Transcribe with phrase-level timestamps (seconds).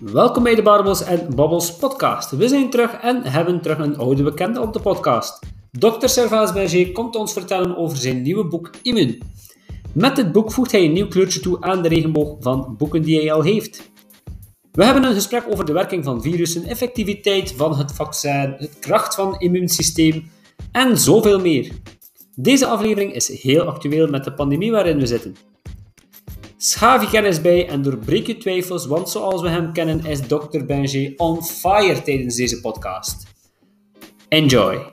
[0.00, 2.30] Welkom bij de Barbels en Babbels podcast.
[2.30, 5.38] We zijn terug en hebben terug een oude bekende op de podcast.
[5.70, 6.06] Dr.
[6.06, 9.22] Servaas Berger komt ons vertellen over zijn nieuwe boek Immuun.
[9.92, 13.20] Met dit boek voegt hij een nieuw kleurtje toe aan de regenboog van boeken die
[13.20, 13.90] hij al heeft.
[14.72, 19.14] We hebben een gesprek over de werking van virussen, effectiviteit van het vaccin, het kracht
[19.14, 20.30] van het immuunsysteem
[20.72, 21.70] en zoveel meer.
[22.34, 25.36] Deze aflevering is heel actueel met de pandemie waarin we zitten.
[26.60, 30.64] Schaaf je kennis bij en doorbreek je twijfels, want zoals we hem kennen is Dr.
[30.66, 33.26] Benji on fire tijdens deze podcast.
[34.28, 34.92] Enjoy!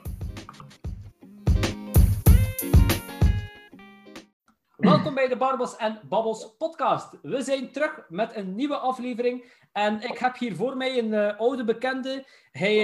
[4.76, 7.18] Welkom bij de Barbels en Babbels podcast.
[7.22, 11.38] We zijn terug met een nieuwe aflevering en ik heb hier voor mij een uh,
[11.38, 12.26] oude bekende.
[12.52, 12.76] Hij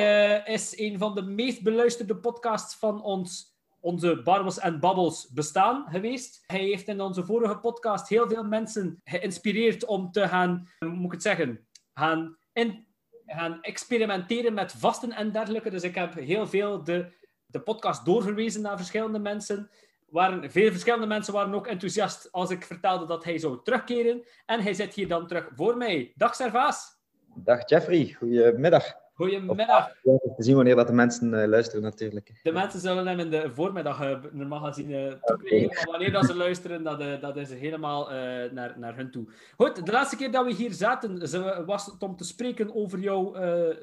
[0.46, 3.51] uh, is een van de meest beluisterde podcasts van ons
[3.82, 6.42] onze Barbels en Babbels bestaan geweest.
[6.46, 11.04] Hij heeft in onze vorige podcast heel veel mensen geïnspireerd om te gaan, hoe moet
[11.04, 12.86] ik het zeggen, gaan, in,
[13.26, 15.70] gaan experimenteren met vasten en dergelijke.
[15.70, 17.12] Dus ik heb heel veel de,
[17.46, 19.70] de podcast doorverwezen naar verschillende mensen.
[20.08, 24.22] Waren, veel verschillende mensen waren ook enthousiast als ik vertelde dat hij zou terugkeren.
[24.46, 26.12] En hij zit hier dan terug voor mij.
[26.16, 27.00] Dag Servaas.
[27.34, 29.01] Dag Jeffrey, goedemiddag.
[29.14, 29.92] Goedemiddag.
[30.02, 32.40] Te zien wanneer dat de mensen uh, luisteren, natuurlijk.
[32.42, 35.14] De mensen zullen hem in de voormiddag uh, normaal gezien uh.
[35.22, 38.10] Maar wanneer dat ze luisteren, dat, dat is helemaal
[38.50, 39.26] naar, naar hun toe.
[39.56, 41.18] Goed, de laatste keer dat we hier zaten,
[41.66, 43.34] was het om te spreken over jouw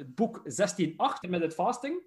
[0.05, 2.03] boek 16.8 met het fasting.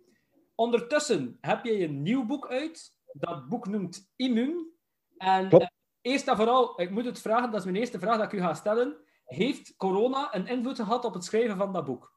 [0.55, 2.95] Ondertussen heb je een nieuw boek uit.
[3.13, 4.73] Dat boek noemt Immuun.
[5.17, 8.39] En eerst en vooral, ik moet het vragen, dat is mijn eerste vraag dat ik
[8.39, 8.97] u ga stellen.
[9.25, 12.12] Heeft corona een invloed gehad op het schrijven van dat boek?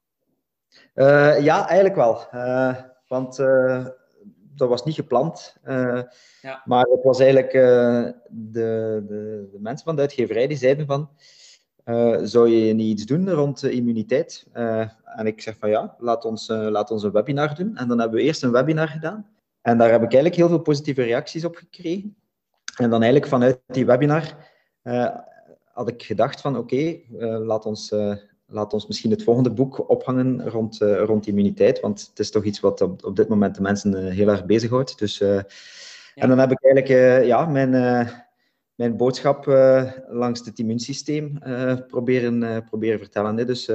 [0.96, 2.28] Uh, ja, eigenlijk wel.
[2.34, 2.76] Uh,
[3.08, 3.86] want uh,
[4.56, 5.56] dat was niet gepland.
[6.42, 6.62] Ja.
[6.66, 9.04] Maar het was eigenlijk de, de,
[9.52, 11.10] de, mensen van de uitgeverij die zeiden van...
[12.28, 14.48] zou je niet iets doen rond immuniteit?
[15.16, 17.78] en ik zeg van ja, laat ons, laat ons een webinar doen.
[17.78, 19.30] En dan hebben we eerst een webinar gedaan.
[19.62, 22.16] En daar heb ik eigenlijk heel veel positieve reacties op gekregen.
[22.78, 24.36] En dan eigenlijk vanuit die webinar
[25.74, 27.06] had ik gedacht van oké, okay,
[27.40, 27.94] laat ons
[28.48, 32.44] laat ons misschien het volgende boek ophangen rond, uh, rond immuniteit, want het is toch
[32.44, 35.00] iets wat op, op dit moment de mensen uh, heel erg bezighoudt.
[35.00, 35.44] Dus, uh, ja.
[36.14, 37.70] En dan heb ik eigenlijk ja, mijn,
[38.76, 39.46] mijn boodschap
[40.08, 41.40] langs het immuunsysteem
[41.88, 43.38] proberen, proberen vertellen.
[43.38, 43.46] Hè.
[43.46, 43.66] Dus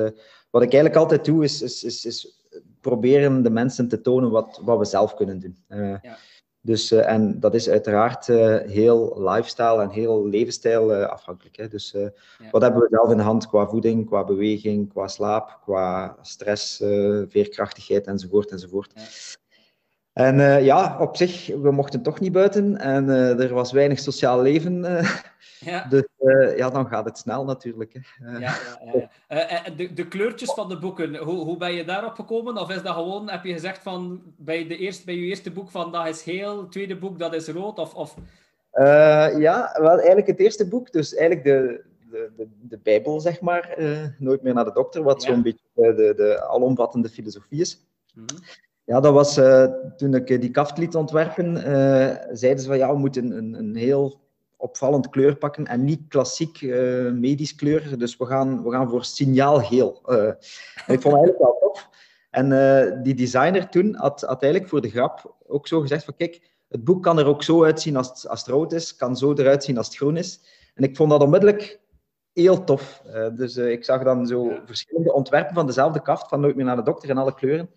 [0.50, 2.44] wat ik eigenlijk altijd doe, is, is, is, is,
[2.80, 5.56] proberen de mensen te tonen wat, wat we zelf kunnen doen.
[5.68, 6.18] Ja.
[6.62, 11.56] Dus, uh, en dat is uiteraard uh, heel lifestyle en heel levensstijl uh, afhankelijk.
[11.56, 11.68] Hè.
[11.68, 12.10] Dus ja.
[12.50, 16.76] wat hebben we zelf in de hand qua voeding, qua beweging, qua slaap, qua stress,
[17.28, 18.92] veerkrachtigheid enzovoort enzovoort.
[20.12, 25.04] En ja, op zich, we mochten toch niet buiten en er was weinig sociaal leven.
[25.60, 25.86] Ja.
[25.88, 26.04] Dus
[26.56, 27.92] ja, dan gaat het snel natuurlijk.
[27.92, 28.38] Hè.
[28.38, 28.56] Ja,
[28.92, 32.58] ja, ja, de, de, kleurtjes van de boeken, hoe, hoe ben je daarop gekomen?
[32.58, 35.70] Of is dat gewoon, heb je gezegd van bij, de eerste, bij je eerste boek
[35.70, 37.78] van dat is geel, het tweede boek dat is rood?
[37.78, 38.14] Of, of...
[39.38, 43.74] Ja, wel eigenlijk het eerste boek, dus eigenlijk de, de, de, de Bijbel, zeg maar,
[44.18, 47.84] Nooit meer naar de dokter, wat zo'n beetje de, de alomvattende filosofie is.
[48.14, 48.38] Mm -hmm.
[48.84, 49.34] Ja, dat was
[49.96, 51.56] toen ik die kaft liet ontwerpen,
[52.36, 54.20] zeiden ze van ja, we moeten een, een heel
[54.60, 57.98] opvallend kleur pakken en niet klassiek uh, medisch kleur.
[57.98, 60.02] Dus we gaan, we gaan voor signaalgeel.
[60.06, 60.26] Uh,
[60.86, 61.88] ik vond het eigenlijk wel tof.
[62.30, 66.16] En uh, die designer toen had, had eigenlijk voor de grap ook zo gezegd van
[66.16, 69.16] kijk, het boek kan er ook zo uitzien als het, als het rood is, kan
[69.16, 70.40] zo eruit zien als het groen is.
[70.74, 71.80] En ik vond dat onmiddellijk
[72.32, 73.02] heel tof.
[73.34, 76.82] dus ik zag dan zo verschillende ontwerpen van dezelfde kaft, van Nooit meer naar de
[76.82, 77.70] dokter in alle kleuren.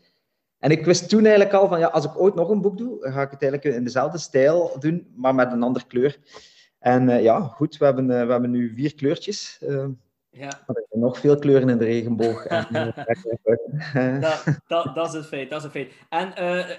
[0.64, 2.98] En ik wist toen eigenlijk al van, ja, als ik ooit nog een boek doe,
[3.00, 6.20] ga ik het eigenlijk in dezelfde stijl doen, maar met een andere kleur.
[6.80, 9.60] En uh, ja, goed, we hebben, uh, we hebben nu vier kleurtjes.
[9.62, 9.86] Uh,
[10.34, 10.48] ja.
[10.68, 12.46] Er zijn nog veel kleuren in de regenboog.
[12.46, 12.68] en,
[14.22, 15.92] dat, dat, dat, is een feit, dat is een feit.
[16.10, 16.28] En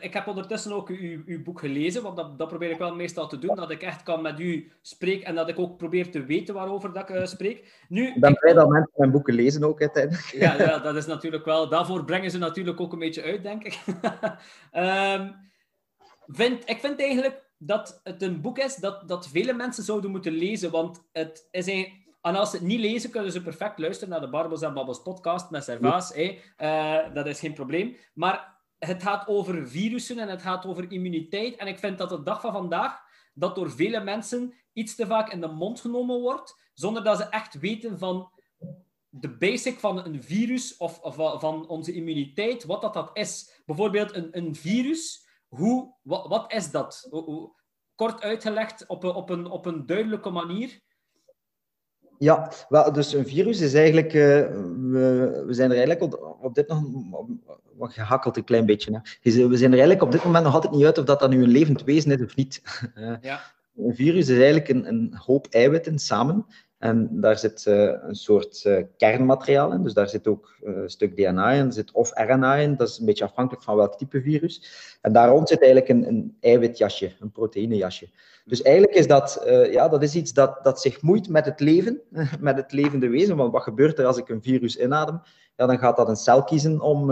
[0.01, 3.29] ik heb ondertussen ook uw, uw boek gelezen, want dat, dat probeer ik wel meestal
[3.29, 6.25] te doen, dat ik echt kan met u spreken en dat ik ook probeer te
[6.25, 7.85] weten waarover dat ik spreek.
[7.89, 10.33] Nu, ik ben blij dat mensen mijn boeken lezen ook uiteindelijk.
[10.45, 11.69] Ja, ja, dat is natuurlijk wel...
[11.69, 13.79] Daarvoor brengen ze natuurlijk ook een beetje uit, denk ik.
[14.73, 15.35] um,
[16.27, 20.33] vind, ik vind eigenlijk dat het een boek is dat, dat vele mensen zouden moeten
[20.33, 20.71] lezen.
[20.71, 22.03] Want het is een.
[22.27, 25.03] En als ze het niet lezen, kunnen ze perfect luisteren naar de Barbos en Babbels
[25.03, 26.15] podcast met Servaas.
[26.15, 27.05] Ja.
[27.07, 27.97] Uh, dat is geen probleem.
[28.15, 31.57] Maar het gaat over virussen en het gaat over immuniteit.
[31.57, 33.01] En ik vind dat de dag van vandaag
[33.35, 37.25] dat door vele mensen iets te vaak in de mond genomen wordt, zonder dat ze
[37.25, 38.31] echt weten van
[39.09, 43.63] de basic van een virus of, of van onze immuniteit, wat dat, dat is.
[43.67, 47.09] Bijvoorbeeld een, een virus hoe, wat, wat is dat?
[47.95, 50.83] Kort uitgelegd op een, op, een, op een duidelijke manier.
[52.19, 56.55] Ja, wel, dus een virus is eigenlijk, uh, we, we, zijn er eigenlijk op, op
[56.55, 57.41] dit moment,
[57.77, 58.93] wat gehakkeld een klein beetje.
[58.93, 58.99] Hè.
[59.49, 61.43] We zijn er eigenlijk op dit moment nog altijd niet uit of dat, dat nu
[61.43, 62.63] een levend wezen is of niet.
[63.21, 63.41] Ja.
[63.77, 66.47] Een virus is eigenlijk een, een hoop eiwitten samen.
[66.85, 69.83] En daar zit uh, een soort uh, kernmateriaal in.
[69.83, 72.77] Dus daar zit ook uh, een stuk DNA in, zit of RNA in.
[72.77, 74.63] Dat is een beetje afhankelijk van welk type virus.
[75.01, 78.09] En daar rond zit eigenlijk een, een eiwitjasje, een proteïnejasje.
[78.45, 82.01] Dus eigenlijk is dat, ja, dat is iets dat, dat zich moeit met het leven,
[82.41, 83.37] met het levende wezen.
[83.37, 85.21] Want wat gebeurt er als ik een virus inadem?
[85.57, 87.11] Ja, dan gaat dat een cel kiezen om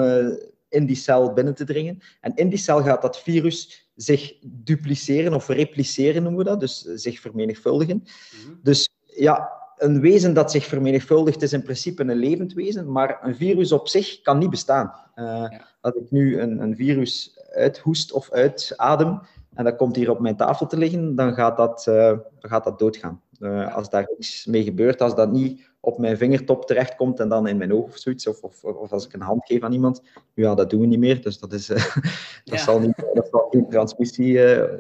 [0.69, 1.99] in die cel binnen te dringen.
[2.21, 6.61] En in die cel gaat dat virus zich dupliceren of repliceren, noemen we dat.
[6.61, 8.05] Dus zich vermenigvuldigen.
[8.47, 8.55] Mhm.
[8.63, 13.37] Dus ja, een wezen dat zich vermenigvuldigt is in principe een levend wezen, maar een
[13.37, 14.93] virus op zich kan niet bestaan.
[15.17, 15.51] Uh,
[15.81, 19.21] Dat ik nu een, een, virus uithoest of uitadem
[19.55, 21.95] en dat komt hier op mijn tafel te liggen, dan gaat dat, uh,
[22.41, 23.21] dan gaat dat doodgaan.
[23.41, 27.49] Uh, als daar iets mee gebeurt, als dat niet op mijn vingertop terechtkomt en dan
[27.49, 30.03] in mijn oog of zoiets, of, of, of als ik een hand geef aan iemand,
[30.35, 31.67] ja, dat doen we niet meer, dus dat, is,
[32.45, 34.33] dat, zal, niet, dat zal geen transmissie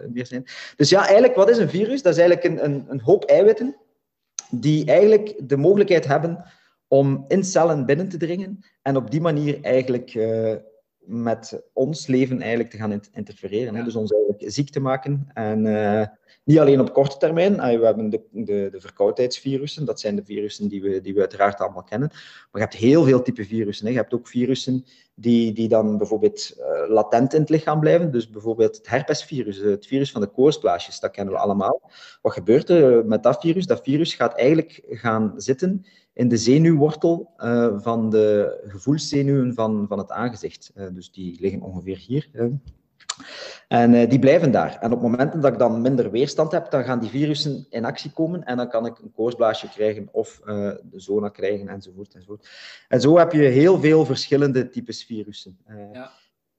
[0.08, 0.44] meer zijn.
[0.76, 2.02] Dus ja, eigenlijk, wat is een virus?
[2.02, 3.76] Dat is eigenlijk een, een, een hoop eiwitten
[4.54, 6.44] die eigenlijk de mogelijkheid hebben
[6.88, 10.54] om in cellen binnen te dringen en op die manier eigenlijk uh,
[11.04, 13.74] met ons leven eigenlijk te gaan interfereren.
[13.74, 13.84] Hè?
[13.84, 15.28] Dus ons eigenlijk ziek te maken.
[15.34, 16.06] En uh,
[16.44, 17.52] niet alleen op korte termijn.
[17.52, 19.84] Uh, we hebben de, de, de, verkoudheidsvirussen.
[19.84, 22.08] Dat zijn de virussen die we, die we uiteraard allemaal kennen.
[22.08, 23.86] Maar je hebt heel veel type virussen.
[23.86, 23.92] Hè?
[23.92, 28.12] Je hebt ook virussen die, die dan bijvoorbeeld uh, latent in het lichaam blijven.
[28.12, 31.00] Dus bijvoorbeeld het herpesvirus, het virus van de koortsblaasjes.
[31.00, 31.90] Dat kennen we allemaal.
[32.22, 33.66] Wat gebeurt er met dat virus?
[33.66, 39.98] Dat virus gaat eigenlijk gaan zitten in de zenuwwortel uh, van de gevoelszenuwen van, van
[39.98, 40.72] het aangezicht.
[40.74, 42.28] Uh, dus die liggen ongeveer hier.
[43.22, 43.82] Uh.
[43.82, 44.78] En die blijven daar.
[44.80, 48.12] En op momenten dat ik dan minder weerstand heb, dan gaan die virussen in actie
[48.12, 50.40] komen en dan kan ik een koortsblaasje krijgen of
[50.82, 52.48] de zona krijgen enzovoort, enzovoort.
[52.88, 55.58] En zo heb je heel veel verschillende types virussen.
[55.92, 56.10] Ja.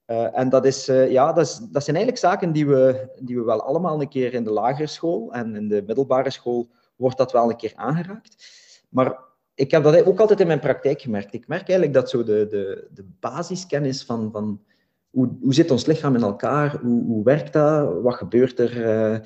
[0.06, 3.36] Uh, en dat, is, uh, ja, dat, is, dat zijn eigenlijk zaken die we, die
[3.36, 7.18] we wel allemaal een keer in de lagere school en in de middelbare school wordt
[7.18, 8.46] dat wel een keer aangeraakt.
[8.88, 9.18] Maar
[9.54, 11.34] ik heb dat ook altijd in mijn praktijk gemerkt.
[11.34, 14.64] Ik merk eigenlijk dat zo de, de, de basiskennis van, van
[15.14, 18.76] hoe, hoe zit ons lichaam in elkaar, hoe, hoe werkt dat, wat gebeurt er.
[18.76, 19.18] Uh,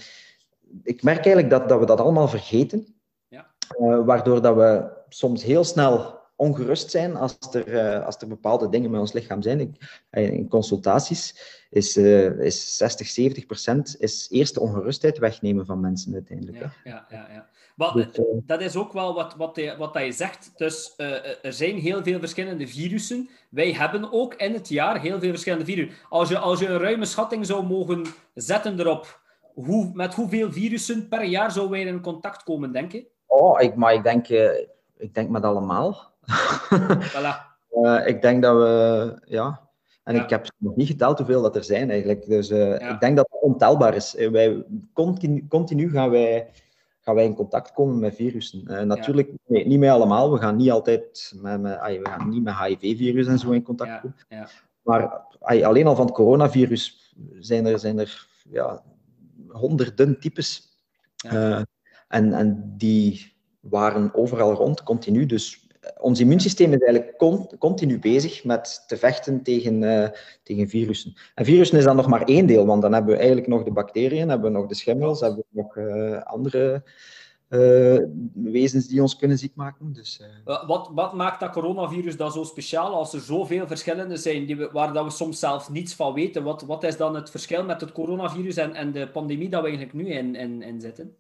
[0.83, 2.87] ik merk eigenlijk dat, dat we dat allemaal vergeten,
[3.29, 3.47] ja.
[3.81, 8.69] uh, waardoor dat we soms heel snel ongerust zijn als er, uh, als er bepaalde
[8.69, 9.61] dingen met ons lichaam zijn.
[9.61, 11.35] Ik, in consultaties
[11.71, 16.59] is, is 60, 70 procent is eerste ongerustheid wegnemen van mensen uiteindelijk.
[16.59, 17.49] Ja, ja, ja, ja.
[17.77, 20.53] Maar dus, eh, dat is ook wel wat, wat, je, wat je zegt.
[20.57, 20.95] Dus
[21.43, 23.29] er zijn heel veel verschillende virussen.
[23.51, 25.97] Wij hebben ook in het jaar heel veel verschillende virussen.
[26.09, 29.21] Als je, als je een ruime schatting zou mogen zetten erop,
[29.55, 33.07] hoe, met hoeveel virussen per jaar zouden wij in contact komen, denk je?
[33.27, 34.29] Oh, ik, maar ik denk,
[34.97, 36.17] ik denk met allemaal.
[37.13, 38.07] Voilà.
[38.07, 39.69] ik denk dat we, ja,
[40.09, 42.27] en ik heb nog niet geteld hoeveel dat er zijn eigenlijk.
[42.27, 44.15] Dus uh, ik denk dat het ontelbaar is.
[44.31, 46.51] Wij, continu, continu gaan wij
[47.01, 48.63] gaan wij in contact komen met virussen.
[48.67, 50.33] Uh, natuurlijk, nee, niet met allemaal.
[50.33, 54.01] We gaan niet altijd met, met we gaan niet met HIV-virus en zo in contact
[54.01, 54.17] komen.
[54.29, 54.49] Ja.
[54.83, 55.27] Maar
[55.63, 58.83] alleen al van het coronavirus zijn er, zijn er ja,
[59.49, 60.79] honderden types.
[62.09, 65.27] En, en die waren overal rond, continu.
[65.27, 67.19] Dus ons immuunsysteem is eigenlijk
[67.59, 70.09] continu bezig met te vechten tegen, uh,
[70.43, 71.15] tegen virussen.
[71.35, 73.73] En virussen is dan nog maar één deel, want dan hebben we eigenlijk nog de
[73.73, 76.83] bacteriën, hebben we nog de schimmels, hebben we nog uh, andere
[78.35, 79.93] wezens die ons kunnen ziek maken.
[79.93, 84.57] Dus, wat, wat maakt dat coronavirus dan zo speciaal als er zoveel verschillende zijn die
[84.57, 86.43] waar dat we soms zelf niets van weten?
[86.43, 89.69] Wat, wat is dan het verschil met het coronavirus en, en de pandemie dat we
[89.69, 91.17] eigenlijk nu in, in, in zitten?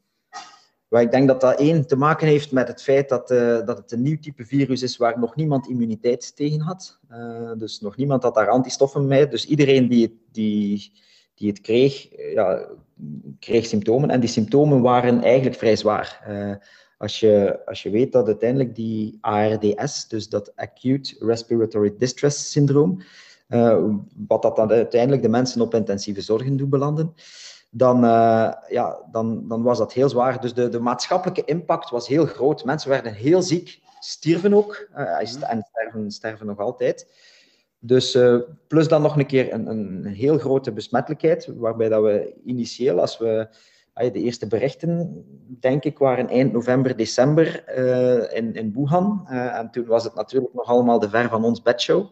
[0.89, 3.79] Waar ik denk dat dat één te maken heeft met het feit dat, uh, dat
[3.79, 6.99] het een nieuw type virus is waar nog niemand immuniteit tegen had.
[7.11, 9.29] Uh, dus nog niemand had daar antistoffen mee.
[9.29, 10.93] Dus iedereen die die,
[11.35, 12.69] die het kreeg, ja,
[13.39, 14.11] kreeg symptomen.
[14.11, 16.27] En die symptomen waren eigenlijk vrij zwaar.
[16.99, 23.03] Als, je, als je weet dat uiteindelijk die ARDS, dus dat Acute Respiratory Distress Syndroom,
[24.27, 27.15] wat dat dan uiteindelijk de mensen op intensieve zorgen doet belanden,
[27.71, 30.41] dan, uh, ja, dan, dan was dat heel zwaar.
[30.41, 32.65] Dus de, de maatschappelijke impact was heel groot.
[32.65, 35.19] Mensen werden heel ziek, stierven ook uh,
[35.51, 37.13] en sterven, sterven nog altijd.
[37.79, 42.35] Dus uh, plus dan nog een keer een, een heel grote besmettelijkheid, waarbij dat we
[42.45, 43.49] initieel, als we
[43.95, 45.25] de eerste berichten,
[45.61, 47.69] denk ik, waren eind november, december
[48.35, 49.27] in, in Wuhan.
[49.29, 52.07] en toen was het natuurlijk nog allemaal de ver van ons bedshow.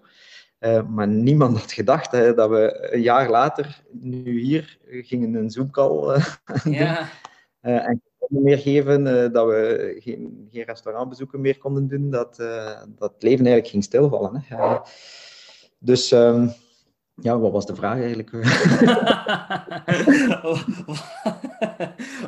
[0.61, 5.51] Uh, maar niemand had gedacht hè, dat we een jaar later, nu hier, gingen een
[5.51, 6.25] Zoom-call uh,
[6.65, 7.09] ja.
[7.63, 12.37] uh, en konden meer geven, dat we geen, geen restaurantbezoeken meer konden doen, dat,
[12.89, 14.45] dat het leven eigenlijk ging stilvallen.
[14.47, 14.77] Hè.
[15.79, 16.11] dus...
[16.11, 16.53] Um,
[17.23, 18.31] ja, wat was de vraag eigenlijk?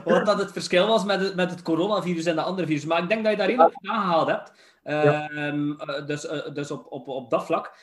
[0.05, 2.85] wat dat het verschil was met het, met het coronavirus en de andere virus.
[2.85, 4.53] Maar ik denk dat je daar redelijk op aangehaald hebt.
[4.89, 7.77] Ehm, eh, dus uh, dus op, op, op dat vlak.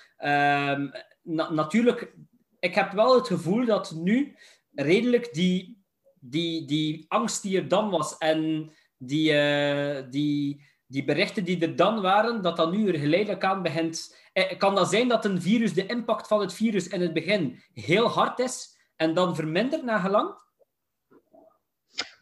[1.22, 2.14] Na natuurlijk,
[2.60, 4.36] ik heb wel het gevoel dat nu
[4.72, 5.84] redelijk die,
[6.20, 11.76] die, die angst die er dan was en die, uh, die, die berichten die er
[11.76, 15.42] dan waren, dat dat nu er geleidelijk aan begint eh, kan dat zijn dat een
[15.42, 19.84] virus, de impact van het virus in het begin heel hard is en dan vermindert
[19.84, 20.44] na gelang?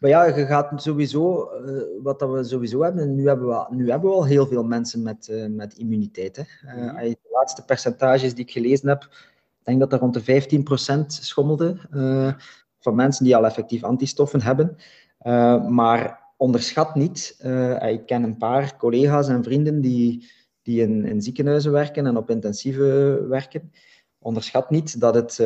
[0.04, 3.90] Maar ja, je gaat sowieso, uh, wat dat we sowieso hebben, nu hebben we, nu
[3.90, 6.36] hebben we al heel veel mensen met, uh, met immuniteit.
[6.36, 6.42] Hè.
[6.76, 6.98] Uh, mm.
[6.98, 11.76] De laatste percentages die ik gelezen heb, ik denk dat er rond de 15% schommelde
[12.78, 14.76] van mensen die al effectief antistoffen hebben.
[15.74, 17.36] maar onderschat niet,
[17.80, 20.30] ik ken een paar collega's en vrienden die
[20.62, 23.72] die in, in ziekenhuizen werken en op intensieve werken.
[24.18, 25.36] Onderschat niet dat het.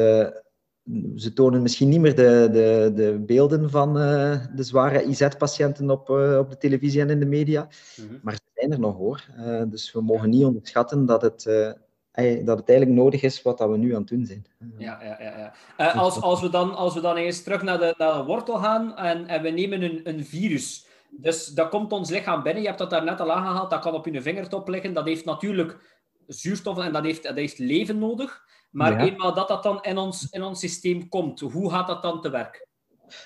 [1.17, 6.09] Ze tonen misschien niet meer de, de, de beelden van uh, de zware IZ-patiënten op,
[6.09, 7.69] uh, op de televisie en in de media.
[7.97, 8.21] Mm -hmm.
[8.23, 9.25] Maar ze zijn er nog hoor.
[9.69, 11.43] dus we mogen niet onderschatten dat het,
[12.45, 14.47] dat het eigenlijk nodig is wat dat we nu aan het doen zijn.
[14.79, 15.53] Ja, ja, ja.
[15.79, 15.91] ja.
[15.91, 18.97] als, als, we dan, als we dan eens terug naar de, naar de wortel gaan
[18.97, 20.87] en, en we nemen een, een virus.
[21.11, 22.63] Dus dat komt ons lichaam binnen.
[22.63, 23.71] Je hebt dat daar net al aangehaald.
[23.71, 24.93] Dat kan op je vingertop liggen.
[24.93, 25.79] Dat heeft natuurlijk
[26.27, 28.47] zuurstof en dat heeft, dat heeft leven nodig.
[28.71, 32.21] Maar eenmaal dat dat dan in ons, in ons systeem komt, hoe gaat dat dan
[32.21, 32.67] te werk?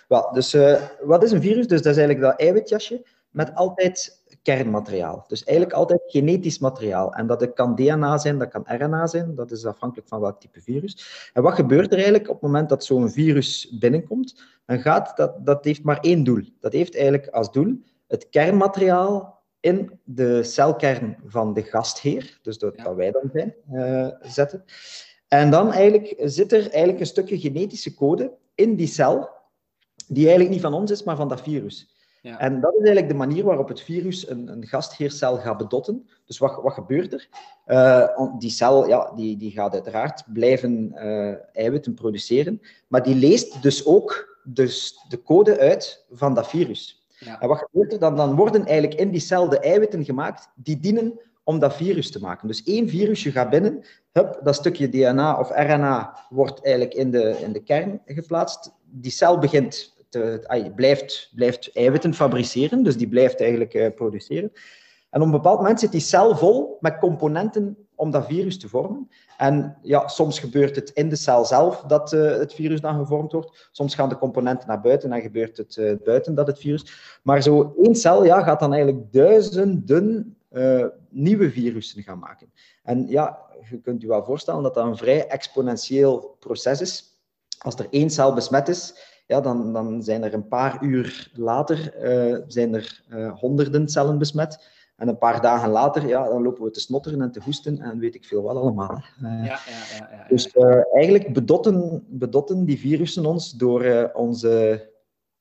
[0.08, 1.66] Wel, dus uh, wat is een virus?
[1.66, 5.24] Dus dat is eigenlijk dat eiwitjasje met altijd kernmateriaal.
[5.26, 7.14] Dus eigenlijk altijd genetisch materiaal.
[7.14, 10.60] En dat kan DNA zijn, dat kan RNA zijn, dat is afhankelijk van welk type
[10.60, 11.30] virus.
[11.32, 14.42] En wat gebeurt er eigenlijk op het moment dat zo'n virus binnenkomt?
[14.66, 16.42] Dan gaat dat, dat heeft maar één doel.
[16.60, 22.78] Dat heeft eigenlijk als doel het kernmateriaal in de celkern van de gastheer, dus dat,
[22.78, 24.64] dat wij dan zijn, uh, zetten.
[25.32, 29.28] En dan eigenlijk zit er eigenlijk een stukje genetische code in die cel,
[30.06, 31.94] die eigenlijk niet van ons is, maar van dat virus.
[32.22, 32.38] Ja.
[32.38, 36.08] En dat is eigenlijk de manier waarop het virus een, een gastheercel gaat bedotten.
[36.24, 37.28] Dus wat, wat gebeurt er?
[37.66, 43.62] Uh, die cel ja, die, die gaat uiteraard blijven uh, eiwitten produceren, maar die leest
[43.62, 47.06] dus ook dus de code uit van dat virus.
[47.18, 47.40] Ja.
[47.40, 48.16] En wat gebeurt er dan?
[48.16, 52.20] Dan worden eigenlijk in die cel de eiwitten gemaakt die dienen om dat virus te
[52.20, 52.48] maken.
[52.48, 57.36] Dus één virusje gaat binnen, hup, dat stukje DNA of RNA wordt eigenlijk in de,
[57.40, 58.72] in de kern geplaatst.
[58.84, 64.52] Die cel begint te, blijft, blijft eiwitten fabriceren, dus die blijft eigenlijk uh, produceren.
[65.10, 68.68] En op een bepaald moment zit die cel vol met componenten om dat virus te
[68.68, 69.08] vormen.
[69.36, 73.32] En ja, soms gebeurt het in de cel zelf dat uh, het virus dan gevormd
[73.32, 73.68] wordt.
[73.72, 77.18] Soms gaan de componenten naar buiten en gebeurt het uh, buiten dat het virus.
[77.22, 82.52] Maar zo één cel ja, gaat dan eigenlijk duizenden uh, nieuwe virussen gaan maken.
[82.82, 83.38] En ja,
[83.70, 87.04] je kunt je wel voorstellen dat dat een vrij exponentieel proces is.
[87.58, 88.94] Als er één cel besmet is,
[89.26, 91.94] ja, dan, dan zijn er een paar uur later
[92.46, 93.02] zijn er,
[93.34, 94.70] honderden cellen besmet.
[95.02, 97.98] En een paar dagen later, ja, dan lopen we te snotteren en te hoesten en
[97.98, 99.02] weet ik veel wel allemaal.
[99.22, 99.58] Uh, ja, ja,
[99.98, 104.90] ja, ja, Dus uh, eigenlijk bedotten, bedotten die virussen ons door uh, onze,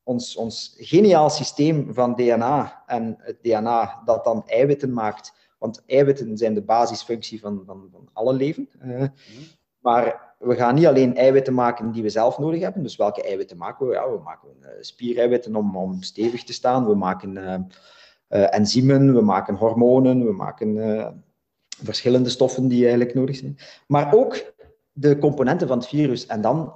[0.04, 5.34] ons, ons geniaal systeem van DNA en het DNA dat dan eiwitten maakt.
[5.58, 8.70] Want eiwitten zijn de basisfunctie van, van, van alle leven.
[8.84, 9.12] Mm.
[9.80, 12.84] Maar we gaan niet alleen eiwitten maken die we zelf nodig hebben.
[12.84, 13.94] Dus welke eiwitten maken we?
[13.94, 16.88] Ja, we maken spiereiwitten om, om stevig te staan.
[16.88, 20.76] We maken uh, enzymen, we maken hormonen, we maken
[21.84, 23.58] verschillende stoffen die eigenlijk nodig zijn.
[23.88, 24.54] Maar ook
[24.92, 26.26] de componenten van het virus.
[26.26, 26.74] En dan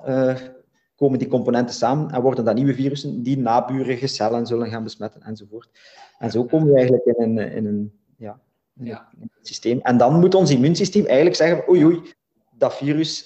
[0.95, 5.21] komen die componenten samen en worden dat nieuwe virussen die naburige cellen zullen gaan besmetten
[5.21, 5.69] enzovoort.
[6.17, 8.39] En zo komen we eigenlijk in een, in een, ja,
[8.79, 9.09] in ja.
[9.21, 9.79] een systeem.
[9.81, 12.01] En dan moet ons immuunsysteem eigenlijk zeggen, oei oei,
[12.57, 13.25] dat virus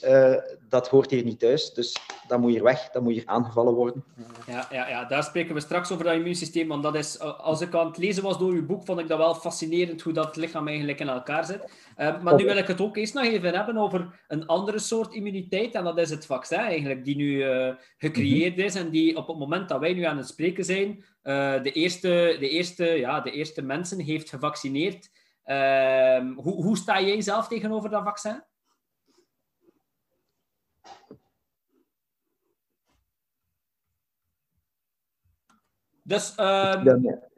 [0.69, 1.74] dat hoort hier niet thuis.
[1.74, 4.03] Dus dat moet hier weg, dat moet hier aangevallen worden.
[4.48, 6.67] Ja, ja, ja, daar spreken we straks over dat immuunsysteem.
[6.67, 9.07] Want dat is, eh, als ik aan het lezen was door uw boek, vond ik
[9.07, 11.71] dat wel fascinerend hoe dat lichaam eigenlijk in elkaar zit.
[11.98, 15.13] Uh, maar nu wil ik het ook eens nog even hebben over een andere soort
[15.13, 15.74] immuniteit.
[15.74, 18.65] En dat is het vaccin eigenlijk, die nu uh, gecreëerd mhm.
[18.65, 18.75] is.
[18.75, 21.03] En die op het moment dat wij nu aan het spreken zijn,
[21.63, 25.09] de, eerste, de, eerste, ja, de eerste mensen heeft gevaccineerd.
[25.43, 28.43] Ehm, hoe, hoe sta jij zelf tegenover dat vaccin?
[36.09, 36.83] Dus um,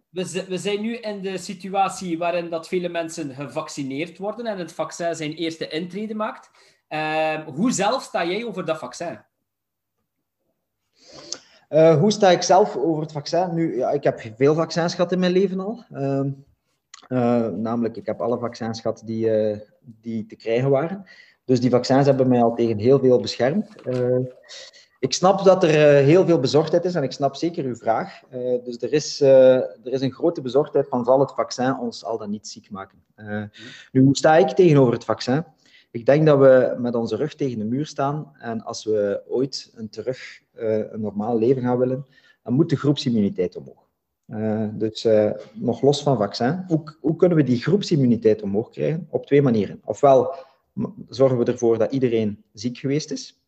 [0.10, 4.72] we, we, zijn nu in de situatie waarin dat vele mensen gevaccineerd worden en het
[4.72, 6.50] vaccin zijn eerste intrede maakt.
[6.90, 9.20] Um, hoe zelf sta jij over dat vaccin?
[12.00, 13.54] hoe sta ik zelf over het vaccin?
[13.54, 15.84] Nu, ja, ik heb veel vaccins gehad in mijn leven al.
[15.92, 19.32] Ehm, namelijk, ik heb alle vaccins gehad die,
[19.80, 21.06] die te krijgen waren.
[21.46, 23.68] Dus die vaccins hebben mij al tegen heel veel beschermd.
[25.02, 28.22] Ik snap dat er eh, heel veel bezorgdheid is en ik snap zeker uw vraag.
[28.34, 32.06] Uh, dus er is, uh, er is een grote bezorgdheid van zal het vaccin ons
[32.06, 33.04] al dan niet ziek maken.
[33.92, 35.44] nu, hoe sta ik tegenover het vaccin?
[35.92, 39.72] Ik denk dat we met onze rug tegen de muur staan en als we ooit
[39.76, 42.06] een terug een normaal leven gaan willen,
[42.44, 43.88] dan moet de groepsimmuniteit omhoog.
[44.78, 45.08] dus
[45.54, 49.08] nog los van vaccin, hoe, hoe kunnen we die groepsimmuniteit omhoog krijgen?
[49.10, 49.82] Op twee manieren.
[49.86, 50.36] Ofwel
[51.10, 53.41] zorgen we ervoor dat iedereen ziek geweest is,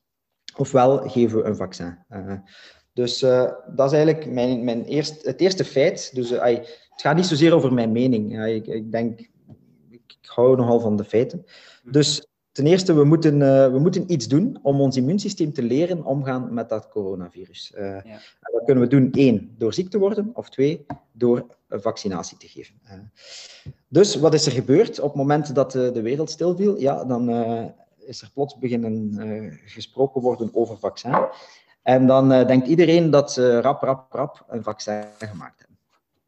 [0.55, 1.97] ofwel geven we een vaccin.
[2.11, 2.33] Uh,
[2.93, 6.15] dus uh, dat is eigenlijk mijn, mijn eerst, het eerste feit.
[6.15, 8.45] Dus uh, het gaat niet zozeer over mijn mening.
[8.45, 9.19] ik, ik, denk,
[9.89, 11.45] ik hou nogal van de feiten.
[11.83, 13.39] Dus ten eerste, we moeten,
[13.71, 17.71] we moeten iets doen om ons immuunsysteem te leren omgaan met dat coronavirus.
[17.75, 18.03] Ja.
[18.41, 22.47] dat kunnen we doen, één, door ziek te worden, of twee, door een vaccinatie te
[22.47, 22.75] geven.
[23.87, 26.79] dus wat is er gebeurd op het moment dat de wereld stilviel?
[26.79, 27.29] Ja, dan
[28.05, 31.15] is er plots beginnen uh, gesproken worden over vaccin.
[31.81, 35.77] En dan uh, denkt iedereen dat ze rap, rap, rap een vaccin gemaakt hebben.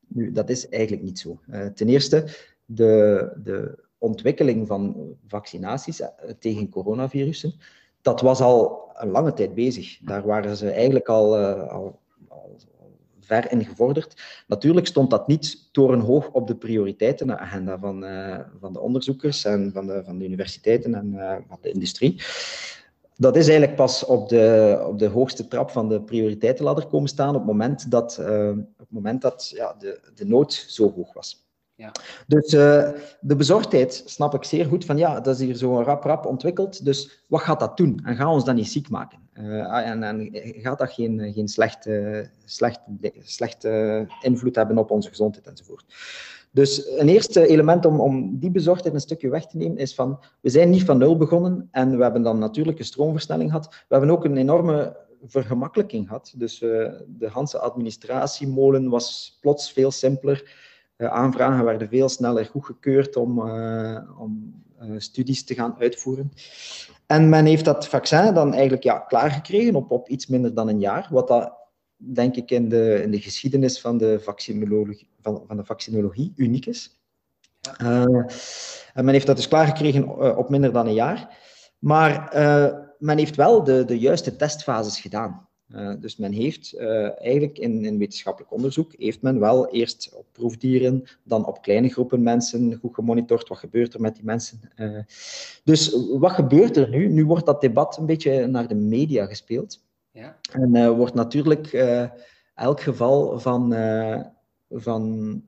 [0.08, 1.40] Nu, dat is eigenlijk niet zo.
[1.50, 2.28] Uh, ten eerste,
[2.66, 6.02] de, de ontwikkeling van vaccinaties
[6.40, 7.54] tegen coronavirussen,
[8.02, 10.00] dat was al een lange tijd bezig.
[10.00, 12.56] Daar waren ze eigenlijk al, al, al
[13.26, 14.22] ver in gevorderd.
[14.48, 19.88] Natuurlijk stond dat niet torenhoog op de prioriteitenagenda van, uh, van de onderzoekers en van
[19.88, 22.22] de, van de universiteiten en uh, van de industrie.
[23.18, 27.30] Dat is eigenlijk pas op de, op de hoogste trap van de prioriteitenladder komen staan
[27.30, 31.14] op het moment dat, uh, op het moment dat ja, de, de nood zo hoog
[31.14, 31.44] was.
[31.76, 31.92] Ja.
[32.28, 32.90] Dus uh,
[33.20, 36.86] de bezorgdheid snap ik zeer goed van ja, dat is hier zo rap rap ontwikkeld,
[36.86, 38.02] dus wat gaat dat doen?
[38.04, 39.25] En gaan we ons dat niet ziek maken?
[39.40, 42.80] Uh, en, en, gaat dat geen, geen slechte, slecht,
[43.20, 45.86] slechte invloed hebben op onze gezondheid enzovoort?
[46.52, 50.20] Dus een eerste element om, om die bezorgdheid een stukje weg te nemen is van,
[50.42, 53.68] we zijn niet van nul begonnen en we hebben dan natuurlijk een stroomversnelling gehad.
[53.70, 56.34] We hebben ook een enorme vergemakkelijking gehad.
[56.38, 60.54] Dus uh, de Hanse administratiemolen was plots veel simpeler.
[60.98, 63.40] Uh, aanvragen werden veel sneller goedgekeurd om,
[64.18, 64.64] om
[64.98, 66.32] studies te gaan uitvoeren.
[67.06, 70.80] En men heeft dat vaccin dan eigenlijk ja, klaargekregen op, op iets minder dan een
[70.80, 71.54] jaar, wat dat
[71.96, 76.66] denk ik in de, in de geschiedenis van de vaccinologie, van, van de vaccinologie uniek
[76.66, 77.00] is.
[77.82, 78.04] Uh,
[78.94, 81.38] en men heeft dat dus klaargekregen uh, op minder dan een jaar.
[81.80, 85.45] Maar uh, men heeft wel de, de juiste testfases gedaan.
[85.74, 90.26] Uh, dus men heeft uh, eigenlijk in, in, wetenschappelijk onderzoek, heeft men wel eerst op
[90.32, 93.48] proefdieren, dan op kleine groepen mensen goed gemonitord.
[93.48, 94.60] Wat gebeurt er met die mensen?
[94.76, 95.00] Uh,
[95.64, 97.08] dus wat gebeurt er nu?
[97.08, 99.84] Nu wordt dat debat een beetje naar de media gespeeld.
[100.12, 100.38] Ja.
[100.52, 101.74] En wordt natuurlijk
[102.56, 103.76] elk geval van,
[104.70, 105.42] van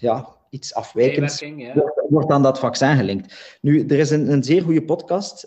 [0.00, 1.74] ja, iets afwijkends, ja.
[1.74, 3.58] wordt, wordt, aan dat vaccin gelinkt.
[3.60, 5.46] Nu, er is een, een zeer goede podcast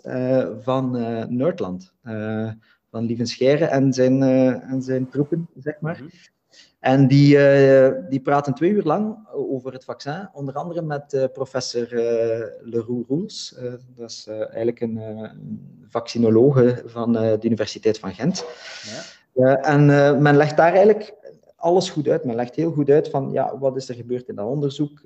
[0.60, 0.90] van
[1.36, 1.92] Nerdland
[2.94, 5.96] van Lieven en zijn, uh, en zijn troepen, zeg maar.
[5.96, 6.08] Mhm.
[6.80, 11.24] En die, uh, die praten twee uur lang over het vaccin, onder andere met uh,
[11.32, 11.86] professor
[12.62, 13.56] Leroux Roels.
[13.96, 15.00] dat is eigenlijk een,
[15.88, 18.44] vaccinologe van de Universiteit van Gent.
[19.32, 19.56] Ja.
[19.56, 19.86] en
[20.22, 21.14] men legt daar eigenlijk
[21.56, 22.24] alles goed uit.
[22.24, 25.02] Men legt heel goed uit van ja, wat is er gebeurd in dat onderzoek,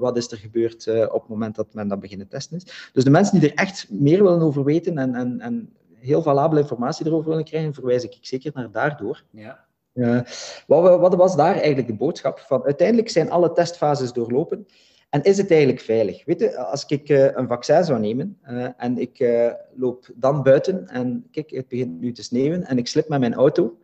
[0.00, 2.90] wat is er gebeurd op het moment dat men dat begint te testen is.
[2.92, 6.60] Dus de mensen die er echt meer willen over weten en, en, en heel valabele
[6.60, 9.24] informatie erover willen krijgen, verwijs ik zeker naar daardoor.
[9.30, 9.64] Ja.
[9.94, 10.20] Uh,
[10.66, 12.38] wat, wat, was daar eigenlijk de boodschap?
[12.38, 14.66] Van, uiteindelijk zijn alle testfases doorlopen.
[15.10, 16.24] En is het eigenlijk veilig?
[16.24, 19.24] Weet je, als ik uh, een vaccin zou nemen uh, en ik
[19.74, 23.34] loop dan buiten en kijk, het begint nu te sneeuwen en ik slip met mijn
[23.34, 23.78] auto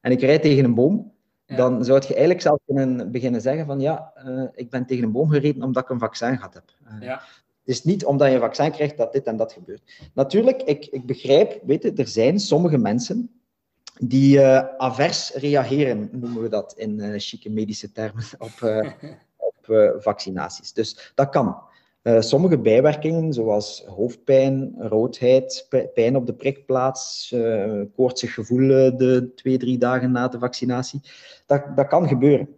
[0.00, 1.12] en ik rijd tegen een boom,
[1.46, 4.12] dan zou je eigenlijk zelf kunnen beginnen zeggen van ja,
[4.54, 6.64] ik ben tegen een boom gereden omdat ik een vaccin gehad heb.
[7.00, 7.22] Ja.
[7.64, 9.82] Het is niet omdat je een vaccin krijgt dat dit en dat gebeurt.
[10.14, 13.30] Natuurlijk, ik, ik begrijp, weet je, er zijn sommige mensen
[14.00, 18.90] die uh, avers reageren, noemen we dat in uh, chique medische termen, op, uh,
[19.36, 20.72] op vaccinaties.
[20.72, 21.56] Dus dat kan.
[22.18, 27.34] sommige bijwerkingen, zoals hoofdpijn, roodheid, pijn op de prikplaats,
[27.96, 31.00] koortsig gevoel de twee, drie dagen na de vaccinatie,
[31.46, 32.48] dat, dat kan gebeuren.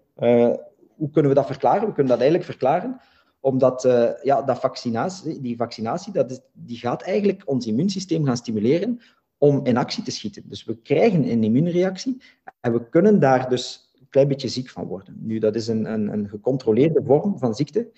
[0.96, 1.86] hoe kunnen we dat verklaren?
[1.88, 3.00] We kunnen dat eigenlijk verklaren
[3.40, 8.36] omdat uh, ja, dat vaccinatie, die vaccinatie dat is, die gaat eigenlijk ons immuunsysteem gaan
[8.36, 9.00] stimuleren
[9.38, 10.42] om in actie te schieten.
[10.46, 12.22] Dus we krijgen een immuunreactie
[12.60, 15.16] en we kunnen daar dus een klein beetje ziek van worden.
[15.20, 17.90] Nu, dat is een, een, een gecontroleerde vorm van ziekte.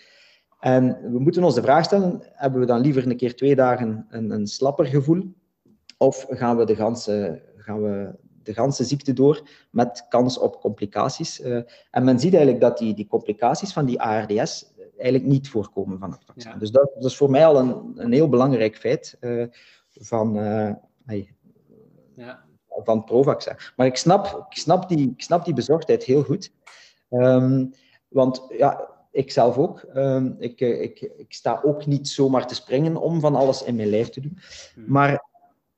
[0.60, 4.06] En we moeten ons de vraag stellen, hebben we dan liever een keer twee dagen
[4.08, 5.34] een, een slapper gevoel?
[5.96, 11.40] Of gaan we de ganse, gaan we de ganse ziekte door met kans op complicaties.
[11.90, 16.10] en men ziet eigenlijk dat die, die complicaties van die ARDS eigenlijk niet voorkomen van
[16.10, 16.58] het vaccin.
[16.58, 19.18] Dus dat, dat, is voor mij al een, een heel belangrijk feit
[19.90, 20.34] van,
[22.16, 22.44] ja.
[22.68, 23.56] van pro-vaccin.
[23.76, 26.52] Maar ik snap, ik, snap die, ik snap die bezorgdheid heel goed.
[27.08, 27.66] Ehm,
[28.08, 29.80] want ja, ik zelf ook.
[29.80, 33.76] Ehm, ik, eh, ik, ik sta ook niet zomaar te springen om van alles in
[33.76, 34.38] mijn lijf te doen.
[34.74, 34.84] Hmm.
[34.86, 35.24] Maar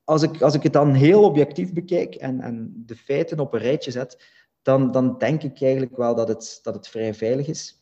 [0.04, 3.60] als ik, als ik het dan heel objectief bekijk en, en de feiten op een
[3.60, 4.24] rijtje zet,
[4.62, 7.79] dan, dan denk ik eigenlijk wel dat het, dat het vrij veilig is.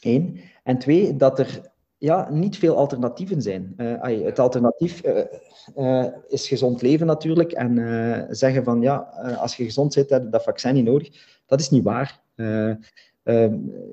[0.00, 0.40] Eén.
[0.62, 1.60] En twee, dat er
[1.98, 3.74] ja, niet veel alternatieven zijn.
[3.76, 5.02] Uh, het alternatief
[5.76, 7.52] uh, is gezond leven natuurlijk.
[7.52, 8.96] En zeggen van ja,
[9.40, 11.08] als je gezond zit, heb je dat vaccin niet nodig.
[11.46, 12.20] Dat is niet waar.
[12.36, 12.74] Uh,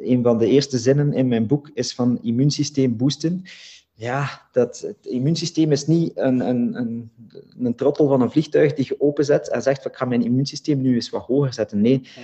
[0.02, 3.44] een van de eerste zinnen in mijn boek is van immuunsysteem boosten.
[3.94, 7.12] Ja, dat, het immuunsysteem is niet een, een, een,
[7.60, 10.94] een trottel van een vliegtuig die je openzet en zegt, ik ga mijn immuunsysteem nu
[10.94, 11.82] eens wat hoger zetten.
[11.82, 12.02] Nee.
[12.16, 12.24] Eh,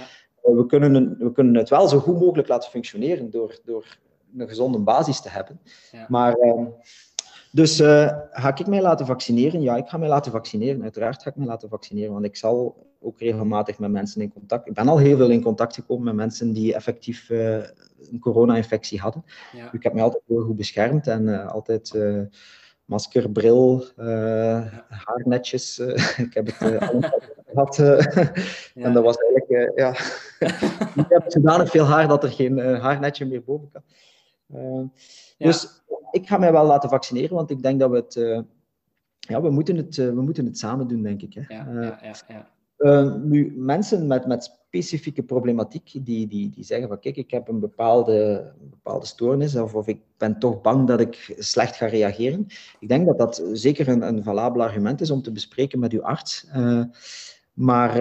[0.55, 3.97] we, kunnen, we kunnen het wel zo goed mogelijk laten functioneren door, door
[4.37, 5.59] een gezonde basis te hebben.
[5.91, 6.05] Ja.
[6.09, 6.67] Maar uh,
[7.51, 9.61] dus uh, ga ik mij laten vaccineren?
[9.61, 10.83] Ja, ik ga mij laten vaccineren.
[10.83, 14.67] Uiteraard ga ik mij laten vaccineren, want ik zal ook regelmatig met mensen in contact.
[14.67, 17.55] Ik ben al heel veel in contact gekomen met mensen die effectief uh,
[18.11, 19.25] een corona-infectie hadden.
[19.55, 19.71] Ja.
[19.71, 21.97] Ik heb me altijd heel goed beschermd en uh, altijd
[22.85, 23.85] masker, bril,
[24.89, 25.79] haarnetjes.
[26.25, 27.19] ik heb het allemaal
[27.53, 27.77] gehad.
[28.85, 29.89] en dat was eigenlijk, ja.
[31.03, 34.91] ik heb zodanig veel haar dat er geen haarnetje meer boven kan.
[35.37, 38.45] Dus ik ga mij wel laten vaccineren, want ik denk dat we het.
[39.19, 41.33] Ja, we moeten het, we moeten het samen doen, denk ik.
[41.33, 41.55] Hè.
[41.55, 42.47] Ja, ja, ja, ja.
[43.17, 47.59] Nu, mensen met, met specifieke problematiek die, die, die zeggen van kijk, ik heb een
[47.59, 52.47] bepaalde, een bepaalde stoornis of, of ik ben toch bang dat ik slecht ga reageren.
[52.79, 56.03] Ik denk dat dat zeker een, een valabel argument is om te bespreken met uw
[56.03, 56.47] arts.
[57.53, 57.97] Maar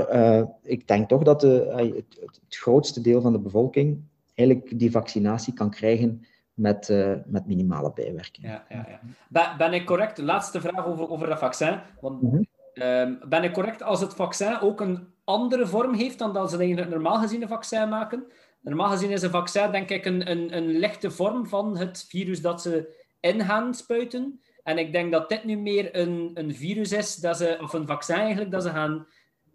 [0.62, 4.02] ik denk toch dat de, het, het, grootste deel van de bevolking
[4.34, 8.50] eigenlijk die vaccinatie kan krijgen met, uh, met minimale bijwerkingen.
[8.50, 9.00] Ja, ja, ja.
[9.28, 10.18] Ben, ben ik correct?
[10.18, 11.80] Laatste vraag over, over dat vaccin.
[12.00, 13.18] Want, mm -hmm.
[13.28, 16.90] ben ik correct als het vaccin ook een andere vorm heeft dan dat ze eigenlijk
[16.90, 18.24] normaal gezien een vaccin maken?
[18.60, 22.40] Normaal gezien is een vaccin denk ik een, een, een lichte vorm van het virus
[22.40, 24.40] dat ze in gaan spuiten.
[24.62, 27.86] En ik denk dat dit nu meer een, een virus is, dat ze, of een
[27.86, 29.06] vaccin eigenlijk, dat ze gaan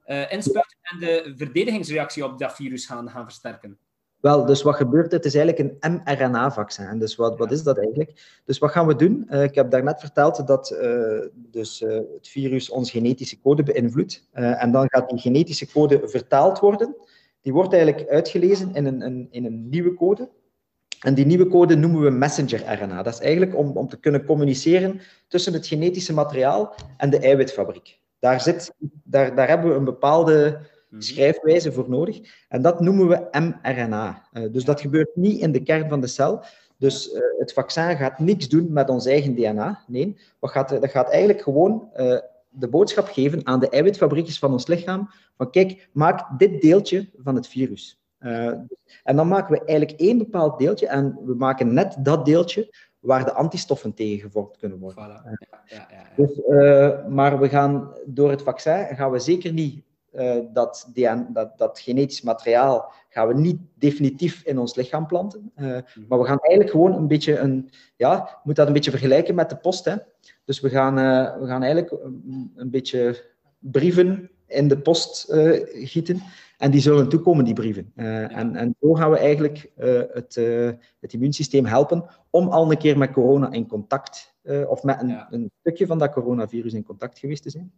[0.07, 3.77] uh, inspuiten en de verdedigingsreactie op dat virus gaan, gaan versterken.
[4.25, 6.99] Wel, dus wat gebeurt Het is eigenlijk een mRNA-vaccin.
[6.99, 8.41] Dus wat, wat is dat eigenlijk?
[8.45, 9.27] Dus wat gaan we doen?
[9.29, 14.27] Uh, ik heb daarnet verteld dat uh, dus, uh, het virus onze genetische code beïnvloedt.
[14.31, 16.95] en dan gaat die genetische code vertaald worden.
[17.41, 20.29] Die wordt eigenlijk uitgelezen in een, een, in een nieuwe code.
[20.99, 23.03] En die nieuwe code noemen we messenger-RNA.
[23.03, 27.99] Dat is eigenlijk om, om te kunnen communiceren tussen het genetische materiaal en de eiwitfabriek.
[28.19, 28.73] Daar, zit,
[29.03, 30.59] daar, daar hebben we een bepaalde
[30.95, 31.03] Mhm.
[31.03, 32.19] schrijfwijze voor nodig.
[32.49, 33.27] En dat noemen we
[33.63, 34.27] mRNA.
[34.33, 36.43] Uh, dus dat gebeurt niet in de kern van de cel.
[36.77, 39.83] Dus uh, het vaccin gaat niks doen met ons eigen DNA.
[39.87, 42.17] Nee, wat gaat, dat gaat eigenlijk gewoon uh,
[42.49, 47.35] de boodschap geven aan de eiwitfabriekjes van ons lichaam: van kijk, maak dit deeltje van
[47.35, 47.99] het virus.
[49.03, 53.25] en dan maken we eigenlijk één bepaald deeltje en we maken net dat deeltje waar
[53.25, 55.03] de antistoffen tegen gevormd kunnen worden.
[55.03, 55.29] Voilà.
[55.49, 56.41] Ja, ja, ja, dus,
[57.07, 59.83] maar we gaan door het vaccin gaan we zeker niet
[60.15, 60.91] uh, dat,
[61.29, 65.51] dat, dat genetisch materiaal gaan we niet definitief in ons lichaam planten.
[65.55, 69.35] Uh, maar we gaan eigenlijk gewoon een beetje een, ja, moet dat een beetje vergelijken
[69.35, 69.85] met de post.
[69.85, 69.95] Hè?
[70.45, 73.23] Dus we gaan, uh, we gaan eigenlijk een, een, beetje
[73.59, 75.33] brieven in de post
[75.67, 76.21] gieten.
[76.57, 77.91] En die zullen toekomen, die brieven.
[77.95, 79.71] en, en zo gaan we eigenlijk
[80.13, 80.35] het,
[80.99, 84.35] het immuunsysteem helpen om al een keer met corona in contact,
[84.67, 87.71] of met een, een stukje van dat coronavirus in contact geweest te zijn.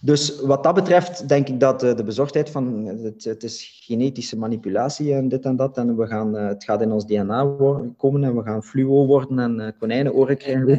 [0.00, 5.14] Dus wat dat betreft denk ik dat de bezorgdheid van het, het, is genetische manipulatie
[5.14, 7.56] en dit en dat en we gaan, het gaat in ons DNA
[7.96, 10.66] komen en we gaan fluo worden en konijnenoren krijgen,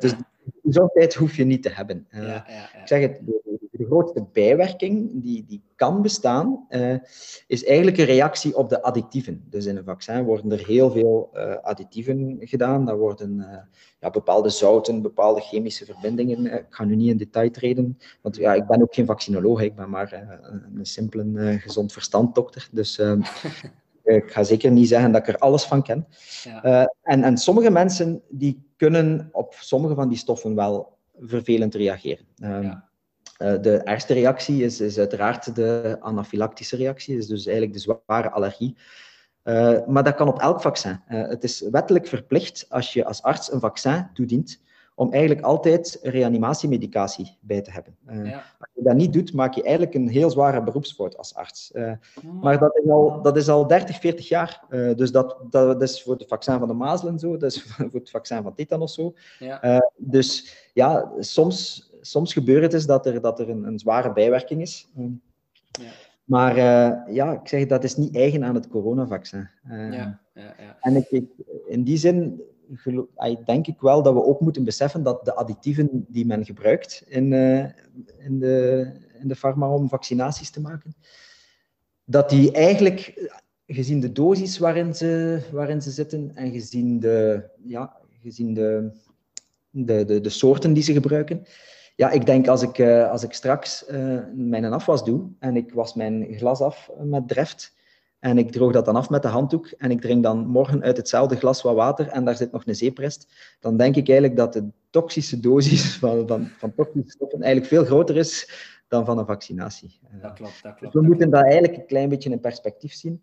[0.00, 2.06] dus die bezorgdheid hoef je niet te hebben.
[2.10, 2.46] Ja.
[2.80, 3.20] Ik zeg het,
[3.78, 6.96] de grootste bijwerking die, die kan bestaan, uh,
[7.46, 9.44] is eigenlijk een reactie op de additieven.
[9.50, 12.84] Dus in een vaccin worden er heel veel uh, additieven gedaan.
[12.86, 13.56] Daar worden uh,
[14.00, 16.52] ja, bepaalde zouten, bepaalde chemische verbindingen.
[16.52, 19.74] ik ga nu niet in detail treden, want ja, ik ben ook geen vaccinoloog, ik
[19.74, 20.12] ben maar
[20.74, 22.68] een simpele gezond verstanddokter.
[22.72, 22.98] Dus
[24.04, 26.06] ik ga zeker niet zeggen dat ik er alles van ken.
[26.42, 26.92] Ja.
[27.02, 32.26] en, en sommige mensen die kunnen op sommige van die stoffen wel vervelend reageren.
[32.36, 32.88] Ehm, ja.
[33.44, 38.30] Eh, de eerste reactie is, is uiteraard de anafylactische reactie, is dus eigenlijk de zware
[38.30, 38.76] allergie.
[39.44, 41.00] Uh, maar dat kan op elk vaccin.
[41.08, 44.62] Uh, het is wettelijk verplicht als je als arts een vaccin toedient,
[44.94, 47.96] om eigenlijk altijd reanimatiemedicatie bij te hebben.
[48.06, 51.70] Uh, Als je dat niet doet, maak je eigenlijk een heel zware beroepsfout als arts.
[51.74, 51.92] Uh,
[52.40, 54.64] maar dat is al, dat is al 30, 40 jaar.
[54.70, 57.88] Uh, dus dat, dat, is voor het vaccin van de mazelen zo, dat is voor
[57.92, 59.14] het vaccin van tetanus zo.
[59.38, 59.90] Ja.
[59.96, 64.60] dus ja, soms, soms gebeurt het dus dat er, dat er een, een zware bijwerking
[64.60, 64.88] is.
[64.94, 65.90] Ja.
[66.24, 66.56] Maar
[67.12, 69.48] ja, ik zeg, dat is niet eigen aan het coronavaccin.
[69.68, 70.76] Ja, ja, ja.
[70.80, 71.24] En ik, ik,
[71.66, 72.42] in die zin
[73.44, 77.32] denk ik wel dat we ook moeten beseffen dat de additieven die men gebruikt in,
[77.32, 77.58] uh,
[78.18, 78.86] in, de,
[79.20, 80.94] in de pharma om vaccinaties te maken,
[82.04, 83.30] dat die eigenlijk,
[83.66, 88.90] gezien de dosis waarin ze, waarin ze zitten en gezien de, ja, gezien de,
[89.70, 91.46] de, de, de soorten die ze gebruiken,
[91.94, 95.72] ja, ik denk als ik, uh, als ik straks uh, mijn afwas doe en ik
[95.72, 97.74] was mijn glas af met Dreft,
[98.24, 100.96] en ik droog dat dan af met de handdoek en ik drink dan morgen uit
[100.96, 103.32] hetzelfde glas wat water en daar zit nog een zeeprest.
[103.60, 107.84] Dan denk ik eigenlijk dat de toxische dosis van, van, van toxische stoffen eigenlijk veel
[107.84, 108.50] groter is
[108.88, 110.00] dan van een vaccinatie.
[110.22, 110.92] Dat klopt, dat klopt.
[110.92, 113.22] Dus we moeten dat eigenlijk een klein beetje in perspectief zien.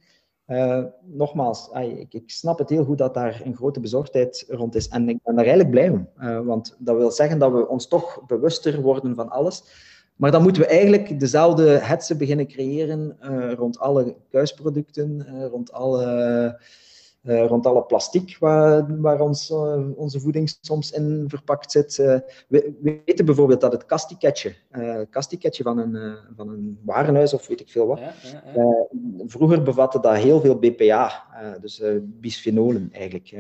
[0.52, 4.88] Uh, nogmaals, ik, ik, snap het heel goed dat daar een grote bezorgdheid rond is.
[4.88, 6.08] En ik ben daar eigenlijk blij om.
[6.20, 9.64] Uh, want dat wil zeggen dat we ons toch bewuster worden van alles.
[10.16, 16.60] Maar dan moeten we eigenlijk dezelfde hetsen beginnen creëren uh, rond alle kuisproducten, rond alle
[17.24, 21.98] uh, rond alle plastic waar, waar ons, uh, onze voeding soms in verpakt zit.
[21.98, 22.06] Uh,
[22.48, 24.56] we, we, weten bijvoorbeeld dat het kastiketje,
[25.10, 28.88] kastiketje van, een, van een warenhuis of weet ik veel wat, ja, ja, ja.
[29.26, 31.24] vroeger bevatte dat heel veel BPA,
[31.62, 33.32] dus bisfenolen eigenlijk.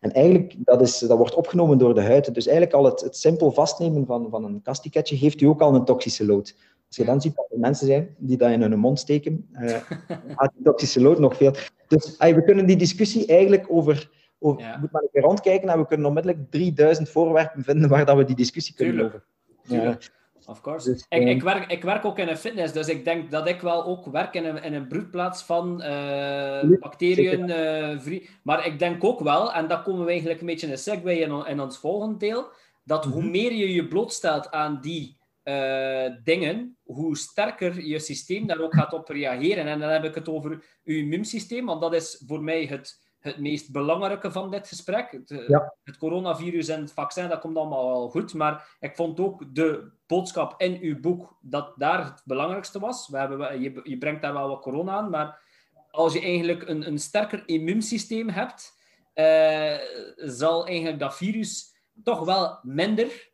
[0.00, 2.34] en eigenlijk, dat, is, dat wordt opgenomen door de huid.
[2.34, 5.74] Dus eigenlijk al het, het simpel vastnemen van, van een kastiketje geeft u ook al
[5.74, 6.54] een toxische lood.
[6.88, 9.70] Als je dan ziet dat er mensen zijn die dat in hun mond steken, uh,
[10.36, 11.54] gaat die toxische lood nog veel.
[11.86, 14.10] Dus we kunnen die discussie eigenlijk over.
[14.38, 14.76] over ja.
[14.76, 18.24] moet maar een keer rondkijken en we kunnen onmiddellijk 3000 voorwerpen vinden waar dat we
[18.24, 19.14] die discussie kunnen Tuurlijk.
[19.14, 19.84] over.
[19.84, 19.98] Ja.
[20.46, 20.90] Of course.
[20.90, 23.60] Dus, ik, ik, werk, ik werk ook in een fitness, dus ik denk dat ik
[23.60, 27.48] wel ook werk in een, in een broedplaats van uh, bacteriën.
[27.48, 30.78] Uh, maar ik denk ook wel, en dat komen we eigenlijk een beetje in een
[30.78, 32.46] segue in, in ons volgende deel,
[32.84, 33.30] dat hoe mhm.
[33.30, 35.17] meer je je blootstelt aan die
[35.48, 39.66] uh, dingen, hoe sterker je systeem daar ook gaat op reageren.
[39.66, 43.38] En dan heb ik het over je immuunsysteem, want dat is voor mij het, het
[43.38, 45.10] meest belangrijke van dit gesprek.
[45.10, 48.34] Het, eh, het, coronavirus en het vaccin, dat komt allemaal wel goed.
[48.34, 53.08] Maar ik vond ook de boodschap in uw boek dat daar het belangrijkste was.
[53.08, 55.40] We hebben, je, je brengt daar wel wat corona aan, maar
[55.90, 58.76] als je eigenlijk een, een sterker immuunsysteem hebt,
[59.14, 59.76] uh,
[60.16, 63.30] zal eigenlijk dat virus toch wel minder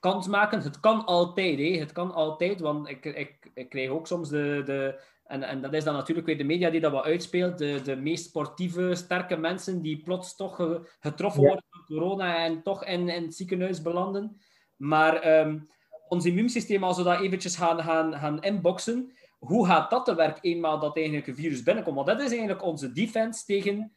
[0.00, 0.60] kans maken.
[0.60, 1.78] Het kan altijd, hè.
[1.78, 5.74] het kan altijd, want ik, ik, ik krijg ook soms de, de en, en dat
[5.74, 9.36] is dan natuurlijk weer de media die dat wat uitspeelt, de, de meest sportieve, sterke
[9.36, 14.40] mensen die plots toch getroffen worden door corona en toch in, in het ziekenhuis belanden.
[14.76, 15.68] Maar um,
[16.08, 20.38] ons immuunsysteem, als we dat eventjes gaan, gaan, gaan inboxen, hoe gaat dat te werk
[20.40, 21.96] eenmaal dat eigenlijk een virus binnenkomt?
[21.96, 23.92] Want dat is eigenlijk onze defense tegen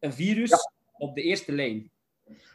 [0.00, 0.52] een virus
[0.92, 1.91] op de eerste lijn.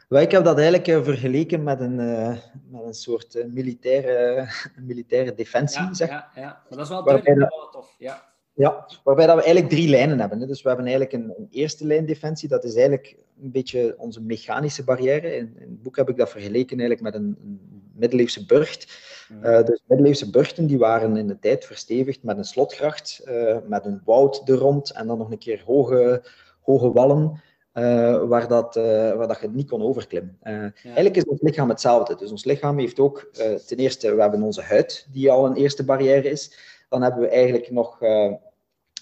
[0.08, 2.36] Wel, ik heb dat eigenlijk uh, vergeleken met een, uh,
[2.70, 4.46] met een soort uh, militaire,
[4.90, 5.82] militaire defensie.
[5.82, 6.08] Ja, zeg.
[6.08, 7.94] ja, ja, maar dat is wel duidelijk wel tof.
[7.98, 8.26] Ja.
[8.54, 10.40] Ja, waarbij dat we eigenlijk drie lijnen hebben.
[10.40, 10.46] Hè.
[10.46, 14.22] Dus we hebben eigenlijk een, een, eerste lijn defensie, dat is eigenlijk een beetje onze
[14.22, 15.36] mechanische barrière.
[15.36, 18.98] In, in het boek heb ik dat vergeleken eigenlijk met een, een middeleeuwse burcht.
[19.42, 23.84] Uh, dus middeleeuwse burchten die waren in de tijd verstevigd met een slotgracht, uh, met
[23.84, 26.22] een woud er rond en dan nog een keer hoge,
[26.60, 27.40] hoge wallen.
[27.78, 30.38] Uh, waar, dat, uh, waar dat je niet kon overklimmen.
[30.42, 30.72] Uh, ja.
[30.84, 32.14] Eigenlijk is ons lichaam hetzelfde.
[32.14, 33.30] Dus ons lichaam heeft ook,
[33.66, 36.52] ten eerste, we hebben onze huid, die al een eerste barrière is.
[36.88, 37.98] Dan hebben we eigenlijk nog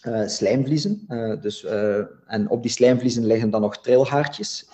[0.07, 1.05] uh, slijmvliezen.
[1.09, 4.69] Uh, dus, uh, en op die slijmvliezen liggen dan nog trilhaartjes.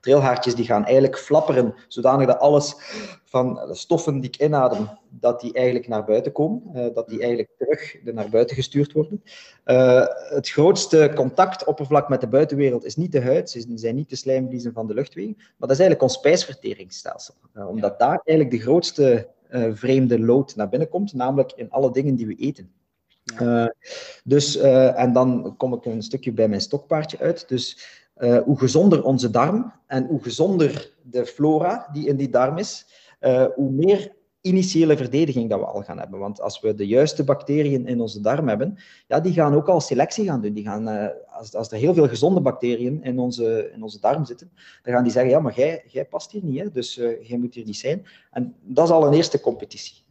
[0.00, 2.74] trilhaartjes die gaan eigenlijk flapperen, zodanig dat alles
[3.24, 6.92] van de stoffen die ik inadem, dat die eigenlijk naar buiten komen.
[6.94, 9.22] dat die eigenlijk terug naar buiten gestuurd worden.
[10.34, 14.72] het grootste contactoppervlak met de buitenwereld is niet de huid, ze zijn niet de slijmvliezen
[14.72, 17.34] van de luchtwegen, maar dat is eigenlijk ons spijsverteringsstelsel.
[17.54, 19.28] omdat daar eigenlijk de grootste
[19.72, 22.70] vreemde lood naar binnen komt, namelijk in alle dingen die we eten.
[23.34, 23.66] Uh,
[24.24, 27.48] dus, uh, en dan kom ik een stukje bij mijn stokpaardje uit.
[27.48, 27.86] Dus
[28.18, 32.86] uh, hoe gezonder onze darm en hoe gezonder de flora die in die darm is,
[33.54, 36.18] hoe meer initiële verdediging dat we al gaan hebben.
[36.18, 39.80] Want als we de juiste bacteriën in onze darm hebben, ja, die gaan ook al
[39.80, 40.52] selectie gaan doen.
[40.52, 44.50] Die gaan, als, als er heel veel gezonde bacteriën in onze, in onze darm zitten,
[44.82, 46.70] dan gaan die zeggen, ja, maar jij, jij past hier niet, hè?
[46.70, 48.06] dus jij moet hier niet zijn.
[48.30, 50.04] En dat is al een eerste competitie.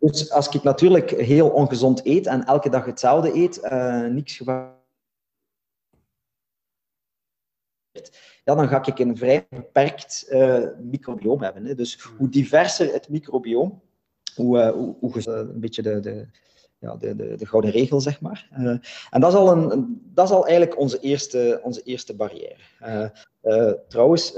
[0.00, 4.78] Dus als ik natuurlijk heel ongezond eet en elke dag hetzelfde eet, uh, niks gevaar
[8.44, 11.64] ja, dan ga ik een vrij beperkt uh, microbioom hebben.
[11.64, 11.74] Hè.
[11.74, 13.80] Dus hoe diverser het microbioom,
[14.34, 16.26] hoe, uh, hoe, hoe een beetje de, de,
[16.78, 18.48] ja, de, de, de gouden regel, zeg maar.
[19.10, 23.12] En dat is, al een, dat is al eigenlijk onze eerste, onze eerste barrière.
[23.88, 24.34] trouwens,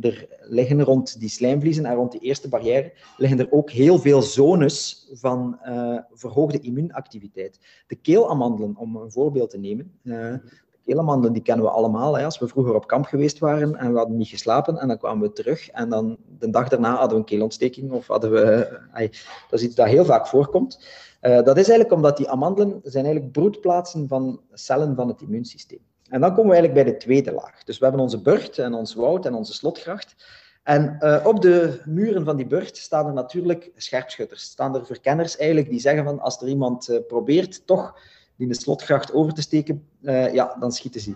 [0.00, 4.22] er liggen rond die slijmvliezen en rond die eerste barrière liggen er ook heel veel
[4.22, 7.60] zones van uh, verhoogde immuunactiviteit.
[7.86, 9.98] De keelamandelen, om een voorbeeld te nemen.
[10.02, 12.16] Uh, de keelamandelen die kennen we allemaal.
[12.16, 12.24] Hè.
[12.24, 15.28] Als we vroeger op kamp geweest waren en we hadden niet geslapen en dan kwamen
[15.28, 18.78] we terug en dan de dag daarna hadden we een keelontsteking of hadden we...
[18.94, 19.08] Uh,
[19.50, 20.86] dat is iets dat heel vaak voorkomt.
[21.20, 25.80] dat is eigenlijk omdat die amandelen zijn eigenlijk broedplaatsen van cellen van het immuunsysteem.
[26.08, 27.64] En dan komen we eigenlijk bij de tweede laag.
[27.64, 30.14] Dus we hebben onze burcht en ons woud en onze slotgracht.
[30.62, 34.42] En uh, op de muren van die burcht staan er natuurlijk scherpschutters.
[34.42, 37.98] Staan er verkenners eigenlijk die zeggen van als er iemand uh, probeert toch
[38.36, 41.14] die de slotgracht over te steken, uh, ja, dan schieten ze,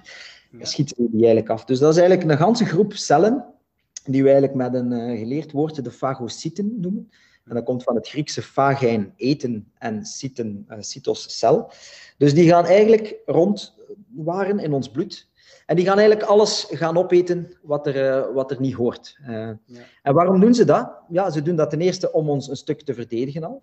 [0.51, 0.65] ja.
[0.65, 1.65] schieten ze die eigenlijk af.
[1.65, 3.45] Dus dat is eigenlijk een ganse groep cellen
[4.05, 7.11] die we eigenlijk met een geleerd woord de fagocyten noemen.
[7.45, 11.71] En dat komt van het Griekse fagijn, eten, en cyten, cytos, cel.
[12.19, 13.78] Dus die gaan eigenlijk rond
[14.09, 15.29] waren in ons bloed.
[15.67, 19.19] En die gaan eigenlijk alles gaan opeten wat er, uh, wat er niet hoort.
[19.27, 19.59] Ja.
[20.03, 20.93] En waarom doen ze dat?
[21.09, 23.63] Ja, ze doen dat ten eerste om ons een stuk te verdedigen al.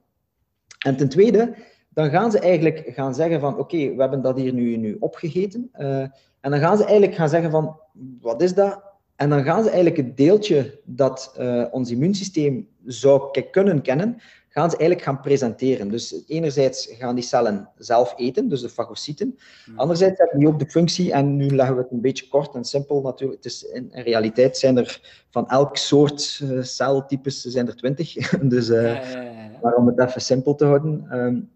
[0.86, 1.56] En ten tweede,
[1.90, 4.98] dan gaan ze eigenlijk gaan zeggen van oké, okay, we hebben dat hier nu, nu
[5.00, 5.70] opgegeten.
[5.78, 6.00] Uh,
[6.40, 7.80] en dan gaan ze eigenlijk gaan zeggen van
[8.22, 8.84] wat is dat?
[9.16, 11.40] En dan gaan ze eigenlijk het deeltje dat
[11.72, 14.18] ons immuunsysteem zou kunnen kennen,
[14.56, 15.90] gaan ze eigenlijk gaan presenteren.
[15.90, 19.38] Dus enerzijds gaan die cellen zelf eten, dus de fagocyten.
[19.66, 19.80] Hmm.
[19.80, 22.64] Anderzijds hebben die ook de functie, en nu leggen we het een beetje kort en
[22.64, 23.44] simpel natuurlijk.
[23.44, 28.14] Het is in, in realiteit zijn er van elk soort uh, celtypes zijn er twintig.
[28.54, 31.08] dus uh, ja, ja, ja, maar om het even simpel te houden.
[31.12, 31.50] Um,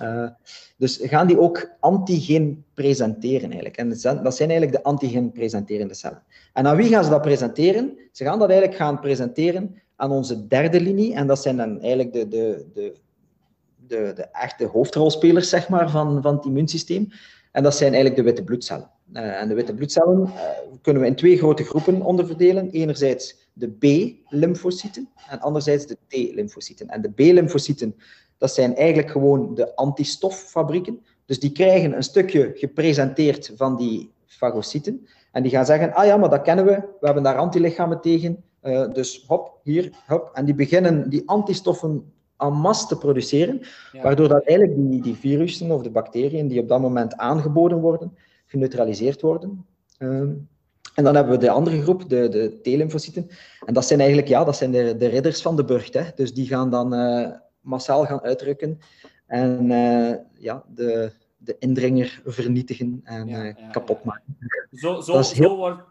[0.00, 0.28] uh,
[0.76, 3.76] dus gaan die ook antigeen presenteren eigenlijk.
[3.76, 3.88] En
[4.22, 6.22] dat zijn eigenlijk de antigeen presenterende cellen.
[6.52, 7.98] En aan wie gaan ze dat presenteren?
[8.12, 11.14] Ze gaan dat eigenlijk gaan presenteren aan onze derde linie.
[11.14, 12.94] En dat zijn dan eigenlijk de, de, de,
[13.86, 17.08] de, de echte hoofdrolspelers zeg maar, van, van het immuunsysteem.
[17.52, 18.90] En dat zijn eigenlijk de witte bloedcellen.
[19.12, 20.40] Uh, en de witte bloedcellen uh,
[20.82, 22.70] kunnen we in twee grote groepen onderverdelen.
[22.70, 26.88] Enerzijds de B-lymfocyten en anderzijds de T-lymfocyten.
[26.88, 27.94] En de B-lymfocyten,
[28.42, 31.00] dat zijn eigenlijk gewoon de antistoffabrieken.
[31.26, 35.06] Dus die krijgen een stukje gepresenteerd van die fagocyten.
[35.32, 38.42] En die gaan zeggen, ah ja, maar dat kennen we, we hebben daar antilichamen tegen,
[38.62, 40.30] uh, dus hop, hier, hop.
[40.32, 43.60] En die beginnen die antistoffen en masse te produceren,
[43.92, 44.02] ja.
[44.02, 48.16] waardoor dat eigenlijk die, die virussen of de bacteriën die op dat moment aangeboden worden,
[48.46, 49.66] geneutraliseerd worden.
[49.98, 50.08] Uh,
[50.94, 53.28] en dan hebben we de andere groep, de, de T-lymfocyten.
[53.64, 55.94] En dat zijn eigenlijk ja, dat zijn de, de ridders van de burcht.
[55.94, 56.02] Hè.
[56.14, 57.28] Dus die gaan dan uh,
[57.62, 58.80] massaal gaan uitrukken
[59.26, 64.36] en uh, ja, de, de indringer vernietigen en ja, ja, kapot maken.
[64.72, 65.24] Zo, zo, heel...
[65.24, 65.82] zo wordt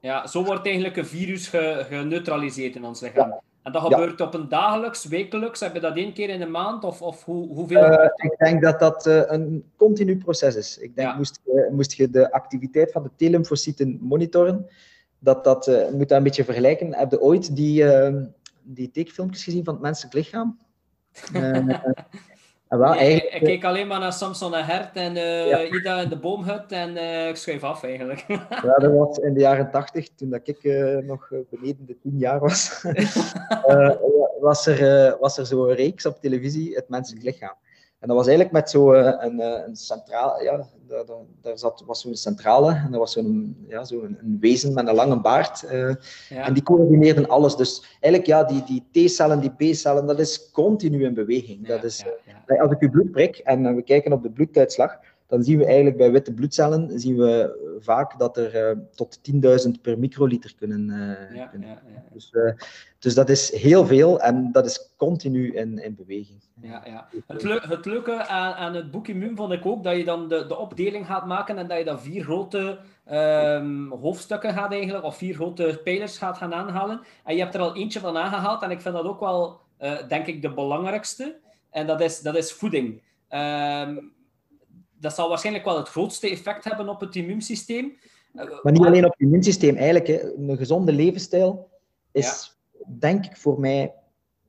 [0.00, 3.40] ja, zo wordt eigenlijk een virus ge, geneutraliseerd in ons lichaam.
[3.62, 5.60] En dat gebeurt op een dagelijks, wekelijks?
[5.60, 6.84] Heb je dat één keer in de maand?
[6.84, 7.92] Of, of hoe, hoeveel?
[7.92, 10.78] Uh, ik denk dat dat uh, een continu proces is.
[10.78, 14.66] Ik denk, moest, je, moest je de activiteit van de T-lymfocyten monitoren,
[15.18, 16.94] dat dat, uh, moet dat een beetje vergelijken.
[16.94, 17.84] Heb je ooit die,
[18.62, 20.58] die tekenfilmpjes gezien van het menselijk lichaam?
[22.68, 23.34] wel, eigenlijk...
[23.34, 25.64] ik, ik, keek alleen maar naar Samson en Hert en uh, ja.
[25.64, 28.24] Ida in de boomhut en uh, ik schreef af eigenlijk.
[28.64, 30.64] ja, dat was in de jaren tachtig, toen dat ik
[31.04, 32.82] nog beneden de tien jaar was,
[34.40, 37.54] was er, was er zo'n reeks op televisie, Het Menselijk Lichaam.
[37.98, 40.66] En dat was eigenlijk met zo'n een, een centraal, ja,
[41.02, 44.74] daar, daar zat, was zo'n centrale en er was zo'n ja, zo een, een, wezen
[44.74, 45.64] met een lange baard.
[45.72, 45.94] Uh,
[46.28, 46.44] ja.
[46.46, 47.56] En die coördineerden alles.
[47.56, 51.66] Dus eigenlijk, ja, die, die T-cellen, die B-cellen, dat is continu in beweging.
[51.66, 52.04] Dat is,
[52.46, 55.64] ja, als ik uw bloed prik en we kijken op de bloeduitslag, dan zien we
[55.64, 59.20] eigenlijk bij witte bloedcellen zien we vaak dat er uh, tot
[59.66, 60.88] 10.000 per microliter kunnen.
[60.88, 61.68] Uh, ja, kunnen.
[61.68, 62.52] Ja, ja, dus, uh,
[62.98, 66.42] dus dat is heel veel en dat is continu in, in beweging.
[66.60, 67.08] Ja, ja.
[67.26, 70.28] Het, le het leuke aan, aan het boek Immuun vond ik ook dat je dan
[70.28, 72.78] de, de opdeling gaat maken en dat je dan vier grote
[73.12, 77.00] um, hoofdstukken gaat eigenlijk, of vier grote pijlers gaat gaan aanhalen.
[77.24, 79.60] En je hebt er al eentje van aangehaald en ik vind dat ook wel,
[80.08, 81.36] denk ik, de belangrijkste.
[81.70, 83.02] En dat is, dat is voeding.
[83.30, 84.13] Um,
[85.00, 87.96] dat zal waarschijnlijk wel het grootste effect hebben op het immuunsysteem.
[88.32, 90.06] Maar niet alleen op het immuunsysteem, eigenlijk.
[90.06, 90.34] Hè.
[90.34, 91.70] Een gezonde levensstijl
[92.12, 93.94] is, denk ik, voor mij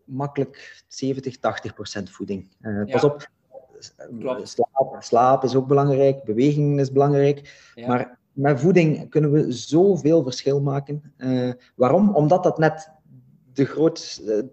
[0.04, 2.50] makkelijk 70, 80 procent voeding.
[2.62, 3.30] Uh, pas op,
[4.44, 7.72] slaap, slaap, is ook belangrijk, beweging is belangrijk.
[7.76, 7.88] Ja.
[7.88, 11.14] Maar met voeding kunnen we zoveel verschil maken.
[11.18, 12.16] Uh, waarom?
[12.16, 12.92] Omdat dat net
[13.54, 14.44] de groot, uh,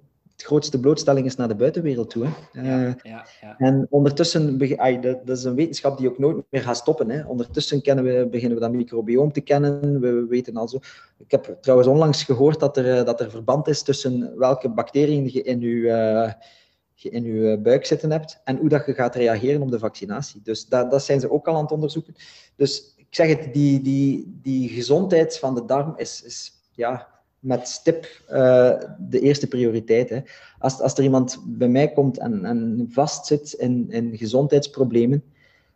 [0.43, 2.25] het grootste blootstelling is naar de buitenwereld toe.
[2.25, 2.63] Hè.
[2.63, 3.59] Ja, ja, ja.
[3.59, 4.59] En ondertussen,
[5.01, 7.11] dat, is een wetenschap die ook nooit meer gaat stoppen.
[7.11, 7.25] Hè.
[7.25, 10.01] Ondertussen kennen we, beginnen we dat microbioom te kennen.
[10.01, 10.79] We weten al zo.
[11.19, 15.43] Ik heb trouwens onlangs gehoord dat er, dat er verband is tussen welke bacteriën je
[15.43, 19.79] in je, in je buik zitten hebt en hoe dat je gaat reageren op de
[19.79, 20.41] vaccinatie.
[20.45, 22.15] Dus dat, dat zijn ze ook al aan het onderzoeken.
[22.57, 27.12] Dus ik zeg het, die, die, die gezondheid van de darm is, is ja,
[27.43, 30.09] met stip uh, de eerste prioriteit.
[30.09, 30.21] Hè.
[30.59, 35.23] Als, als er iemand bij mij komt en, en vastzit in, in gezondheidsproblemen,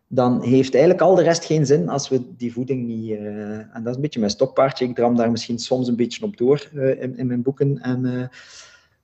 [0.06, 3.10] dan heeft eigenlijk al de rest geen zin als we die voeding niet...
[3.10, 3.18] Uh,
[3.56, 4.84] en dat is een beetje mijn stokpaardje.
[4.84, 7.78] Ik dram daar misschien soms een beetje op door uh, in, in, mijn boeken.
[7.78, 8.30] En,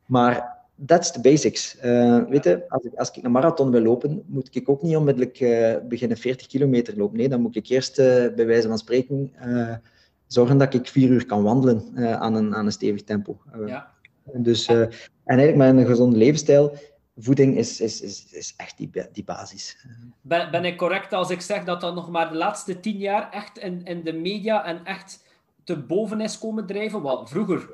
[0.06, 1.76] maar that's the basics.
[2.28, 5.38] weet je, als ik, als ik een marathon wil lopen, moet ik ook niet onmiddellijk
[5.88, 7.16] beginnen 40 kilometer lopen.
[7.16, 7.96] Nee, dan moet ik eerst
[8.36, 9.32] bij wijze van spreken
[10.33, 13.41] zorgen dat ik vier uur kan wandelen uh, aan, een, aan een stevig tempo.
[13.57, 13.93] Uh, ja.
[14.33, 14.91] Dus, uh, en
[15.24, 16.76] eigenlijk met een gezonde levensstijl,
[17.16, 19.87] voeding is, is, is, is echt die, die basis.
[20.20, 23.30] Ben, ben ik correct als ik zeg dat dat nog maar de laatste tien jaar
[23.30, 25.24] echt in, in de media en echt
[25.64, 27.03] te boven is komen drijven?
[27.03, 27.68] Want vroeger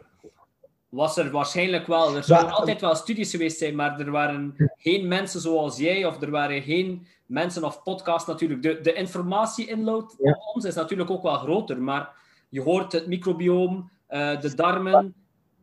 [0.88, 5.08] was er waarschijnlijk wel, er zullen altijd wel studies geweest zijn, maar er waren geen
[5.08, 8.62] mensen zoals jij, of er waren geen mensen of podcasts natuurlijk.
[8.62, 10.38] De, de informatie-inload ja.
[10.54, 12.16] ons is natuurlijk ook wel groter, maar
[12.48, 15.14] je hoort het microbioom, uh, de darmen.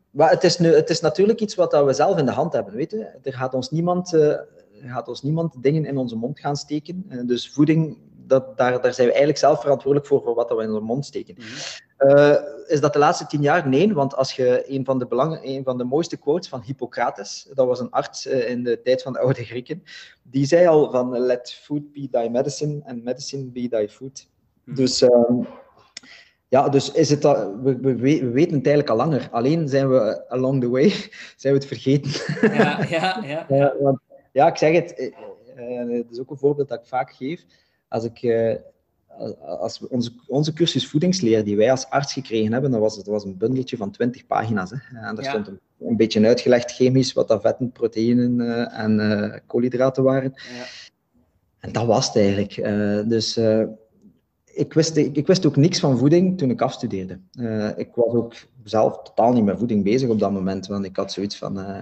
[0.10, 2.74] Maar het is, nu, het is natuurlijk iets wat we zelf in de hand hebben.
[2.74, 3.10] Weet je?
[3.24, 4.36] Er gaat ons niemand, uh,
[4.82, 7.06] gaat ons niemand dingen in onze mond gaan steken.
[7.10, 10.64] Uh, dus voeding, dat, daar, daar zijn we eigenlijk zelf verantwoordelijk voor, voor wat we
[10.64, 11.36] in onze mond steken.
[11.38, 11.46] Mm
[12.68, 13.68] is dat de laatste tien jaar?
[13.68, 17.48] Nee, want als je een van de, belang, een van de mooiste quotes van Hippocrates,
[17.54, 19.84] dat was een arts in de tijd van de oude Grieken,
[20.24, 24.28] die zei al van let food be thy medicine and medicine be thy food.
[24.64, 25.44] Mm Dus ehm,
[26.48, 27.98] ja, dus is het dat, we, we,
[28.30, 29.28] weten het eigenlijk al langer.
[29.32, 30.90] Alleen zijn we along the way
[31.42, 32.12] zijn we het vergeten.
[32.42, 33.46] Ja, ja, ja.
[33.58, 34.00] ja, want,
[34.32, 35.14] ja ik zeg het.
[35.58, 37.46] Uh, het is ook een voorbeeld dat ik vaak geef.
[37.88, 38.50] Als ik,
[39.42, 43.06] als we onze, onze cursus voedingsleer die wij als arts gekregen hebben, dat was, dat
[43.06, 44.70] was een bundeltje van 20 pagina's.
[44.70, 45.08] Hè.
[45.08, 50.04] En daar stond een, een, beetje uitgelegd chemisch wat dat vetten, proteïnen uh, en koolhydraten
[50.04, 50.34] waren.
[50.36, 50.66] Ja.
[51.60, 52.56] En dat was het eigenlijk.
[53.10, 53.40] dus
[54.56, 57.20] ik, wist, ik, wist ook niks van voeding toen ik afstudeerde.
[57.40, 58.34] Uh, ik was ook
[58.64, 61.60] zelf totaal niet met voeding bezig op dat moment, want ik had zoiets van...
[61.60, 61.80] Uh,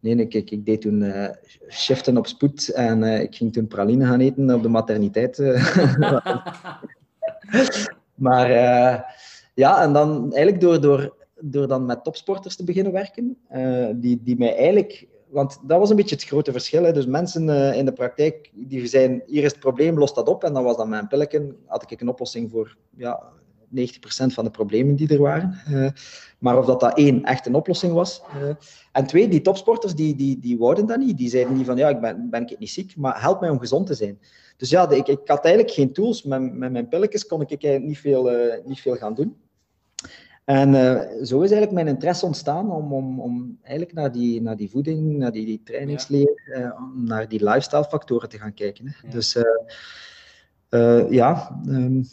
[0.00, 1.28] nee, ik, ik, ik, deed toen uh,
[1.68, 5.38] shiften op spoed en ik ging toen praline gaan eten op de materniteit.
[8.14, 8.50] maar
[9.54, 13.36] ja, en dan eigenlijk door, door, door dan met topsporters te beginnen werken,
[14.00, 16.82] die, die mij eigenlijk want dat was een beetje het grote verschil.
[16.82, 16.92] Hè.
[16.92, 20.44] Dus mensen uh, in de praktijk die zijn, hier is het probleem, los dat op.
[20.44, 23.22] En dan was dat mijn pilletje, had ik een oplossing voor ja,
[23.76, 23.80] 90%
[24.26, 25.60] van de problemen die er waren.
[25.70, 25.88] Uh,
[26.38, 28.22] maar of dat, dat één, echt een oplossing was.
[28.42, 28.50] Uh,
[28.92, 31.18] en twee, die topsporters, die, die, die wouden dat niet.
[31.18, 33.58] Die zeiden niet van, ja, ik ben, ben ik niet ziek, maar help mij om
[33.58, 34.18] gezond te zijn.
[34.56, 36.22] Dus ja, ik, ik had eigenlijk geen tools.
[36.22, 38.30] Met, met mijn pilletjes kon ik eigenlijk niet veel,
[38.64, 39.36] niet veel gaan doen.
[40.48, 44.56] En uh, zo is eigenlijk mijn interesse ontstaan om, om, om eigenlijk naar die, naar
[44.56, 46.58] die voeding, naar die, die trainingsleer, ja.
[46.58, 48.86] uh, naar die lifestyle factoren te gaan kijken.
[48.86, 49.06] Hè.
[49.06, 49.12] Ja.
[49.12, 49.36] Dus
[50.70, 52.04] uh, ja, um,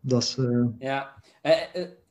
[0.00, 0.38] dat is...
[0.78, 1.14] Ja,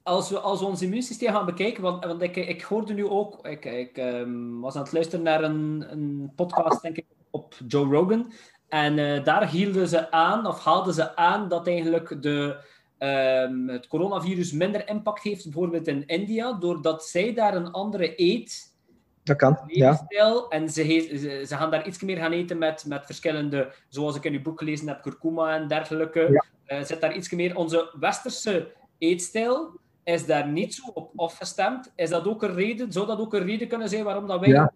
[0.03, 3.47] als we, als we ons immuunsysteem gaan bekijken, want, want ik, ik hoorde nu ook,
[3.47, 7.86] ik, ik um, was aan het luisteren naar een, een podcast, denk ik, op Joe
[7.86, 8.32] Rogan.
[8.67, 12.69] En daar hielden ze aan, of haalden ze aan, dat eigenlijk de
[13.04, 18.76] um, het coronavirus minder impact heeft, bijvoorbeeld in India, doordat zij daar een andere eet.
[19.24, 20.08] Dat kan, ja.
[20.49, 20.84] En ze,
[21.18, 24.41] ze, ze, gaan daar iets meer gaan eten met, met verschillende, zoals ik in uw
[24.41, 26.20] boek gelezen heb, kurkuma en dergelijke.
[26.20, 26.78] Ja.
[26.78, 27.56] Uh, zit daar iets meer.
[27.56, 31.91] Onze westerse eetstijl is daar niet zo op afgestemd.
[31.95, 34.49] Is dat ook een reden, zou dat ook een reden kunnen zijn waarom dat wij...
[34.49, 34.74] Ja.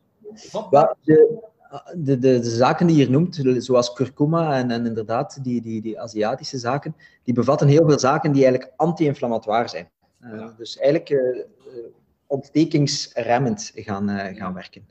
[0.52, 0.96] Wat...
[1.02, 1.45] De,
[1.96, 6.00] de, de, de, zaken die je noemt, zoals kurkuma en, en inderdaad die, die, die
[6.00, 9.90] Aziatische zaken, die bevatten heel veel zaken die eigenlijk anti-inflammatoire zijn.
[10.22, 11.44] Uh, Dus eigenlijk uh,
[12.28, 14.84] ontstekingsremmend gaan, uh, gaan werken.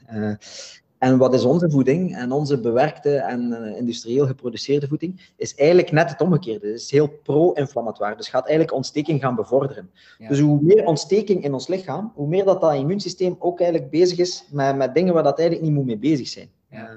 [0.98, 2.16] en wat is onze voeding?
[2.16, 6.66] En onze bewerkte en industrieel geproduceerde voeding is eigenlijk net het omgekeerde.
[6.66, 8.16] Het is heel pro-inflammatoire.
[8.16, 9.90] Dus gaat eigenlijk ontsteking gaan bevorderen.
[10.18, 10.28] Ja.
[10.28, 14.18] Dus hoe meer ontsteking in ons lichaam, hoe meer dat dat immuunsysteem ook eigenlijk bezig
[14.18, 16.48] is met, met dingen waar dat eigenlijk niet moet mee bezig zijn.
[16.74, 16.88] Ja.
[16.88, 16.96] Eh,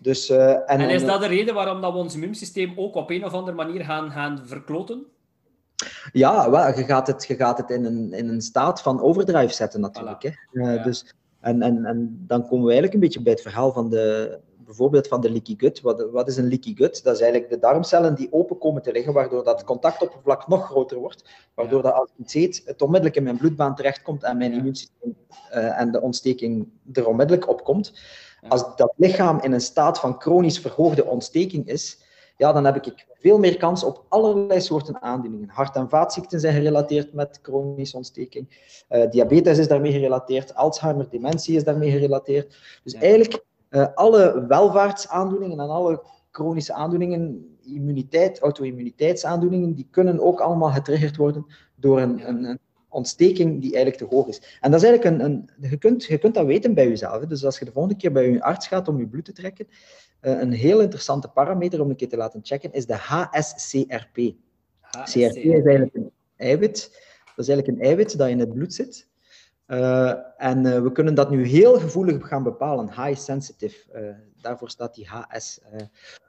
[0.00, 3.10] dus, uh, en, en, is dat de reden waarom dat we ons immuunsysteem ook op
[3.10, 5.06] een of andere manier gaan, gaan verkloten?
[6.12, 9.52] Ja, wel, je gaat het, je gaat het in, een, in een staat van overdrive
[9.52, 10.22] zetten natuurlijk.
[10.22, 10.30] Hè.
[10.52, 13.90] Uh, dus, en, en, en dan komen we eigenlijk een beetje bij het verhaal van
[13.90, 14.38] de,
[14.68, 15.80] bijvoorbeeld van de leaky gut.
[15.80, 17.02] Wat, wat is een leaky gut?
[17.04, 20.98] Dat is eigenlijk de darmcellen die open komen te liggen, waardoor dat contactoppervlak nog groter
[20.98, 24.52] wordt, waardoor dat als ik iets eet, het onmiddellijk in mijn bloedbaan terechtkomt en mijn
[24.52, 25.16] immuunsysteem
[25.54, 27.92] uh, en de ontsteking er onmiddellijk op komt.
[28.48, 31.98] Als dat lichaam in een staat van chronisch verhoogde ontsteking is,
[32.36, 35.48] ja, dan heb ik veel meer kans op allerlei soorten aandoeningen.
[35.48, 38.74] Hart- en vaatziekten zijn gerelateerd met chronische ontsteking.
[38.90, 40.54] Uh, diabetes is daarmee gerelateerd.
[40.54, 42.56] Alzheimer, dementie is daarmee gerelateerd.
[42.84, 50.70] Dus eigenlijk uh, alle welvaartsaandoeningen en alle chronische aandoeningen, immuniteit, auto-immuniteitsaandoeningen, die kunnen ook allemaal
[50.70, 52.58] getriggerd worden door een, een, een,
[52.88, 54.58] ontsteking die eigenlijk te hoog is.
[54.60, 57.24] En dat is eigenlijk een, een je, kunt, je kunt dat weten bij jezelf.
[57.24, 59.68] Dus als je de volgende keer bij je arts gaat om je bloed te trekken,
[60.22, 64.34] uh, een heel interessante parameter om een keer te laten checken is de HSCRP.
[64.80, 66.90] HSCRP is eigenlijk een eiwit.
[67.24, 69.06] Dat is eigenlijk een eiwit dat in het bloed zit.
[69.66, 73.76] Uh, en uh, we kunnen dat nu heel gevoelig gaan bepalen, high sensitive.
[73.94, 74.10] Uh,
[74.40, 75.60] daarvoor staat die HS.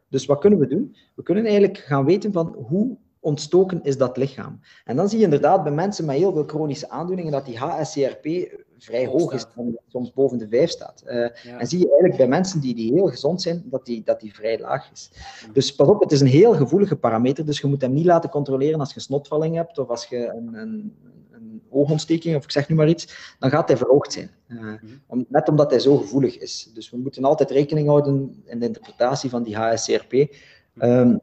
[0.10, 0.96] dus wat kunnen we doen?
[1.16, 4.60] We kunnen eigenlijk gaan weten van hoe ontstoken is dat lichaam.
[4.86, 8.58] En dan zie je inderdaad bij mensen met heel veel chronische aandoeningen dat die HSCRP
[8.78, 11.02] vrij hoog is, en soms boven de 5 staat.
[11.02, 14.34] En zie je eigenlijk bij mensen die, die heel gezond zijn, dat die, dat die
[14.34, 15.12] vrij laag is.
[15.54, 18.30] Dus pas op, het is een heel gevoelige parameter, dus je moet hem niet laten
[18.30, 20.94] controleren als je snotvalling hebt of als je een, een
[21.40, 24.32] een oogontsteking, of ik zeg nu maar iets, dan gaat hij verhoogd zijn.
[24.48, 24.74] Uh,
[25.08, 26.72] om, net omdat hij zo gevoelig is.
[26.74, 30.14] Dus we moeten altijd rekening houden in de interpretatie van die HSCRP.
[30.14, 30.28] Um,
[30.74, 31.18] ehm,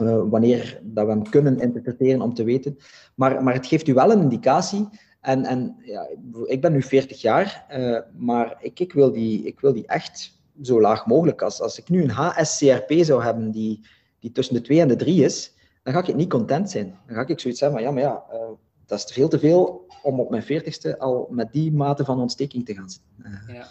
[0.00, 2.78] uh, wanneer dat we hem kunnen interpreteren om te weten.
[3.14, 4.88] Maar, maar het geeft u wel een indicatie.
[5.20, 6.08] En, en ja,
[6.44, 10.40] ik ben nu 40 jaar, uh, maar ik, ik, wil die, ik wil die echt
[10.62, 11.42] zo laag mogelijk.
[11.42, 13.86] Als, als ik nu een HSCRP zou hebben die,
[14.18, 16.98] die tussen de 2 en de 3 is, dan ga ik niet content zijn.
[17.06, 18.50] Dan ga ik zoiets zeggen, maar ja, maar ja, uh,
[18.86, 22.64] dat is veel te veel om op mijn veertigste al met die mate van ontsteking
[22.64, 23.54] te gaan zitten.
[23.54, 23.66] Ja.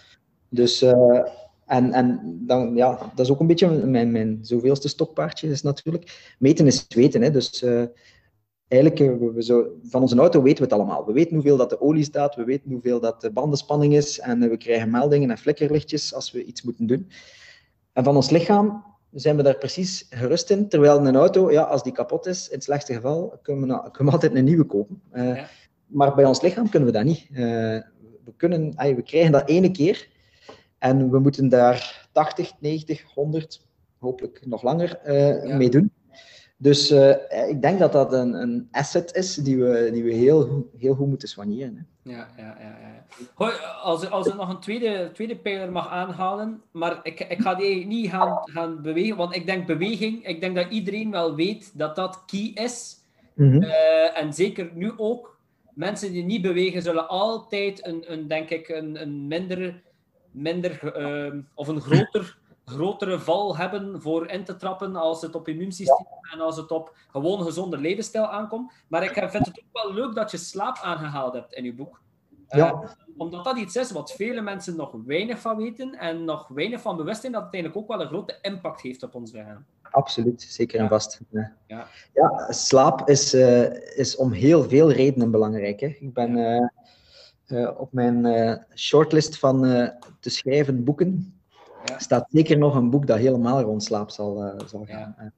[0.49, 0.86] Dus,
[1.68, 6.36] en, en dan, ja, dat is ook een beetje mijn, mijn zoveelste stokpaardje, is natuurlijk.
[6.39, 7.22] Meten is weten.
[7.22, 7.32] Hè.
[7.32, 7.84] Dus uh,
[8.68, 11.05] eigenlijk, we, we zo, van onze auto weten we het allemaal.
[11.05, 14.39] We weten hoeveel dat de olie staat, we weten hoeveel dat de bandenspanning is, en
[14.39, 17.09] we krijgen meldingen en flikkerlichtjes als we iets moeten doen.
[17.93, 20.70] En van ons lichaam zijn we daar precies gerust in.
[20.70, 24.05] Terwijl een auto, ja, als die kapot is, in het slechtste geval, kunnen we, kunnen
[24.05, 25.01] we altijd een nieuwe kopen.
[25.13, 25.47] Uh, ja.
[25.86, 27.28] Maar bij ons lichaam kunnen we dat niet.
[27.30, 30.07] We, kunnen, ay, we krijgen dat ene keer
[30.80, 33.65] en we moeten daar 80, 90, 100,
[33.99, 35.55] hopelijk nog langer uh, ja.
[35.55, 35.91] mee doen.
[36.59, 36.91] Dus
[37.47, 41.07] ik denk dat dat een, een, asset is die we, die we heel, heel goed
[41.07, 41.75] moeten soigneren.
[41.75, 42.11] Hè.
[42.11, 42.78] Ja, ja, ja.
[42.82, 43.51] ja.
[43.82, 47.86] Als, als ik nog een tweede, tweede pijler mag aanhalen, maar ik, ik ga die
[47.86, 51.95] niet gaan, gaan bewegen, want ik denk beweging, ik denk dat iedereen wel weet dat
[51.95, 52.95] dat key is.
[53.34, 53.63] Mm -hmm.
[53.63, 55.39] uh, en zeker nu ook,
[55.73, 59.82] mensen die niet bewegen zullen altijd een, een denk ik, een, een minder,
[60.38, 65.48] minder uh, of een groter, grotere val hebben voor in te trappen als het op
[65.48, 66.32] immuunsysteem ja.
[66.32, 68.72] en als het op gewoon gezonde levensstijl aankomt.
[68.88, 72.02] Maar ik vind het ook wel leuk dat je slaap aangehaald hebt in je boek.
[72.50, 72.72] Ja.
[72.72, 76.82] Uh, omdat dat iets is wat vele mensen nog weinig van weten en nog weinig
[76.82, 79.66] van bewust zijn, dat het eigenlijk ook wel een grote impact heeft op ons lichaam.
[79.92, 81.20] Absoluut, zeker en vast.
[81.30, 81.54] Ja.
[81.68, 81.88] Ja.
[82.14, 85.80] ja, slaap is, uh, is om heel veel redenen belangrijk.
[85.80, 85.88] Hè.
[85.88, 86.68] Ik ben uh,
[87.48, 88.26] uh, op mijn
[88.76, 89.62] shortlist van
[90.20, 91.34] te schrijven boeken,
[91.86, 92.00] ja.
[92.00, 95.34] staat zeker nog een boek dat helemaal rond slaap zal, zal gaan.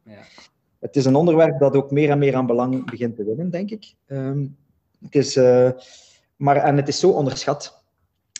[0.80, 3.70] Het is een onderwerp dat ook meer en meer aan belang begint te winnen, denk
[3.70, 3.94] ik.
[4.08, 4.58] Um,
[5.04, 5.36] het is
[6.36, 7.84] maar, en het is zo onderschat.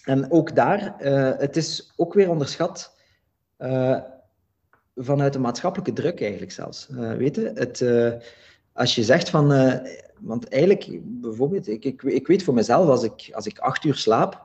[0.04, 0.96] En ook daar,
[1.38, 2.96] het is ook weer onderschat
[4.96, 6.88] vanuit de maatschappelijke druk eigenlijk zelfs.
[6.92, 7.84] Uh, weet je, het,
[8.74, 9.52] als je zegt van,
[10.22, 13.96] want eigenlijk, bijvoorbeeld, ik, ik, ik weet voor mezelf, als ik, als ik acht uur
[13.96, 14.42] slaap,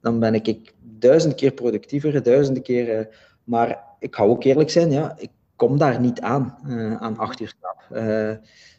[0.00, 3.08] dan ben ik, ik duizend keer productiever, duizenden keer,
[3.44, 6.58] maar ik ga ook eerlijk zijn, ja, ik kom daar niet aan,
[6.98, 8.04] aan acht uur slaap.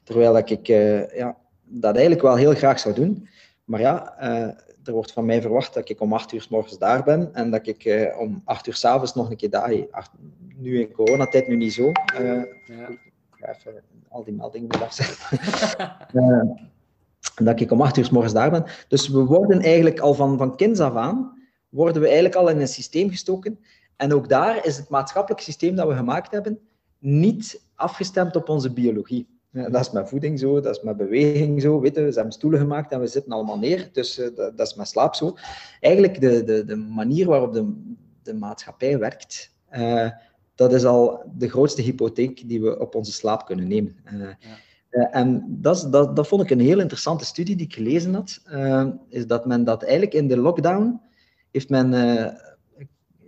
[0.04, 0.68] terwijl ik
[1.16, 3.28] ja, dat eigenlijk wel heel graag zou doen.
[3.66, 6.78] Maar ja, uh, er wordt van mij verwacht dat ik om acht uur s morgens
[6.78, 9.74] daar ben en dat ik uh, om acht uur s'avonds nog een keer daar.
[10.56, 11.92] Nu in coronatijd nu niet zo.
[12.20, 12.90] Uh, ja.
[13.50, 15.40] Even al die meldingen weer afzetten.
[17.44, 18.66] dat ik om acht uur morgens daar ben.
[18.88, 21.34] Dus we worden eigenlijk al van, van kinds af aan,
[21.70, 23.60] worden we eigenlijk al in een systeem gestoken.
[23.96, 26.60] En ook daar is het maatschappelijk systeem dat we gemaakt hebben
[27.00, 29.28] niet afgestemd op onze biologie.
[29.52, 31.80] Dat is met voeding zo, dat is met beweging zo.
[31.80, 33.90] Weet je, ze hebben stoelen gemaakt en we zitten allemaal neer.
[33.92, 35.36] Dus uh, dat, is met slaap zo.
[35.80, 37.74] Eigenlijk de, de, de manier waarop de,
[38.24, 40.10] de maatschappij werkt, uh,
[40.56, 43.96] dat is al de grootste hypotheek die we op onze slaap kunnen nemen.
[44.14, 44.28] Uh,
[44.90, 45.12] ja.
[45.12, 48.42] en dat, dat, dat vond ik een heel interessante studie die ik gelezen had.
[49.10, 51.02] is dat men dat eigenlijk in de lockdown
[51.52, 51.94] heeft men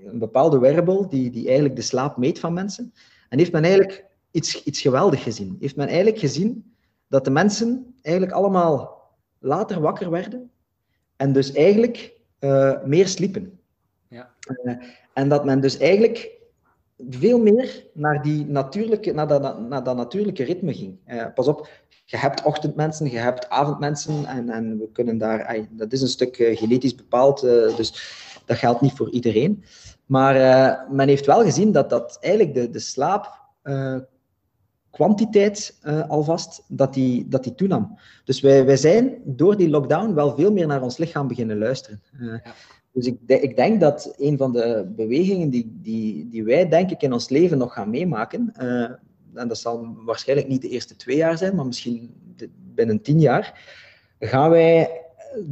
[0.08, 2.94] een bepaalde wearable die, die eigenlijk de slaap meet van mensen.
[3.30, 5.58] En heeft men eigenlijk iets, iets geweldig gezien.
[5.60, 6.76] Heeft men eigenlijk gezien
[7.08, 10.52] dat de mensen eigenlijk allemaal later wakker werden
[11.16, 12.14] en dus eigenlijk
[12.86, 13.60] meer sliepen.
[14.10, 14.34] Ja.
[15.14, 16.37] En dat men dus eigenlijk
[17.10, 20.98] veel meer naar, die natuurlijke, naar, dat, naar dat natuurlijke ritme ging.
[21.08, 21.70] Uh, pas op,
[22.06, 26.36] je hebt ochtendmensen, je hebt avondmensen en, en we kunnen daar, dat is een stuk
[26.36, 27.92] genetisch bepaald, dus
[28.46, 29.64] dat geldt niet voor iedereen.
[30.06, 30.36] Maar
[30.92, 33.46] men heeft wel gezien dat, dat eigenlijk de, de slaap
[34.98, 37.98] kwantiteit uh, alvast, dat die, dat die toenam.
[38.24, 42.02] Dus wij, wij zijn door die lockdown wel veel meer naar ons lichaam beginnen luisteren.
[42.20, 42.42] Ja.
[42.98, 47.02] Dus ik, ik, denk dat een van de bewegingen die, die, die wij, denk ik,
[47.02, 48.90] in ons leven nog gaan meemaken, uh,
[49.34, 52.14] en dat zal waarschijnlijk niet de eerste twee jaar zijn, maar misschien
[52.74, 53.62] binnen tien jaar,
[54.20, 55.02] gaan wij,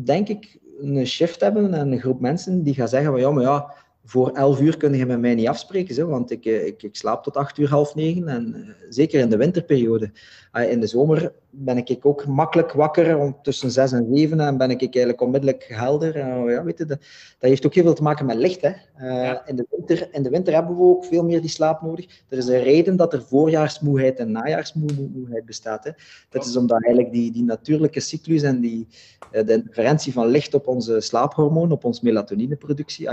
[0.03, 3.43] denk ik, een shift hebben en een groep mensen die gaan zeggen van ja, maar
[3.43, 3.73] ja,
[4.05, 6.95] voor 11 uur kun je met mij niet afspreken, zo, want ik, eh, ik, ik,
[6.95, 8.27] slaap tot 8 uur, half negen.
[8.27, 10.11] En uh, zeker in de winterperiode.
[10.53, 14.57] Uh, in de zomer ben ik ook makkelijk wakker om tussen 6 en 7 en
[14.57, 16.17] ben ik eigenlijk onmiddellijk helder.
[16.17, 16.99] ja, weet je, dat,
[17.39, 18.61] dat, heeft ook heel veel te maken met licht.
[18.61, 18.71] Hè.
[18.99, 19.47] Ja.
[19.47, 22.05] in, de winter, in de winter hebben we ook veel meer die slaap nodig.
[22.29, 25.83] Er is een reden dat er voorjaarsmoeheid en najaarsmoeheid bestaat.
[25.83, 25.91] Hè.
[26.29, 28.87] Dat is omdat eigenlijk die, die natuurlijke cyclus en die,
[29.31, 33.09] de interferentie van licht op onze slaaphormoon, op onze melatonineproductie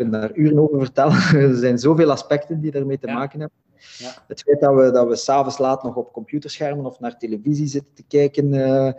[0.00, 1.14] kunnen daar uren over vertellen.
[1.50, 3.58] er zijn zoveel aspecten die daarmee te maken hebben.
[3.98, 4.12] Ja.
[4.26, 7.94] Het feit dat we, dat we s'avonds laat nog op computerschermen of naar televisie zitten
[7.94, 8.92] te kijken, uh,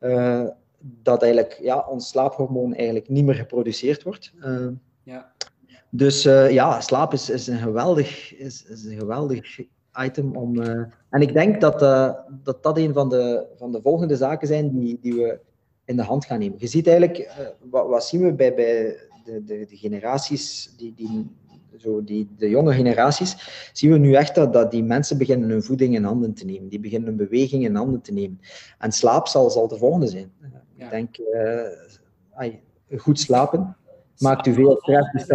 [0.00, 0.44] uh,
[1.02, 4.32] dat eigenlijk ja, ons slaaphormoon eigenlijk niet meer geproduceerd wordt.
[4.44, 4.66] Uh,
[5.02, 5.32] ja.
[5.90, 9.60] Dus ja, slaap is, is, een geweldig, is, is een geweldig
[10.02, 10.60] item om.
[11.10, 11.80] en ik denk dat,
[12.42, 15.38] dat dat een van de, van de volgende zaken zijn die, die we
[15.84, 16.58] in de hand gaan nemen.
[16.58, 17.30] Je ziet eigenlijk,
[17.70, 18.96] wat, wat zien we bij, bij
[19.28, 21.30] de, de, de generaties, die, die,
[21.78, 23.36] zo die, de jonge generaties,
[23.72, 26.68] zien we nu echt dat, dat die mensen beginnen hun voeding in handen te nemen.
[26.68, 28.40] Die beginnen hun beweging in handen te nemen.
[28.78, 30.32] En slaap zal, zal de volgende zijn.
[30.76, 33.76] Ik denk, uh, goed slapen
[34.18, 35.26] maakt u veel stress.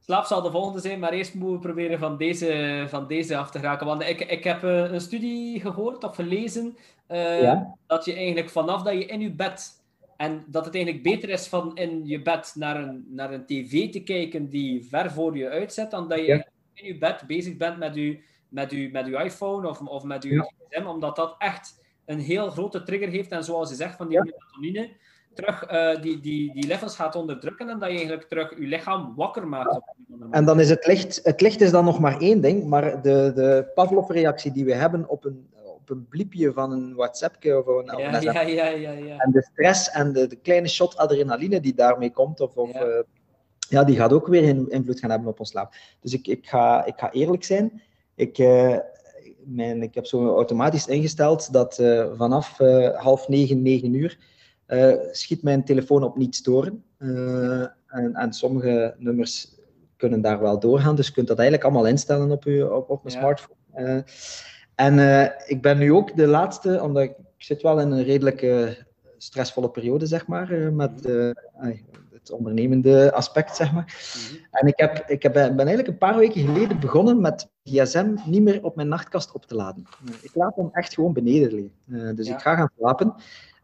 [0.00, 3.50] Slaap zal de volgende zijn, maar eerst moeten we proberen van deze, van deze af
[3.50, 3.86] te geraken.
[3.86, 6.76] Want ik, ik heb eh, een studie gehoord of gelezen
[7.08, 9.75] uh, dat je eigenlijk vanaf dat je in je bed
[10.16, 13.90] en dat het eigenlijk beter is van in je bed naar een, naar een tv
[13.90, 17.78] te kijken die ver voor je uitzet, dan dat je in je bed bezig bent
[17.78, 20.52] met je, met je, met je iPhone of, of met je ja.
[20.68, 23.30] gsm, omdat dat echt een heel grote trigger heeft.
[23.30, 24.90] En zoals je zegt, van die melatonine,
[25.34, 29.14] terug uh, die, die, die levels gaat onderdrukken en dat je eigenlijk terug je lichaam
[29.16, 29.80] wakker maakt.
[30.30, 33.32] En dan is het licht, het licht is dan nog maar één ding, maar de,
[33.34, 35.48] de Pavlov-reactie die we hebben op een
[35.90, 39.90] een bliepje van een WhatsAppje of een, ja, ja, ja, ja, ja, En de stress
[39.90, 42.86] en de, de, kleine shot adrenaline die daarmee komt, of, of ja.
[42.86, 43.02] Uh,
[43.68, 43.84] ja.
[43.84, 45.74] die gaat ook weer invloed gaan hebben op ons slaap.
[46.00, 47.82] Dus ik, ik, ga, ik ga eerlijk zijn.
[48.14, 48.76] Ik, uh,
[49.44, 52.58] mijn, ik heb zo automatisch ingesteld dat uh, vanaf
[52.94, 54.18] half negen, negen uur
[55.12, 56.84] schiet mijn telefoon op niet storen.
[56.98, 59.54] En, en, sommige nummers
[59.96, 60.96] kunnen daar wel doorgaan.
[60.96, 64.04] Dus je kunt dat eigenlijk allemaal instellen op, je, op, op mijn smartphone.
[64.76, 68.84] En uh, ik ben nu ook de laatste, omdat ik, zit wel in een redelijke
[69.16, 71.30] stressvolle periode, zeg maar, uh, met uh,
[72.12, 74.14] het ondernemende aspect, zeg maar.
[74.16, 74.46] Mm -hmm.
[74.50, 78.42] En ik, heb, ik heb, ben eigenlijk een paar weken geleden begonnen met gsm niet
[78.42, 79.86] meer op mijn nachtkast op te laden.
[80.20, 82.16] ik laat hem echt gewoon beneden liggen.
[82.16, 82.34] dus ja.
[82.34, 83.14] ik ga gaan slapen.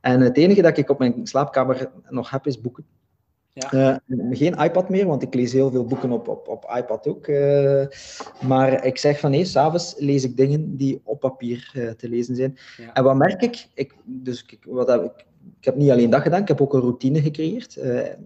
[0.01, 2.87] En het enige dat ik op mijn slaapkamer nog heb, is boeken.
[3.55, 4.01] Ja.
[4.07, 7.27] Uh, geen iPad meer, want ik lees heel veel boeken op, op, op iPad ook.
[7.27, 7.85] Uh,
[8.41, 12.37] maar ik zeg van nee, s'avonds lees ik dingen die op papier uh, te lezen
[12.37, 12.59] zijn.
[12.77, 12.93] Ja.
[12.93, 13.67] En wat merk ik?
[13.75, 15.27] ik dus ik, wat heb ik,
[15.59, 17.79] ik heb niet alleen dat gedaan, ik heb ook een routine gecreëerd.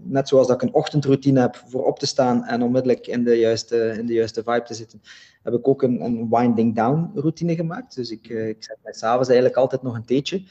[0.02, 3.34] net zoals dat ik een ochtendroutine heb voor op te staan en onmiddellijk in de
[3.34, 5.02] juiste, in de juiste vibe te zitten,
[5.42, 7.94] heb ik ook een, een winding down routine gemaakt.
[7.94, 10.42] Dus ik, ik zet mij s'avonds eigenlijk altijd nog een theetje.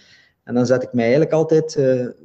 [0.44, 1.74] En dan zet ik mij eigenlijk altijd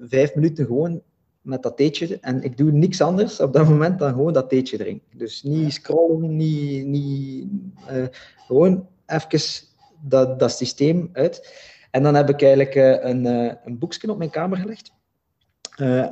[0.00, 1.02] vijf minuten gewoon
[1.50, 2.18] met dat theetje.
[2.20, 5.18] En ik doe niks anders op dat moment dan gewoon dat theetje drinken.
[5.18, 7.46] Dus niet scrollen, niet, niet
[7.90, 8.04] uh,
[8.46, 9.66] gewoon even
[10.00, 11.54] dat, dat systeem uit.
[11.90, 14.92] En dan heb ik eigenlijk uh, een, uh, een boekje op mijn kamer gelegd,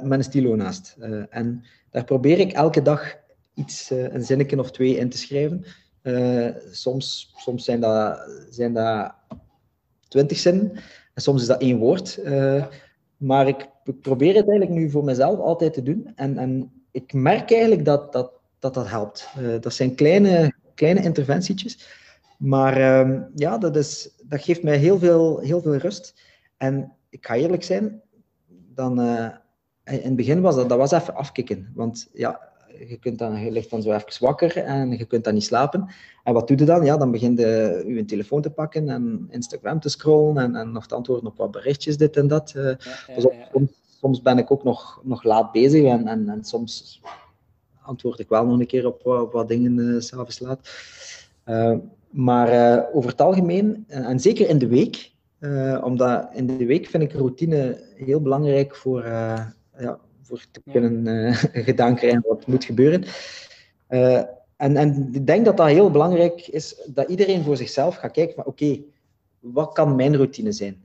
[0.02, 0.96] met een stilo naast.
[1.30, 3.16] en daar probeer ik elke dag
[3.54, 5.64] iets, een zinnetje of twee in te schrijven.
[6.70, 8.20] soms soms zijn, dat,
[8.50, 9.14] zijn dat
[10.08, 10.72] twintig zinnen,
[11.14, 12.20] en soms is dat één woord.
[13.16, 16.12] Maar ik, probeer het eigenlijk nu voor mezelf altijd te doen.
[16.14, 19.28] En, en ik merk eigenlijk dat dat, dat, dat helpt.
[19.40, 21.96] Uh, dat zijn kleine, kleine interventietjes.
[22.38, 26.20] Maar uh, ja, dat, is, dat geeft mij heel veel, heel veel rust.
[26.56, 28.02] En ik ga eerlijk zijn,
[28.74, 29.28] dan, uh,
[29.84, 31.72] in het begin was dat, dat was even afkicken.
[31.74, 32.48] Want ja,
[32.86, 35.88] je, kunt dan, je ligt dan zo even wakker en je kunt dan niet slapen.
[36.24, 36.84] En wat doe je dan?
[36.84, 40.86] Ja, dan begin je je telefoon te pakken en Instagram te scrollen en, en nog
[40.86, 42.54] te antwoorden op wat berichtjes, dit en dat.
[42.56, 42.64] Uh,
[43.14, 47.00] dus soms, soms, ben ik ook nog, nog laat bezig en, en, en soms
[47.82, 50.70] antwoord ik wel nog een keer op, op wat dingen uh, s'avonds laat.
[51.46, 51.76] Uh,
[52.10, 55.10] maar uh, over het algemeen, en zeker in de week,
[55.82, 61.34] omdat in de week vind ik routine heel belangrijk voor, ja, voor te kunnen
[61.68, 63.04] gedaan krijgen wat moet gebeuren.
[64.56, 68.34] en, en ik denk dat dat heel belangrijk is, dat iedereen voor zichzelf gaat kijken
[68.34, 68.80] van oké,
[69.40, 70.82] wat kan mijn routine zijn?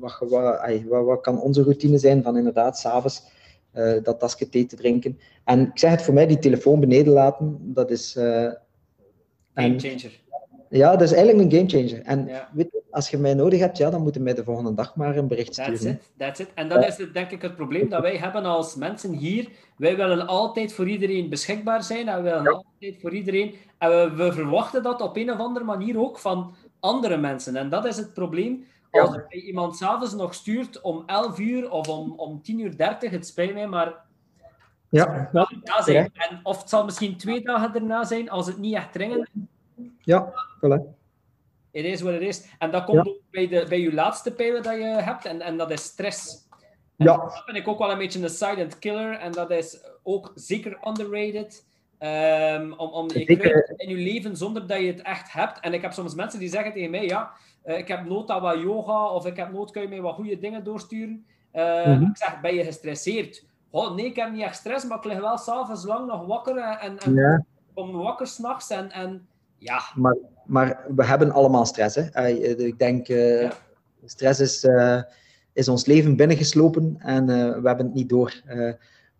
[0.00, 3.22] Wat, wat, wat, wat, kan onze routine zijn van inderdaad s'avonds
[3.74, 5.18] uh, dat tasje thee te drinken.
[5.44, 8.16] En ik zeg het voor mij, die telefoon beneden laten, dat is...
[8.16, 8.50] Uh,
[9.54, 10.20] game changer.
[10.68, 12.04] Ja, dat is eigenlijk een game changer.
[12.04, 14.96] En weet, als je mij nodig hebt, ja, dan moet je mij de volgende dag
[14.96, 15.72] maar een bericht sturen.
[15.72, 16.48] That's it, that's it.
[16.54, 19.48] En dat is het, denk ik het probleem dat wij hebben als mensen hier.
[19.76, 23.54] Wij willen altijd voor iedereen beschikbaar zijn en we willen altijd voor iedereen...
[23.78, 27.56] En we, we verwachten dat op een of andere manier ook van andere mensen.
[27.56, 31.88] En dat is het probleem als je iemand s'avonds nog stuurt om 11 uur of
[31.88, 33.94] om, om 10 uur 30, het spijt mij, maar
[34.88, 36.10] ja, ja zijn.
[36.14, 39.28] En, of het zal misschien twee dagen erna zijn als het niet echt dringend
[40.00, 40.98] Ja, voilà.
[41.72, 42.48] Het is wat het is.
[42.58, 45.56] En dat komt ook bij, de, bij je laatste pijlen dat je hebt, en, en
[45.56, 46.48] dat is stress.
[46.96, 47.16] ja.
[47.16, 50.78] Dat vind ik ook wel een beetje een silent killer, en dat is ook zeker
[50.88, 51.68] underrated.
[52.02, 55.60] Um, om, om, je in je leven zonder dat je het echt hebt.
[55.60, 57.30] En ik heb soms mensen die zeggen tegen mij, ja,
[57.64, 60.14] uh, ik heb nood aan wat yoga, of ik heb nood, kun je mij wat
[60.14, 61.24] goede dingen doorsturen?
[61.54, 62.10] Uh, mm -hmm.
[62.10, 63.44] Ik zeg, ben je gestresseerd?
[63.70, 66.56] Oh, nee, ik heb niet echt stress, maar ik lig wel s'avonds lang nog wakker
[66.56, 67.44] en, en ja.
[67.74, 69.26] kom wakker s'nachts en, en
[69.58, 69.80] ja.
[69.94, 72.30] Maar, maar we hebben allemaal stress, hè?
[72.30, 73.52] Uh, ik denk, ja.
[74.04, 74.68] stress is,
[75.52, 78.42] is ons leven binnengeslopen en we hebben het niet door.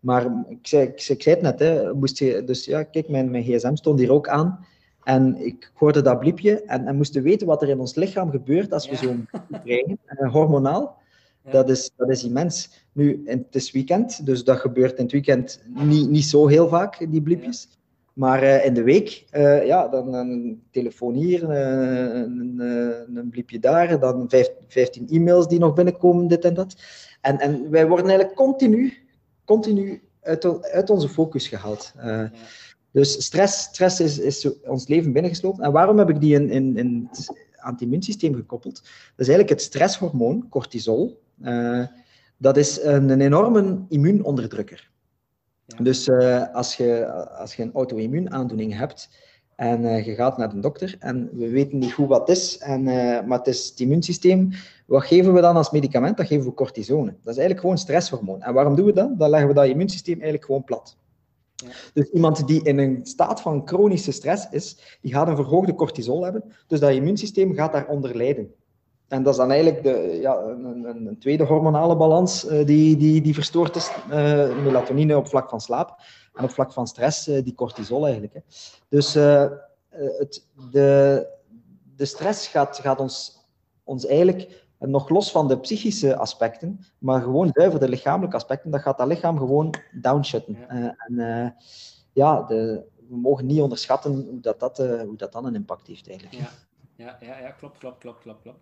[0.01, 3.31] Maar ik zei, ik, ik zei het net, hè, moest je, dus ja, kijk, mijn,
[3.31, 4.67] mijn gsm stond hier ook aan.
[5.05, 8.73] En ik hoorde dat bliepje en, en moesten weten wat er in ons lichaam gebeurt
[8.73, 8.99] als we ja.
[8.99, 9.29] zo'n
[9.65, 10.99] krijgen, uh, hormonaal.
[11.45, 11.51] Ja.
[11.51, 12.85] Dat, is, dat is immens.
[12.93, 17.07] Nu, het is weekend, dus dat gebeurt in het weekend niet, niet zo heel vaak,
[17.11, 17.69] die bliepjes.
[17.71, 17.79] Ja.
[18.13, 23.59] Maar uh, in de week, uh, ja, dan een telefoon hier, een, een, een bliepje
[23.59, 26.77] daar, dan vijf, 15 e-mails die nog binnenkomen, dit en dat.
[27.21, 28.93] En, en wij worden eigenlijk continu
[29.51, 31.93] continu uit, uit onze focus gehaald.
[31.97, 32.25] Uh,
[32.91, 35.65] dus stress, stress is, is ons leven binnengeslopen.
[35.65, 38.75] En waarom heb ik die in, in, in het anti-immuunsysteem gekoppeld?
[38.75, 41.23] Dat is eigenlijk het stresshormoon, cortisol.
[41.43, 41.87] Uh,
[42.37, 44.91] dat is een, een enorme immuunonderdrukker.
[45.67, 45.83] Ja.
[45.83, 49.09] Dus uh, als, je, als je een auto-immuunaandoening hebt,
[49.61, 52.59] en uh, je gaat naar de dokter en we weten niet goed wat het is,
[52.59, 54.51] en, uh, maar het is het immuunsysteem.
[54.87, 56.17] Wat geven we dan als medicament?
[56.17, 57.07] Dat geven we cortisone.
[57.07, 58.43] Dat is eigenlijk gewoon stresshormoon.
[58.43, 59.19] En waarom doen we dat?
[59.19, 60.97] Dan leggen we dat immuunsysteem eigenlijk gewoon plat.
[61.55, 61.69] Ja.
[61.93, 66.25] Dus iemand die in een staat van chronische stress is, die gaat een verhoogde cortisol
[66.25, 66.45] hebben.
[66.67, 68.55] Dus dat immuunsysteem gaat daaronder lijden.
[69.09, 72.97] En dat is dan eigenlijk de, ja, een, een, een tweede hormonale balans uh, die,
[72.97, 73.91] die, die verstoord is.
[74.63, 76.01] melatonine op vlak van slaap.
[76.35, 78.35] En op vlak van stress, uh, die cortisol eigenlijk.
[78.35, 78.41] Hè.
[78.89, 79.51] Dus uh,
[79.91, 81.27] het, de,
[81.97, 83.39] de stress gaat, gaat ons,
[83.85, 88.81] ons eigenlijk, nog los van de psychische aspecten, maar gewoon zuiver de lichamelijke aspecten, dat
[88.81, 90.57] gaat dat lichaam gewoon downshutten.
[90.69, 90.95] Ja.
[90.97, 91.55] en
[92.13, 96.09] ja, de, we mogen niet onderschatten hoe dat, dat, hoe dat dan een impact heeft
[96.09, 96.37] eigenlijk.
[96.37, 96.49] Ja.
[97.01, 98.59] Ja, ja, ja, klopt, klopt, klopt, klopt, klopt.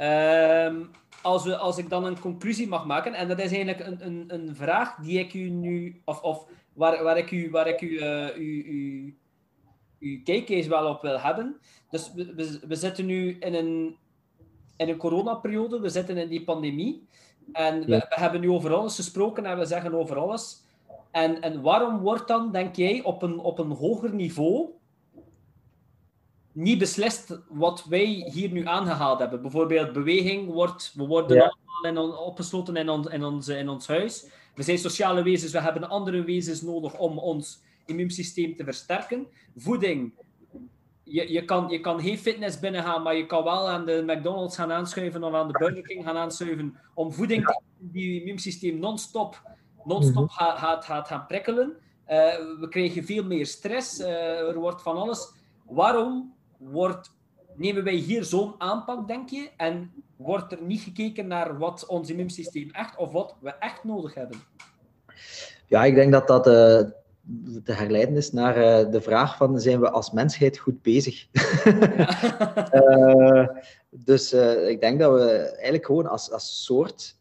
[0.00, 0.90] Um,
[1.22, 4.24] als, we, als ik dan een conclusie mag maken, en dat is eigenlijk een, een,
[4.26, 7.88] een vraag die ik u nu, of, of waar, waar ik u, waar ik u,
[7.88, 9.16] uh, u, u,
[10.00, 11.56] uw kijkcase wel op wil hebben.
[11.90, 13.96] Dus we, we, we zitten nu in een,
[14.76, 17.06] in een coronaperiode, we zitten in die pandemie.
[17.52, 20.62] En we, we, hebben nu over alles gesproken en we zeggen over alles.
[21.10, 24.68] En, en waarom wordt dan, denk jij, op een, op een hoger niveau
[26.52, 29.42] niet beslist wat wij hier nu aangehaald hebben?
[29.42, 31.56] Bijvoorbeeld beweging wordt, we worden ja.
[31.82, 34.26] allemaal in, opgesloten in, on, in, ons, in ons huis.
[34.54, 39.26] We zijn sociale wezens, we hebben andere wezens nodig om ons immuunsysteem te versterken.
[39.56, 40.12] Voeding.
[41.02, 44.56] Je, je, kan, je kan geen fitness binnengaan, maar je kan wel aan de McDonald's
[44.56, 48.78] gaan aanschuiven of aan de Burger King gaan aanschuiven om voeding te die je immuunsysteem
[48.78, 49.42] non-stop
[49.84, 50.46] non-stop mm -hmm.
[50.46, 51.76] gaat, gaat, gaat gaan prikkelen.
[52.08, 52.16] Uh,
[52.60, 55.32] we krijgen veel meer stress, uh, er wordt van alles.
[55.66, 57.10] Waarom wordt,
[57.56, 59.50] nemen wij hier zo'n aanpak, denk je?
[59.56, 64.14] En wordt er niet gekeken naar wat ons immuunsysteem echt, of wat we echt nodig
[64.14, 64.38] hebben?
[65.66, 66.52] Ja, ik denk dat dat uh,
[67.64, 71.26] te herleiden is naar uh, de vraag van zijn we als mensheid goed bezig?
[71.64, 72.74] Ja.
[72.74, 73.48] uh,
[74.08, 74.32] dus
[74.68, 77.16] ik denk dat we eigenlijk gewoon als, als soort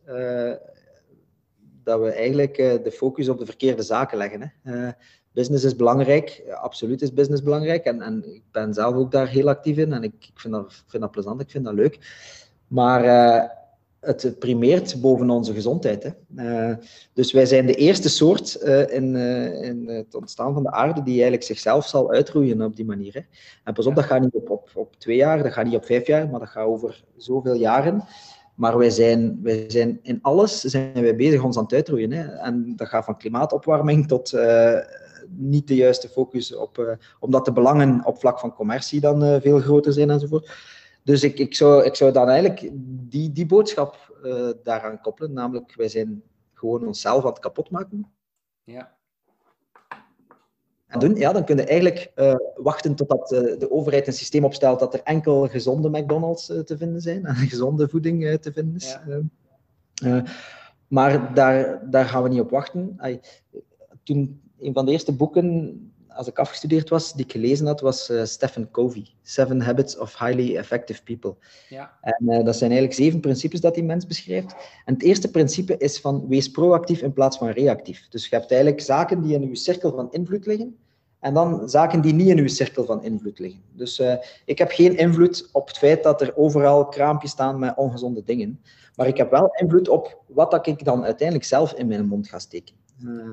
[1.84, 4.54] dat we eigenlijk de focus op de verkeerde zaken leggen.
[4.62, 4.90] Hè?
[5.34, 7.86] Business is belangrijk, absoluut is business belangrijk.
[7.86, 10.84] En, en ik ben zelf ook daar heel actief in en ik, ik vind, dat,
[10.88, 12.00] vind dat plezant, ik vind dat leuk.
[12.68, 13.44] Maar uh,
[14.02, 16.04] het primeert boven onze gezondheid.
[16.04, 16.10] Hè.
[16.70, 16.76] Uh,
[17.14, 19.16] dus wij zijn de eerste soort uh, in,
[19.64, 23.14] in, het ontstaan van de aarde die eigenlijk zichzelf zal uitroeien op die manier.
[23.14, 23.22] Hè.
[23.64, 25.86] En pas op, dat gaat niet op, op, op twee jaar, dat gaat niet op
[25.86, 28.04] vijf jaar, maar dat gaat over zoveel jaren.
[28.56, 32.12] Maar wij zijn, wij zijn in alles zijn wij bezig ons aan het uitroeien.
[32.12, 32.24] Hè.
[32.24, 34.78] En dat gaat van klimaatopwarming tot uh,
[35.36, 39.42] niet de juiste focus op, uh, omdat de belangen op vlak van commercie dan uh,
[39.42, 40.52] veel groter zijn enzovoort.
[41.04, 42.70] Dus ik, ik, zou, ik zou dan eigenlijk
[43.10, 44.10] die, die boodschap
[44.64, 46.24] daaraan koppelen, namelijk wij zijn
[46.54, 48.12] gewoon onszelf aan het kapotmaken.
[48.64, 49.00] Ja
[50.92, 54.46] en doen, ja, dan kun je eigenlijk uh, wachten totdat uh, de overheid een systeem
[54.46, 58.76] opstelt dat er enkel gezonde McDonald's uh, te vinden zijn en gezonde voeding te vinden
[58.76, 58.98] is.
[59.94, 60.24] Ja.
[60.88, 62.98] maar daar, daar gaan we niet op wachten.
[64.04, 68.12] Toen een van de eerste boeken, als ik afgestudeerd was, die ik gelezen had, was
[68.24, 71.36] Stephen Covey, Seven Habits of Highly Effective People.
[71.70, 71.98] Ja.
[72.02, 74.56] En dat zijn eigenlijk zeven principes dat die mens beschrijft.
[74.86, 78.08] En het eerste principe is van wees proactief in plaats van reactief.
[78.10, 80.78] Dus je hebt eigenlijk zaken die in je cirkel van invloed liggen,
[81.20, 83.62] en dan zaken die niet in uw cirkel van invloed liggen.
[83.72, 84.14] Dus uh,
[84.46, 88.62] ik heb geen invloed op het feit dat er overal kraampjes staan met ongezonde dingen.
[88.96, 92.28] Maar ik heb wel invloed op wat dat ik dan uiteindelijk zelf in mijn mond
[92.28, 92.76] ga steken.
[93.04, 93.30] Uh,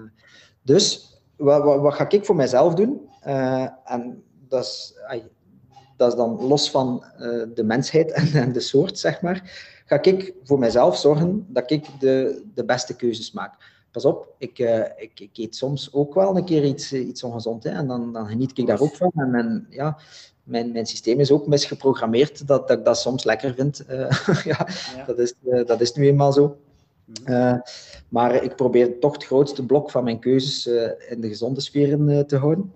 [0.63, 3.09] dus wat, wat, wat, ga ik voor mijzelf doen?
[3.27, 4.95] Uh, en dat is,
[5.97, 7.05] dat is dan los van
[7.55, 9.67] de mensheid en, en, de soort, zeg maar.
[9.87, 14.59] Ga ik voor mijzelf zorgen dat ik de, de beste keuzes maak pas op, ik,
[14.59, 17.65] uh, ik, ik, eet soms ook wel een keer iets, eh, iets ongezond.
[17.65, 19.13] Hè, en dan, dan geniet ik daar ook van.
[19.15, 19.99] En, en ja,
[20.43, 23.85] mijn, mijn systeem is ook misgeprogrammeerd dat, dat ik dat soms lekker vind.
[23.91, 24.11] Uh,
[24.45, 26.57] ja, ja, Dat, is, uh, dat is nu eenmaal zo.
[27.25, 27.55] Uh,
[28.09, 30.67] maar ik probeer toch het grootste blok van mijn keuzes
[31.09, 32.73] in de gezonde sferen te houden.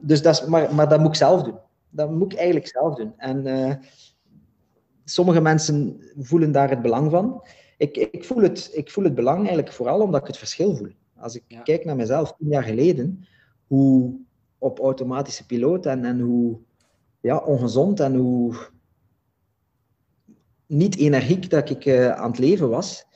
[0.00, 1.58] dus dat is, maar, maar dat moet ik zelf doen.
[1.90, 3.12] Dat moet ik eigenlijk zelf doen.
[3.16, 3.80] En
[5.04, 7.42] sommige mensen voelen daar het belang van
[7.76, 10.92] ik, ik, voel het, ik voel het belang eigenlijk vooral omdat ik het verschil voel.
[11.16, 13.26] Als ik kijk naar mezelf tien jaar geleden,
[13.66, 14.14] hoe
[14.58, 16.58] op automatische piloot en, en hoe
[17.20, 18.54] ja, ongezond en hoe
[20.66, 23.06] niet energiek dat ik aan het leven was,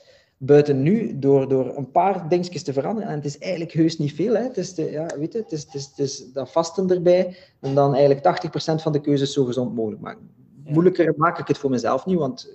[0.41, 3.09] buiten nu door, door een paar dingetjes te veranderen.
[3.09, 4.35] En het is eigenlijk heus niet veel.
[4.35, 4.43] Hè.
[4.43, 7.35] Het, is de, ja, weet je, het, is, het, is, het is dat vasten erbij
[7.59, 10.29] en dan eigenlijk 80% van de keuzes zo gezond mogelijk maken.
[10.63, 12.51] Moeilijker maak ik het voor mezelf niet, want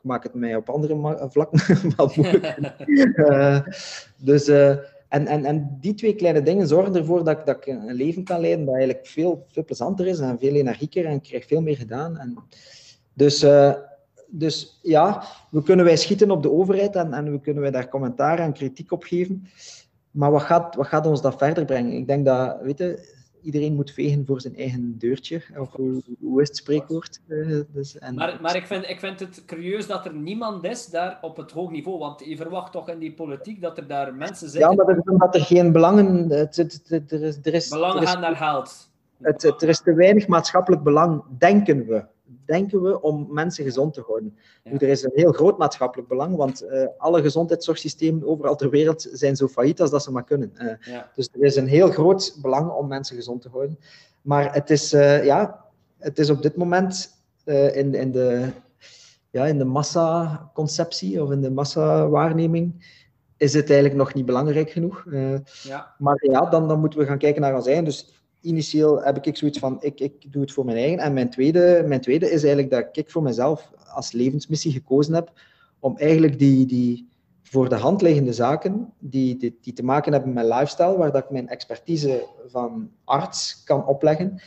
[0.00, 1.60] maak het mij op andere vlakken
[1.96, 2.56] wel moeilijk.
[3.16, 3.60] uh,
[4.28, 4.68] dus, uh,
[5.08, 8.40] en, en, en die twee kleine dingen zorgen ervoor dat, dat ik een leven kan
[8.40, 11.76] leiden dat eigenlijk veel, veel plezanter is en veel energieker en ik krijg veel meer
[11.76, 12.16] gedaan.
[12.18, 12.38] En
[13.14, 13.72] dus, uh,
[14.34, 17.88] dus ja, we kunnen wij schieten op de overheid en, en we kunnen wij daar
[17.88, 19.46] commentaar en kritiek op geven.
[20.10, 21.92] Maar wat gaat, wat gaat ons dat verder brengen?
[21.92, 25.42] Ik denk dat, weet je, iedereen moet vegen voor zijn eigen deurtje.
[25.56, 27.20] Of hoe, hoe is het spreekwoord?
[27.26, 28.14] Uh, dus, en...
[28.14, 31.50] maar maar ik, vind, ik vind het curieus dat er niemand is daar op het
[31.50, 31.98] hoog niveau.
[31.98, 34.62] Want je verwacht toch in die politiek dat er daar mensen zijn.
[34.62, 36.30] Ja, maar dat is omdat er geen belangen...
[36.30, 38.90] Het, het, het, er is, er is, belangen er is, gaan naar geld.
[39.20, 42.04] Het, er is te weinig maatschappelijk belang, denken we
[42.44, 44.38] denken we, om mensen gezond te houden.
[44.62, 44.72] Ja.
[44.72, 49.36] er is een heel groot maatschappelijk belang, want uh, alle gezondheidszorgsystemen overal ter wereld zijn
[49.36, 50.52] zo failliet als dat ze maar kunnen.
[50.54, 51.10] Uh, ja.
[51.14, 53.78] Dus er is een heel groot belang om mensen gezond te houden.
[54.22, 55.64] Maar het is, uh, ja,
[55.98, 57.20] het is op dit moment
[57.72, 58.48] in, in de,
[59.30, 62.84] ja, in de massaconceptie of in de massawaarneming
[63.36, 65.04] is het eigenlijk nog niet belangrijk genoeg.
[65.62, 65.94] ja.
[65.98, 67.84] Maar ja, dan, dan moeten we gaan kijken naar ons eigen.
[67.84, 70.98] Dus initieel heb ik zoiets van, ik, ik doe het voor mijn eigen.
[70.98, 75.32] En mijn tweede, mijn tweede is eigenlijk dat ik voor mezelf als levensmissie gekozen heb
[75.80, 77.08] om eigenlijk die, die
[77.42, 81.24] voor de hand liggende zaken, die, die, die te maken hebben met lifestyle, waar dat
[81.24, 84.40] ik mijn expertise van arts kan opleggen,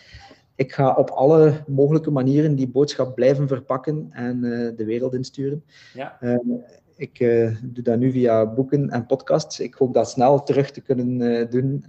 [0.56, 5.64] ik ga op alle mogelijke manieren die boodschap blijven verpakken en uh, de wereld insturen.
[5.94, 6.18] Ja.
[6.22, 6.38] Uh,
[6.96, 9.60] ik uh, doe dat nu via boeken en podcasts.
[9.60, 11.86] Ik hoop dat snel terug te kunnen doen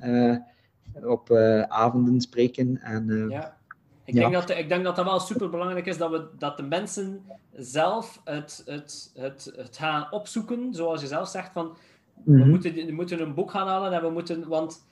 [1.04, 2.80] op uh, avonden spreken.
[2.82, 3.56] En, uh, ja.
[4.04, 4.20] Ik, ja.
[4.20, 7.24] denk dat, ik denk dat dat wel super belangrijk is dat, we, dat de mensen
[7.52, 11.76] zelf het, het, het, het gaan opzoeken, zoals je zelf zegt, van
[12.14, 12.42] mm-hmm.
[12.42, 14.86] we, moeten, we moeten een boek gaan halen en we moeten, want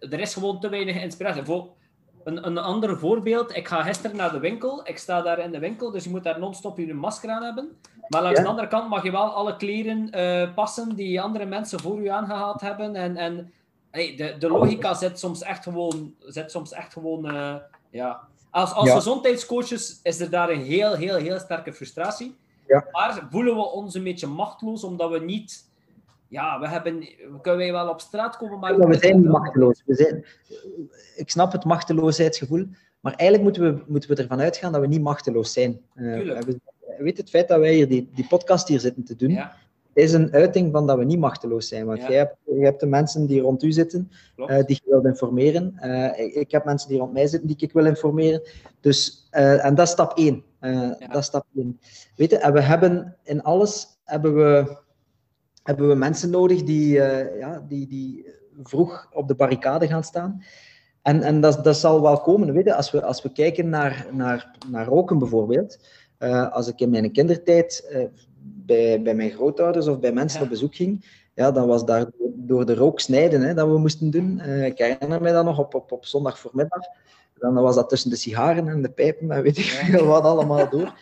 [0.00, 1.44] er is gewoon te weinig inspiratie.
[1.44, 1.68] Voor
[2.24, 5.58] een, een ander voorbeeld, ik ga gisteren naar de winkel, ik sta daar in de
[5.58, 7.68] winkel, dus je moet daar non-stop je masker aan hebben.
[8.08, 8.44] Maar langs ja.
[8.44, 12.12] de andere kant mag je wel alle kleren uh, passen die andere mensen voor je
[12.12, 13.52] aangehaald hebben en, en
[13.94, 17.54] Hey, de, de logica zit soms echt gewoon, zit soms echt gewoon uh,
[17.90, 18.20] ja.
[18.50, 18.94] Als, als ja.
[18.94, 22.36] gezondheidscoaches is er daar een heel, heel, heel sterke frustratie.
[22.66, 22.84] Ja.
[22.90, 25.68] Maar voelen we ons een beetje machteloos omdat we niet
[26.28, 27.08] ja, we hebben,
[27.40, 28.88] kunnen wij wel op straat komen, maar...
[28.88, 29.82] we zijn niet machteloos.
[29.86, 30.24] We zijn,
[31.16, 32.66] ik snap het machteloosheidsgevoel,
[33.00, 35.80] maar eigenlijk moeten we, moeten we ervan uitgaan dat we niet machteloos zijn.
[35.94, 36.40] Uh,
[36.98, 39.56] weet het feit dat wij hier die, die podcast hier zitten te doen, ja.
[39.94, 41.86] Is een uiting van dat we niet machteloos zijn.
[41.86, 45.04] Want jij, hebt, jij hebt de mensen die rond u zitten, uh, die je wilt
[45.04, 45.74] informeren.
[45.80, 48.42] Uh, ik heb mensen die rond mij zitten die ik wil informeren.
[48.80, 50.44] Dus, en dat is stap één.
[50.60, 50.96] Ja.
[50.98, 51.80] Dat is stap één.
[52.16, 54.82] Weet je, en we hebben in alles hebben we
[55.62, 56.92] hebben we mensen nodig die,
[57.38, 58.26] ja, die, die
[58.62, 60.42] vroeg op de barricade gaan staan.
[61.02, 62.52] En, en dat, dat zal wel komen.
[62.52, 65.78] Weet je, als, we, als we kijken naar, naar, naar roken bijvoorbeeld.
[66.50, 67.94] Als ik in mijn kindertijd
[68.66, 72.66] bij, bij mijn grootouders of bij mensen op bezoek ging, ja, dan was daar door
[72.66, 74.40] de rook snijden hè, dat we moesten doen.
[74.40, 76.82] ik herinner me dat nog op, op, op zondag voormiddag.
[77.38, 80.70] Dan was dat tussen de sigaren en de pijpen en weet ik veel wat allemaal
[80.70, 80.94] door.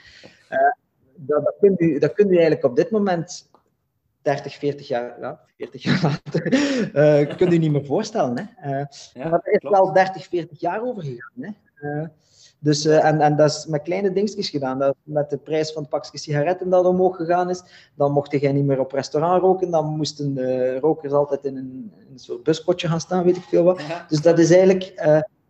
[1.27, 3.51] dat, dat, kun je, dat kun je eigenlijk op dit moment
[4.23, 6.53] 30, 40 jaar, ja, 40 jaar later,
[7.23, 8.53] uh, kun je niet meer voorstellen.
[8.55, 8.81] Hè?
[8.81, 11.33] Uh, ja, maar er is wel 30, 40 jaar over gegaan.
[11.41, 11.51] Hè?
[11.83, 12.05] Uh,
[12.59, 14.79] dus, en, en dat is met kleine dingetjes gedaan.
[14.79, 17.63] Dat met de prijs van het pakje sigaretten dat omhoog gegaan is,
[17.95, 19.71] dan mocht je niet meer op restaurant roken.
[19.71, 23.43] Dan moesten de rokers altijd in een, in een soort buspotje gaan staan, weet ik
[23.43, 23.81] veel wat.
[24.09, 24.93] Dus dat is eigenlijk...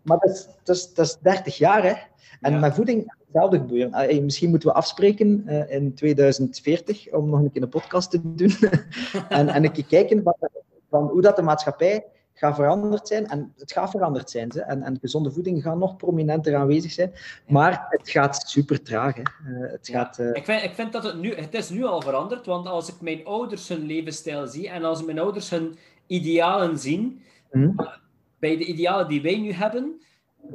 [0.02, 1.94] maar dat is, dat, is, dat is 30 jaar, hè.
[2.40, 4.24] En met voeding hetzelfde gebeuren.
[4.24, 8.52] misschien moeten we afspreken uh, in 2040 om nog een keer een podcast te doen.
[9.28, 10.34] en, en een keer kijken van,
[10.90, 12.04] van, hoe dat de maatschappij
[12.42, 13.26] gaat veranderd zijn.
[13.26, 14.52] En het gaat veranderd zijn.
[14.52, 14.62] Ze.
[14.62, 17.12] En, en gezonde voeding gaat nog prominenter aanwezig zijn.
[17.46, 19.14] Maar het gaat super traag.
[19.14, 19.22] Hè.
[19.22, 20.34] Uh, het gaat, uh...
[20.34, 21.34] ik, vind, ik vind dat het nu...
[21.34, 22.46] Het is nu al veranderd.
[22.46, 27.22] Want als ik mijn ouders hun levensstijl zie en als mijn ouders hun idealen zien...
[27.50, 27.74] Mm.
[28.38, 30.00] Bij de idealen die wij nu hebben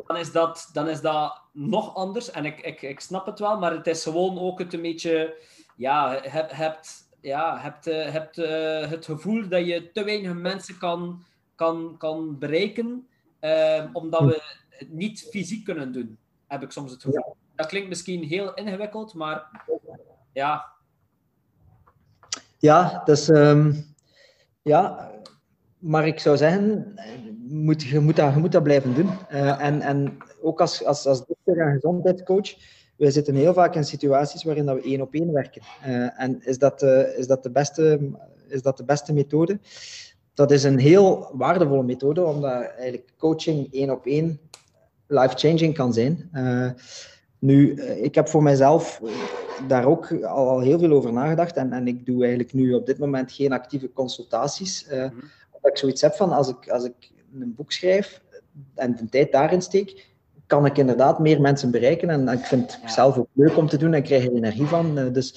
[0.08, 2.32] dan is dat, dan is dat nog anders.
[2.32, 5.36] En ik, ik, ik snap het wel, maar het is gewoon ook het een beetje...
[5.76, 11.26] Ja, heb, hebt, ja, hebt, hebt uh, het gevoel dat je te weinig mensen kan,
[11.58, 13.08] kan, kan bereiken,
[13.42, 17.36] uh, omdat we het niet fysiek kunnen doen, heb ik soms het gevoel.
[17.56, 19.66] Dat klinkt misschien heel ingewikkeld, maar
[20.34, 20.66] ja.
[22.58, 23.28] Ja, dus...
[23.28, 23.96] Um,
[24.68, 25.12] ja,
[25.78, 26.94] maar ik zou zeggen,
[27.48, 29.10] moet, je, moet dat, je moet dat blijven doen.
[29.32, 32.54] Uh, en, en ook als, als, als dokter en gezondheidscoach,
[32.96, 35.62] wij zitten heel vaak in situaties waarin dat we één op één werken.
[35.86, 38.12] Uh, en is dat, uh, is, dat de beste,
[38.48, 39.60] is dat de beste methode?
[40.38, 44.40] Dat is een heel waardevolle methode, omdat eigenlijk coaching één op één
[45.08, 46.30] life-changing kan zijn.
[47.40, 49.02] nu, ik heb voor mijzelf
[49.68, 52.86] daar ook al, al, heel veel over nagedacht en, en ik doe eigenlijk nu op
[52.86, 54.88] dit moment geen actieve consultaties.
[54.90, 55.12] Mm
[55.58, 58.22] omdat ik zoiets heb van, als ik, als ik een boek schrijf
[58.76, 60.08] en de tijd daarin steek,
[60.48, 62.10] kan ik inderdaad meer mensen bereiken.
[62.10, 64.98] En ik vind het zelf ook leuk om te doen en krijg er energie van.
[64.98, 65.34] Eh, dus,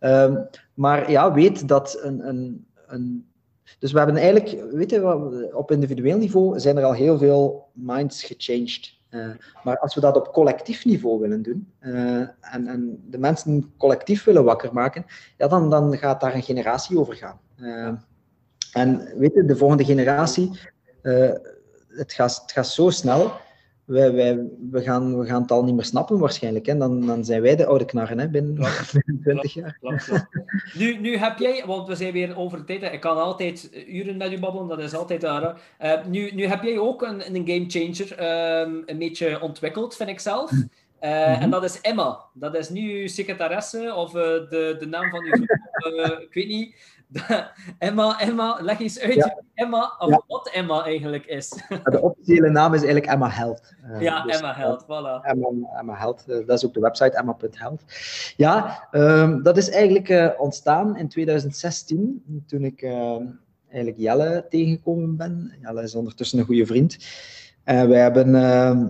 [0.00, 0.36] uh,
[0.74, 3.31] maar ja, weet dat een, een, een
[3.78, 8.24] dus we hebben eigenlijk, weet je, op individueel niveau zijn er al heel veel minds
[8.24, 9.00] gechanged.
[9.10, 9.26] Uh,
[9.64, 14.24] maar als we dat op collectief niveau willen doen uh, en, en, de mensen collectief
[14.24, 15.04] willen wakker maken,
[15.36, 17.40] ja, dan, dan gaat daar een generatie over gaan.
[17.56, 17.92] Uh,
[18.72, 20.50] en weet je, de volgende generatie,
[21.88, 23.32] het, gaat, het gaat zo snel.
[23.84, 26.66] Wij, wij, we, gaan, we gaan het al niet meer snappen waarschijnlijk.
[26.66, 26.76] Hè.
[26.76, 29.78] Dan, dan zijn wij de oude knarren hè, binnen, binnen 20 jaar.
[30.74, 32.82] nu, nu heb jij, want we zijn weer over tijd.
[32.82, 35.60] Ik kan altijd uren met u babbelen, dat is altijd daar.
[35.82, 38.10] Uh, nu, nu heb jij ook een, een game changer
[38.60, 40.50] um, een beetje ontwikkeld, vind ik zelf.
[40.50, 40.68] Uh, mm
[41.00, 41.42] -hmm.
[41.42, 42.24] En dat is Emma.
[42.34, 45.46] Dat is nu uw secretaresse of uh, de, de naam van uw
[46.20, 46.74] ik weet niet.
[47.78, 51.48] Emma, Emma, leg eens uit Emma, of wat Emma eigenlijk is.
[51.84, 53.60] de officiële naam is eigenlijk Emma Health.
[53.92, 55.24] Uh, ja, dus, Emma Health, voilà.
[55.26, 55.48] Emma,
[55.78, 57.82] Emma Health, uh, dat is ook de website, emma.health.
[58.36, 63.26] Ja, um, dat is eigenlijk uh, ontstaan in 2016, toen ik ehm,
[63.68, 65.52] eigenlijk Jelle tegengekomen ben.
[65.60, 66.98] Jelle is ondertussen een goede vriend.
[67.64, 68.34] En wij hebben...
[68.34, 68.86] Ehm,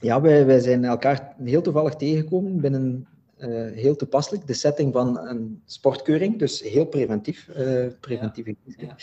[0.00, 3.06] ja, wij, wij zijn elkaar heel toevallig tegengekomen binnen
[3.74, 4.46] heel toepasselijk.
[4.46, 7.48] De setting van een sportkeuring, dus heel preventief.
[7.58, 8.96] Uh, preventief ja.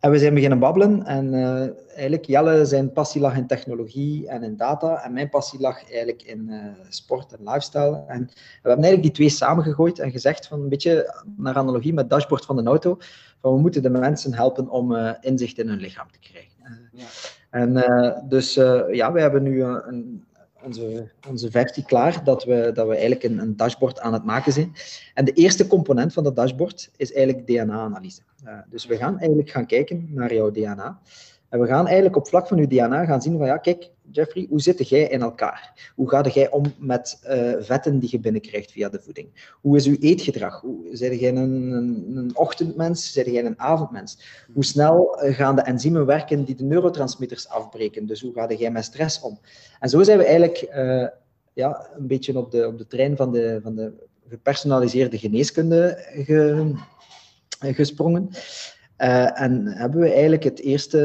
[0.00, 4.42] En we zijn beginnen babbelen en uh, eigenlijk Jelle zijn passie lag in technologie en
[4.42, 6.50] in data en mijn passie lag eigenlijk in
[6.88, 8.04] sport en lifestyle.
[8.06, 12.04] En we hebben eigenlijk die twee samengegooid en gezegd van een beetje naar analogie met
[12.04, 12.96] het dashboard van een auto,
[13.40, 16.90] van we moeten de mensen helpen om inzicht in hun lichaam te krijgen.
[16.92, 17.04] Ja.
[17.50, 17.72] En
[18.28, 18.54] dus
[18.90, 20.24] ja, we hebben nu een,
[20.64, 24.52] onze, onze versie klaar, dat we, dat we eigenlijk een, een, dashboard aan het maken
[24.52, 24.72] zijn.
[25.14, 28.20] En de eerste component van dat dashboard is eigenlijk DNA-analyse.
[28.44, 31.00] Uh, dus we gaan eigenlijk gaan kijken naar jouw DNA.
[31.54, 34.46] En we gaan eigenlijk op vlak van uw DNA gaan zien van ja, kijk, Jeffrey,
[34.48, 35.90] hoe zit jij in elkaar?
[35.94, 39.48] Hoe ga jij om met uh, vetten die je binnenkrijgt via de voeding?
[39.60, 40.60] Hoe is uw eetgedrag?
[40.60, 43.12] Hoe, jij een, een, een ochtendmens?
[43.12, 44.18] Zijn jij een avondmens?
[44.52, 48.06] Hoe snel eh, gaan de enzymen werken die de neurotransmitters afbreken?
[48.06, 49.38] Dus hoe ga jij met stress om?
[49.80, 51.06] En zo zijn we eigenlijk uh,
[51.52, 53.92] ja, een beetje op de, op de trein van de, van de
[54.28, 56.72] gepersonaliseerde geneeskunde ge,
[57.60, 58.30] gesprongen.
[58.98, 60.98] Uh, en hebben we eigenlijk het eerste,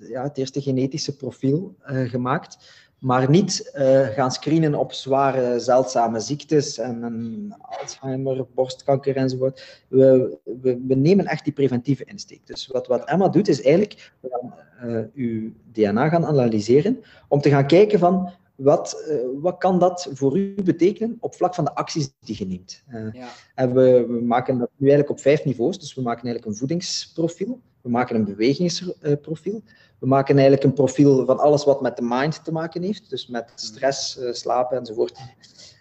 [0.00, 2.58] ja, het eerste genetische profiel uh, gemaakt,
[2.98, 9.82] maar niet uh, gaan screenen op zware, zeldzame ziektes en, en Alzheimer, borstkanker enzovoort.
[9.88, 12.46] We, we, we, nemen echt die preventieve insteek.
[12.46, 17.50] Dus wat, wat Emma doet, is eigenlijk we gaan, uw DNA gaan analyseren om te
[17.50, 18.32] gaan kijken van
[18.62, 22.46] wat, uh, wat kan dat voor u betekenen op vlak van de acties die je
[22.46, 22.82] neemt?
[23.12, 23.28] Ja.
[23.54, 25.78] En we, we, maken dat nu eigenlijk op vijf niveaus.
[25.78, 29.62] Dus we maken eigenlijk een voedingsprofiel, we maken een bewegingsprofiel,
[29.98, 33.26] we maken eigenlijk een profiel van alles wat met de mind te maken heeft, dus
[33.26, 35.18] met stress, uh, slapen enzovoort.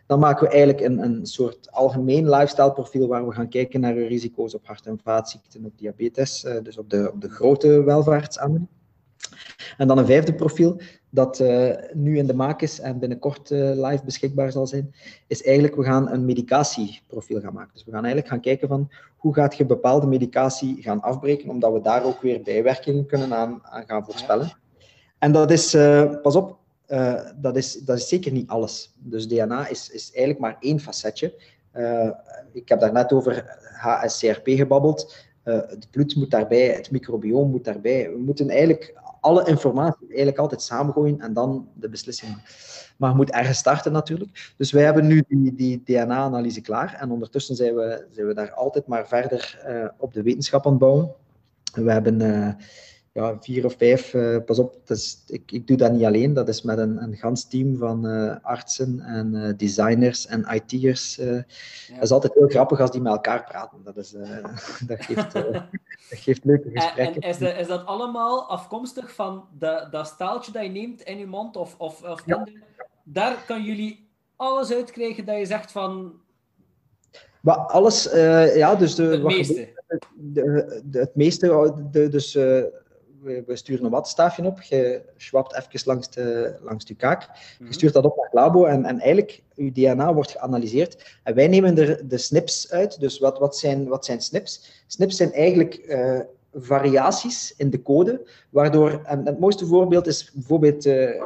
[0.08, 3.94] Dan maken we eigenlijk een, een soort algemeen lifestyle profiel waar we gaan kijken naar
[3.94, 8.70] de risico's op hart- en vaatziekten, op diabetes, dus op de, op de grote welvaartsaanbieding.
[9.78, 13.60] En dan een vijfde profiel, dat uh, nu in de maak is en binnenkort uh,
[13.60, 14.94] live beschikbaar zal zijn,
[15.28, 17.74] is eigenlijk, we gaan een medicatieprofiel gaan maken.
[17.74, 21.74] Dus we gaan eigenlijk gaan kijken van, hoe gaat je bepaalde medicatie gaan afbreken, omdat
[21.74, 24.58] we daar ook weer bijwerkingen kunnen aan, aan gaan voorspellen.
[25.18, 26.60] En dat is, uh, pas op,
[27.36, 28.94] dat, is, dat is zeker niet alles.
[28.98, 31.34] Dus DNA is, is eigenlijk maar één facetje.
[32.52, 35.16] ik heb daar net over HSCRP gebabbeld.
[35.44, 38.12] het bloed moet daarbij, het microbioom moet daarbij.
[38.12, 42.36] We moeten eigenlijk alle informatie eigenlijk altijd samengooien en dan de beslissing
[42.98, 44.54] Maar je moet ergens starten natuurlijk.
[44.58, 48.54] Dus wij hebben nu die, die DNA-analyse klaar en ondertussen zijn we, zijn we daar
[48.54, 51.12] altijd maar verder uh, op de wetenschap aan het bouwen.
[51.74, 52.54] We hebben uh,
[53.14, 56.48] ja, vier of vijf, uh, pas op, dus ik, ik doe dat niet alleen, dat
[56.48, 58.06] is met een, een gans team van
[58.42, 61.16] artsen en designers en IT'ers.
[61.16, 61.44] Ja.
[61.94, 63.84] Dat is altijd heel grappig als die met elkaar praten.
[63.84, 64.12] Dat, is,
[64.88, 65.34] dat geeft
[66.12, 67.22] dat geeft leuke gesprekken.
[67.22, 71.18] En, is, de, is, dat allemaal afkomstig van de, dat staaltje dat je neemt in
[71.18, 72.48] je mond of, of, of ja.
[73.04, 76.14] Daar kan jullie alles uitkrijgen dat je zegt van...
[77.42, 79.04] Maar alles, uh, ja, dus de...
[79.04, 79.70] Het meeste.
[80.16, 82.36] De, de, het meeste, de, dus...
[82.36, 82.64] Uh,
[83.22, 87.22] we, we, sturen een wattenstaafje op, je schwapt even langs de, langs de kaak,
[87.58, 87.74] je mhm.
[87.74, 91.48] stuurt dat op naar het labo en, en eigenlijk, je DNA wordt geanalyseerd en wij
[91.48, 93.00] nemen er de snips uit.
[93.00, 94.84] Dus wat, wat, zijn, wat zijn snips?
[94.88, 96.20] Snips zijn eigenlijk uh,
[96.54, 101.24] variaties in de code, waardoor, en het mooiste voorbeeld is bijvoorbeeld uh,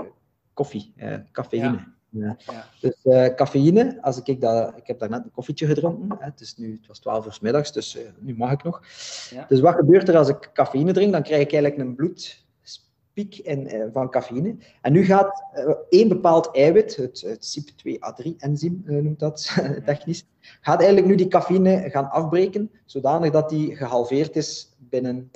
[0.54, 1.66] koffie, uh, cafeïne.
[1.66, 1.95] Ja.
[2.20, 2.38] Ja.
[2.46, 2.66] ja.
[2.80, 6.58] Dus uh, cafeïne, als ik, dat, ik heb daarnet een koffietje gedronken, hè, het, is
[6.58, 8.82] nu, het was 12 uur s middags, dus uh, nu mag ik nog.
[9.30, 9.46] Ja.
[9.48, 11.12] Dus wat gebeurt er als ik cafeïne drink?
[11.12, 14.56] Dan krijg ik eigenlijk een bloedspiek in, uh, van cafeïne.
[14.82, 15.44] En nu gaat
[15.90, 19.56] één bepaald eiwit, het, het CYP2A3-enzym noemt dat
[19.86, 20.26] technisch,
[20.62, 25.32] gaat eigenlijk nu die cafeïne gaan afbreken, zodanig dat die gehalveerd is binnen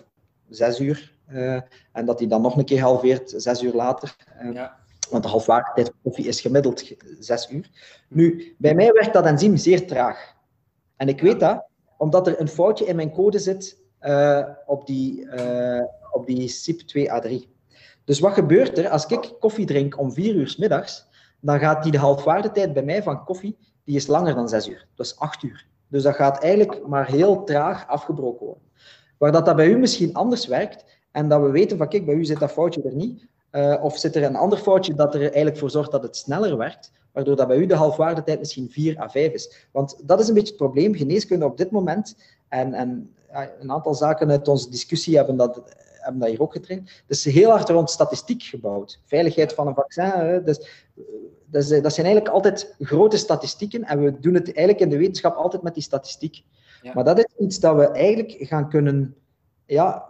[0.50, 1.18] 6 uur.
[1.92, 4.16] en dat die dan nog een keer halveert, 6 uur later.
[4.54, 4.79] Ja.
[5.10, 6.84] Want de halfwaardetijd van koffie is gemiddeld
[7.20, 7.70] 6 uur.
[8.08, 10.36] Nu, bij mij werkt dat enzym zeer traag.
[10.96, 15.26] En ik weet dat omdat er een foutje in mijn code zit uh, op die,
[15.26, 15.82] uh,
[16.12, 17.58] op die CYP2A3.
[18.04, 21.08] Dus wat gebeurt er als ik koffie drink om 4 uur middags?
[21.40, 24.88] Dan gaat die de halfwaardetijd bij mij van koffie die is langer dan 6 uur.
[24.96, 25.66] Dat is 8 uur.
[25.88, 28.64] Dus dat gaat eigenlijk maar heel traag afgebroken worden.
[29.18, 32.16] Waar dat, dat bij u misschien anders werkt en dat we weten van kijk, bij
[32.16, 35.22] u zit dat foutje er niet, uh, of zit er een ander foutje dat er
[35.22, 39.00] eigenlijk voor zorgt dat het sneller werkt, waardoor dat bij u de halfwaardetijd misschien 4
[39.00, 39.68] à 5 is?
[39.72, 40.96] Want dat is een beetje het probleem.
[40.96, 42.16] Geneeskunde op dit moment,
[42.48, 45.62] en, en ja, een aantal zaken uit onze discussie hebben dat,
[46.00, 49.00] hebben dat hier ook getraind, dus heel hard rond statistiek gebouwd.
[49.06, 50.88] Veiligheid van een vaccin, dus,
[51.46, 55.36] dus, dat zijn eigenlijk altijd grote statistieken en we doen het eigenlijk in de wetenschap
[55.36, 56.44] altijd met die statistiek.
[56.82, 56.94] Ja.
[56.94, 59.16] Maar dat is iets dat we eigenlijk gaan kunnen
[59.66, 60.10] ja,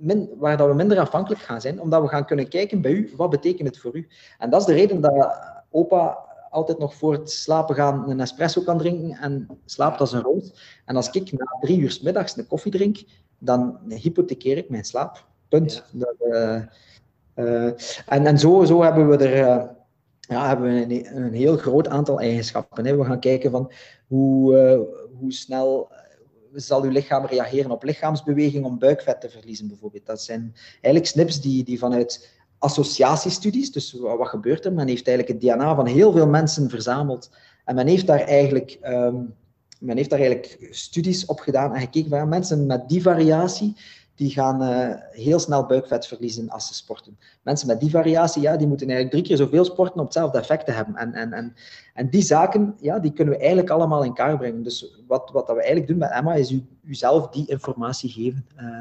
[0.00, 3.12] min, waar dat we minder afhankelijk gaan zijn, omdat we gaan kunnen kijken bij u,
[3.16, 4.08] wat betekent het voor u?
[4.38, 5.38] En dat is de reden dat
[5.70, 6.18] opa
[6.50, 10.82] altijd nog voor het slapen gaan een espresso kan drinken en slaapt als een roos.
[10.84, 13.04] En als ik na drie uur s middags een koffie drink,
[13.38, 15.28] dan hypothekeer ik mijn slaap.
[15.48, 15.84] Punt.
[15.92, 16.62] Dat, uh,
[17.36, 17.66] uh,
[18.06, 19.38] en en zo, zo hebben we er...
[19.38, 19.68] Uh,
[20.20, 22.86] ja, hebben we een, een, heel groot aantal eigenschappen.
[22.86, 22.96] Hè.
[22.96, 23.72] We gaan kijken van
[24.06, 24.54] hoe,
[25.18, 25.90] hoe snel
[26.54, 30.06] zal uw lichaam reageren op lichaamsbeweging om buikvet te verliezen, bijvoorbeeld.
[30.06, 34.72] Dat zijn eigenlijk snips die, die vanuit associatiestudies, dus wat, gebeurt er?
[34.72, 37.30] Men heeft eigenlijk het DNA van heel veel mensen verzameld
[37.64, 39.34] en men heeft daar eigenlijk, um,
[39.78, 43.76] men heeft daar eigenlijk studies op gedaan en gekeken van mensen met die variatie,
[44.20, 47.18] die gaan uh, heel snel buikvet verliezen als ze sporten.
[47.42, 50.66] Mensen met die variatie, ja, die moeten eigenlijk drie keer zoveel sporten om hetzelfde effect
[50.66, 50.96] te hebben.
[50.96, 51.54] En, en, en,
[51.94, 54.62] en die zaken, ja, die kunnen we eigenlijk allemaal in kaart brengen.
[54.62, 58.46] Dus wat, wat dat we eigenlijk doen met Emma, is u, zelf die informatie geven.
[58.60, 58.78] Uh,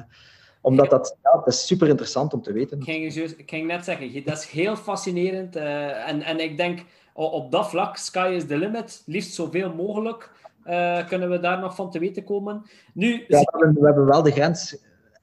[0.61, 2.77] omdat dat, ja, dat is super interessant om te weten.
[2.77, 5.55] Ik ging, ik ging net zeggen, dat is heel fascinerend.
[5.55, 9.03] Uh, en, en ik denk, op dat vlak, sky is the limit.
[9.05, 10.31] Liefst zoveel mogelijk.
[10.65, 12.65] Uh, kunnen we daar nog van te weten komen?
[12.93, 14.77] Nu, ja, we, hebben wel de grens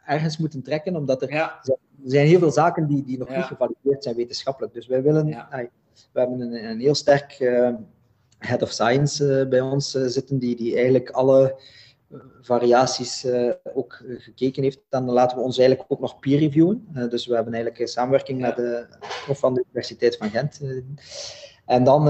[0.07, 1.59] ergens moeten trekken, omdat er, er
[2.05, 4.75] zijn heel veel zaken die, die nog niet gevalideerd zijn wetenschappelijk.
[4.75, 5.27] Dus wij willen,
[6.13, 7.75] we hebben een, een heel sterk uh,
[8.39, 11.61] head of science uh, bij ons zitten, die, die eigenlijk alle
[12.41, 13.27] variaties
[13.75, 14.81] ook gekeken heeft.
[14.89, 16.89] Dan laten we ons eigenlijk ook nog peer reviewen.
[17.09, 18.87] dus we hebben eigenlijk een samenwerking met de
[19.25, 20.61] prof van de Universiteit van Gent.
[21.65, 22.07] en dan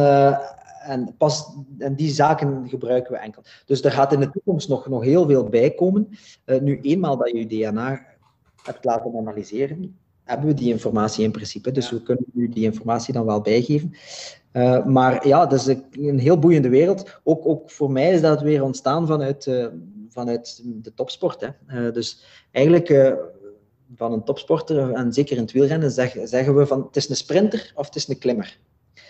[0.87, 3.43] en, pas, en die zaken gebruiken we enkel.
[3.65, 6.09] Dus er gaat in de toekomst nog, nog heel veel bij komen.
[6.47, 8.07] Uh, nu, eenmaal dat je je DNA
[8.63, 11.71] hebt laten analyseren, hebben we die informatie in principe.
[11.71, 13.95] Dus we kunnen u die informatie dan wel bijgeven.
[14.53, 17.21] Uh, maar ja, dat is een, heel boeiende wereld.
[17.25, 19.67] Ook, ook voor mij is dat weer ontstaan vanuit, uh,
[20.09, 21.51] vanuit de topsport.
[21.67, 21.93] Hè.
[21.93, 23.17] dus eigenlijk
[23.95, 27.17] van een topsporter, en zeker in het wielrennen, zeg, zeggen we van het is een
[27.17, 28.59] sprinter of het is een klimmer.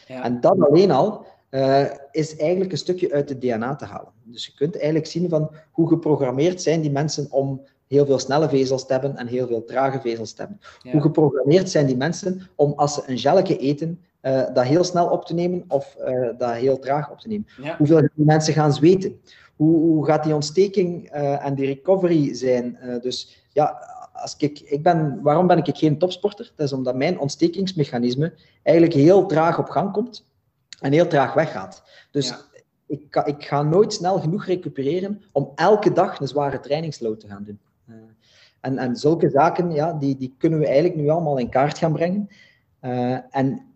[0.06, 0.22] Ja.
[0.22, 4.12] En dat alleen al uh, is eigenlijk een stukje uit het DNA te halen.
[4.22, 8.48] Dus je kunt eigenlijk zien van hoe geprogrammeerd zijn die mensen om heel veel snelle
[8.48, 10.60] vezels te hebben en heel veel trage vezels te hebben.
[10.92, 15.08] Hoe geprogrammeerd zijn die mensen om als ze een gelletje eten, uh, dat heel snel
[15.08, 17.46] op te nemen of uh, dat heel traag op te nemen.
[17.78, 19.20] Hoeveel die mensen gaan zweten?
[19.56, 22.78] Hoe, hoe gaat die ontsteking en die recovery zijn?
[23.02, 23.78] dus ja,
[24.12, 26.52] als ik, ik ben, waarom ben ik geen topsporter?
[26.56, 28.32] Dat is omdat mijn ontstekingsmechanisme
[28.62, 30.24] eigenlijk heel traag op gang komt
[30.80, 31.82] en heel traag weggaat.
[32.10, 32.34] Dus
[32.86, 37.44] ik, ik ga nooit snel genoeg recupereren om elke dag een zware trainingsload te gaan
[37.44, 37.60] doen.
[37.88, 37.96] Uh,
[38.60, 41.92] en, en zulke zaken, ja, die, die kunnen we eigenlijk nu allemaal in kaart gaan
[41.92, 42.28] brengen.
[42.80, 43.66] Uh, en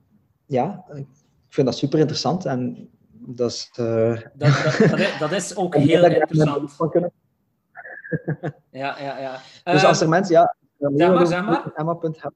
[0.46, 1.06] ja, ik
[1.48, 2.44] vind dat super interessant.
[2.44, 6.76] En dat is, uh, dat, dat, dat, is ook heel interessant.
[8.70, 9.40] ja, ja, ja.
[9.72, 12.32] Dus als er mensen, ja, zeg maar, zeg maar.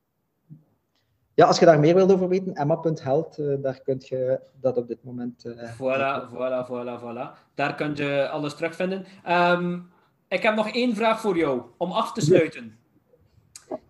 [1.35, 4.89] Ja, als je daar meer wilt over weten, emma.health, uh, daar kun je dat op
[4.89, 5.44] dit moment...
[5.44, 7.55] Uh, voilà, voilà, voilà, voilà.
[7.55, 9.05] Daar kun je alles terugvinden.
[9.28, 9.90] Um,
[10.28, 12.78] ik heb nog één vraag voor jou, om af te sluiten.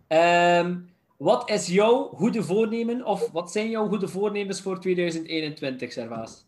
[0.08, 6.46] Um, wat is jouw goede voornemen, of wat zijn jouw goede voornemens voor 2021, Servaas?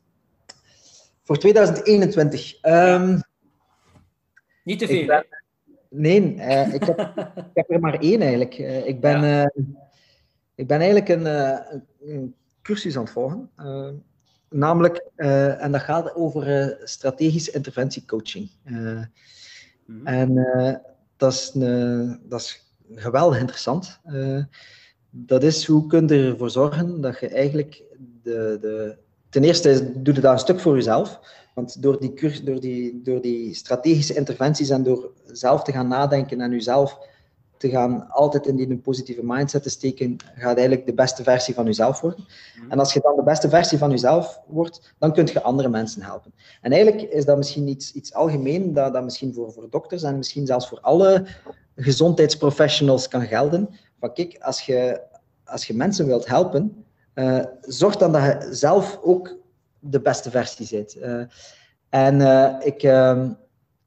[1.22, 2.54] Voor 2021?
[2.62, 3.18] Um, ehm,
[4.64, 5.22] Niet te veel,
[5.90, 6.98] Nee, uh, ik, heb,
[7.36, 8.58] ik heb er maar één eigenlijk.
[8.58, 9.20] Uh, ik ben...
[9.22, 9.50] Ja
[10.56, 11.58] ik ben eigenlijk een, uh,
[12.00, 13.50] een cursus aan het volgen.
[13.60, 13.88] Uh,
[14.50, 18.50] namelijk, uh, en dat gaat over strategische interventiecoaching.
[18.62, 19.08] Mm
[19.86, 20.06] -hmm.
[20.06, 20.34] En
[21.16, 24.00] dat, is een, dat is geweldig interessant.
[25.10, 27.82] dat is hoe kun je ervoor zorgen dat je eigenlijk
[28.22, 31.20] de, de ten eerste doe je dat een stuk voor jezelf.
[31.54, 35.88] Want door die, cursus, door, die, door die strategische interventies en door zelf te gaan
[35.88, 36.98] nadenken en jezelf
[37.56, 41.64] te gaan altijd in die positieve mindset te steken, gaat eigenlijk de beste versie van
[41.64, 42.24] jezelf worden.
[42.60, 42.70] Mhm.
[42.70, 46.02] En als je dan de beste versie van jezelf wordt, dan kun je andere mensen
[46.02, 46.32] helpen.
[46.60, 50.16] En eigenlijk is dat misschien iets, iets algemeen, dat, dat misschien voor, voor dokters en
[50.16, 51.26] misschien zelfs voor alle
[51.76, 53.68] gezondheidsprofessionals kan gelden.
[54.00, 55.00] Van kijk, als je,
[55.44, 56.84] als je mensen wilt helpen,
[57.14, 59.36] uh, zorg dan dat je zelf ook
[59.78, 60.96] de beste versie bent.
[60.96, 61.22] Uh,
[61.88, 63.30] en uh, ik, ehm,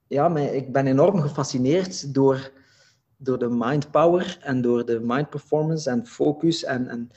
[0.07, 2.51] ja, ik ben enorm gefascineerd door
[3.21, 7.09] door de mind power en door de mind performance en focus en, en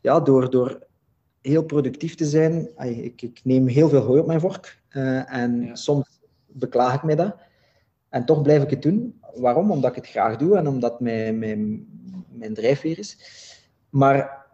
[0.00, 0.86] ja, door, door
[1.40, 2.68] heel productief te zijn.
[2.78, 7.14] Ik, ik neem heel veel hooi op mijn vork uh, en soms beklaag ik mij
[7.14, 7.36] dat.
[8.08, 9.20] En toch blijf ik het doen.
[9.34, 9.70] Waarom?
[9.70, 11.86] Omdat ik het graag doe en omdat mijn, mijn,
[12.28, 13.18] mijn drijfveer is.
[13.90, 14.46] Maar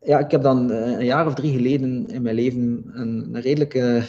[0.00, 3.40] ja, ik heb dan eh, een jaar of drie geleden in mijn leven een, een
[3.40, 4.02] redelijke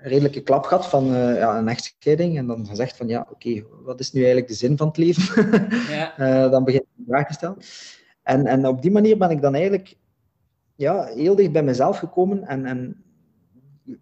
[0.00, 2.38] redelijke klap gehad van uh, ja, een echtscheiding.
[2.38, 5.50] En dan gezegd van, ja, oké, wat is nu eigenlijk de zin van het leven?
[5.96, 6.44] ja.
[6.44, 7.56] uh, dan begin ik de vraag te stellen.
[8.22, 9.96] En, en op die manier ben ik dan eigenlijk
[10.74, 13.04] ja, heel dicht bij mezelf gekomen en, en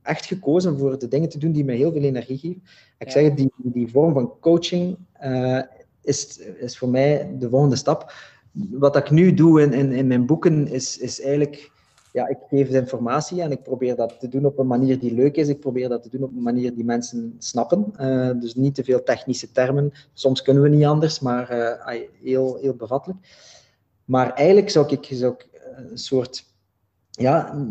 [0.03, 2.63] echt gekozen voor de dingen te doen die mij heel veel energie geven.
[2.99, 5.63] Ik zeg die, die vorm van coaching uh,
[6.03, 8.13] is, is voor mij de volgende stap.
[8.71, 11.71] Wat ik nu doe in, in, in mijn boeken is, is eigenlijk
[12.17, 15.15] ja, ik geef de informatie en ik probeer dat te doen op een manier die
[15.15, 15.49] leuk is.
[15.49, 17.93] Ik probeer dat te doen op een manier die mensen snappen.
[18.01, 19.93] Uh, dus niet te veel technische termen.
[20.13, 23.19] Soms kunnen we niet anders, maar uh, heel, heel bevattelijk.
[24.05, 26.45] Maar eigenlijk zou ik, zou eh, een soort...
[27.11, 27.67] Ja,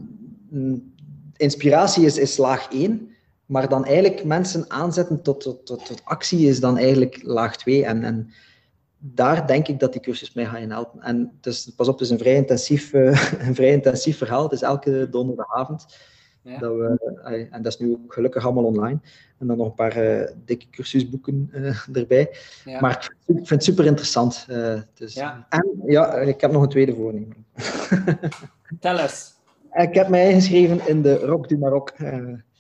[1.36, 3.10] inspiratie is, is laag 1.
[3.46, 7.86] maar dan eigenlijk mensen aanzetten tot, tot, tot, tot actie is dan eigenlijk laag 2.
[7.86, 8.30] En, en
[8.98, 11.02] daar denk ik dat die cursus mij gaat helpen.
[11.02, 14.44] En dus, pas op, het is een vrij intensief, uh, een vrij intensief verhaal.
[14.44, 15.86] Het is elke donderdagavond.
[16.42, 16.58] Ja.
[16.58, 19.00] Dat we, en dat is nu ook gelukkig allemaal online.
[19.40, 22.36] En dan nog een paar uh, dikke cursusboeken uh, erbij.
[22.66, 22.80] Ja.
[22.80, 24.48] Maar ik vind het super interessant.
[24.94, 25.46] dus, ja.
[25.50, 27.46] En ja, ik heb nog een tweede voornemen.
[28.80, 29.34] Tel eens.
[29.74, 31.94] Ik heb mij ingeschreven in de Rock du Maroc.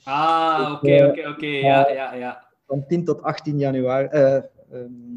[0.03, 1.45] ah, oké, oké, oké.
[1.45, 2.45] Ja, ja, ja.
[2.67, 4.07] Van 10 tot 18 januari,
[4.73, 5.15] um,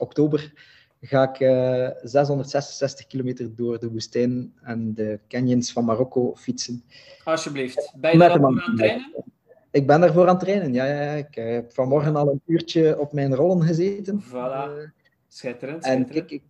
[0.00, 0.52] oktober
[1.00, 6.84] ga ik uh, 666 kilometer door de woestijn en de canyons van Marokko fietsen.
[7.24, 7.92] Alsjeblieft.
[7.96, 9.12] Ben je daar aan het trainen?
[9.70, 10.84] Ik ben daarvoor aan het trainen, ja.
[10.84, 11.12] ja.
[11.12, 14.22] Ik heb vanmorgen al een uurtje op mijn rollen gezeten.
[14.28, 14.32] Voilà.
[14.32, 14.88] Uh,
[15.28, 16.42] schitterend, En kijk, ik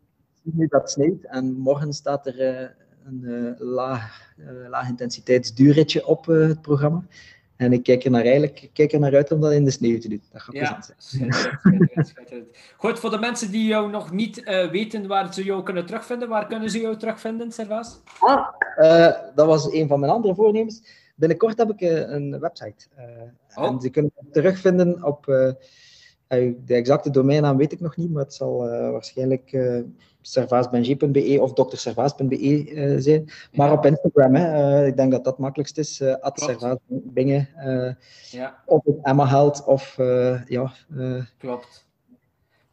[0.43, 2.69] zie nu dat het sneeuwt en morgen staat er uh,
[3.05, 4.35] een uh, laag,
[4.69, 7.05] laag intensiteitsduurritje op het programma.
[7.61, 9.99] En ik kijk er naar, eigenlijk, kijk er naar uit om dat in de sneeuw
[9.99, 10.23] te doen.
[10.33, 11.35] Dat gaat ja, zijn.
[12.77, 16.29] Goed, voor de mensen die jou nog niet uh, weten waar ze jou kunnen terugvinden,
[16.29, 18.01] waar kunnen ze jou terugvinden, Servaas?
[18.19, 18.47] Ah,
[18.79, 20.83] uh, dat was een van mijn andere voornemens.
[21.15, 22.87] Binnenkort heb ik uh, een website.
[23.55, 23.65] Oh.
[23.65, 25.25] En ze kunnen me terugvinden op...
[26.65, 29.59] de exacte domeinnaam weet ik nog niet, maar het zal waarschijnlijk
[30.21, 33.31] servaasbenji.be of dokterservaas.be uh, zijn.
[33.53, 33.73] Maar ja.
[33.73, 36.01] op Instagram, hè, uh, ik denk dat dat het makkelijkst is.
[36.01, 37.49] Uh, servaasbingen.
[38.31, 38.63] ja.
[38.67, 39.95] Of het Emma Held of
[40.47, 40.73] ja.
[41.39, 41.89] Klopt.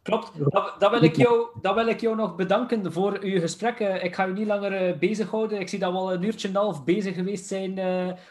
[0.02, 0.32] Klopt.
[0.38, 3.78] Dat, dat, wil ik jou, dat wil ik jou nog bedanken voor uw gesprek.
[3.78, 5.60] ik ga u niet langer bezighouden.
[5.60, 7.80] Ik zie dat we al een uurtje en een half bezig geweest zijn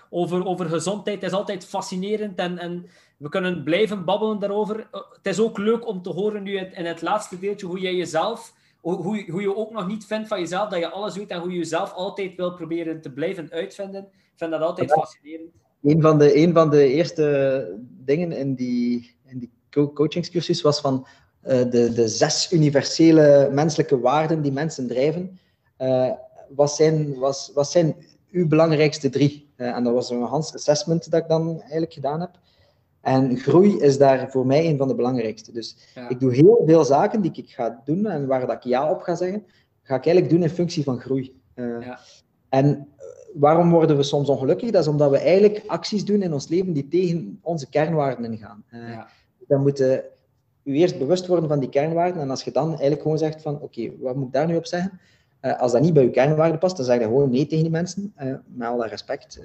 [0.10, 1.22] over, over gezondheid.
[1.22, 2.86] Het is altijd fascinerend en, en
[3.18, 4.88] we kunnen blijven babbelen daarover.
[4.92, 8.54] het is ook leuk om te horen nu in het laatste deeltje hoe jij jezelf
[8.82, 11.52] hoe, hoe je ook nog niet vindt van jezelf dat je alles weet en hoe
[11.52, 14.04] je jezelf altijd wil proberen te blijven uitvinden.
[14.04, 15.50] Ik vind dat altijd fascinerend.
[15.84, 21.08] Een van de, een van de eerste dingen in die, in die coachingscursus was van
[21.44, 25.40] uh, de, de zes universele menselijke waarden die mensen drijven.
[25.78, 26.12] Uh,
[26.56, 27.96] wat, zijn, was, wat zijn
[28.32, 29.54] uw belangrijkste drie?
[29.58, 32.40] Uh, en dat was een Hans assessment dat ik dan eigenlijk gedaan heb.
[33.08, 35.52] En groei is daar voor mij een van de belangrijkste.
[35.52, 35.78] Dus
[36.10, 39.02] ik doe heel veel zaken die ik ga doen en waar dat ik ja op
[39.02, 39.44] ga zeggen,
[39.84, 41.40] ga ik eigenlijk doen in functie van groei.
[41.56, 42.00] Uh, ja.
[42.50, 44.72] En eh, waarom worden we soms ongelukkig?
[44.72, 48.64] Dat is omdat we eigenlijk acties doen in ons leven die tegen onze kernwaarden ingaan.
[48.72, 49.08] Uh, ja.
[49.48, 50.04] Dan moeten
[50.64, 53.62] u eerst bewust worden van die kernwaarden en als je dan eigenlijk gewoon zegt van
[53.62, 55.00] oké, wat moet ik daar nu op zeggen?
[55.42, 57.72] Uh, als dat niet bij uw kernwaarden past, dan zeg je gewoon nee tegen die
[57.72, 58.14] mensen,
[58.46, 59.40] met alle respect.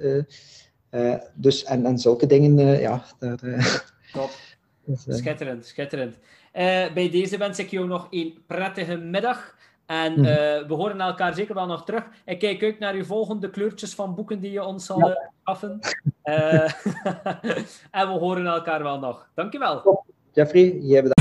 [0.93, 3.03] Uh, dus, en, en zulke dingen, uh, ja.
[3.19, 3.75] Daar, uh,
[4.13, 4.29] Top.
[4.85, 6.17] Dus, schitterend, schitterend.
[6.93, 9.55] bij deze wens ik jou nog een prettige middag.
[9.85, 10.67] En mm -hmm.
[10.67, 12.03] we horen elkaar zeker wel nog terug.
[12.25, 15.29] Ik kijk uit naar uw volgende kleurtjes van boeken die je ons zal ja.
[15.41, 15.79] schaffen.
[17.91, 19.27] en we horen elkaar wel nog.
[19.33, 19.81] Dankjewel.
[19.81, 20.05] Top.
[20.31, 21.12] Jeffrey, jij bedankt.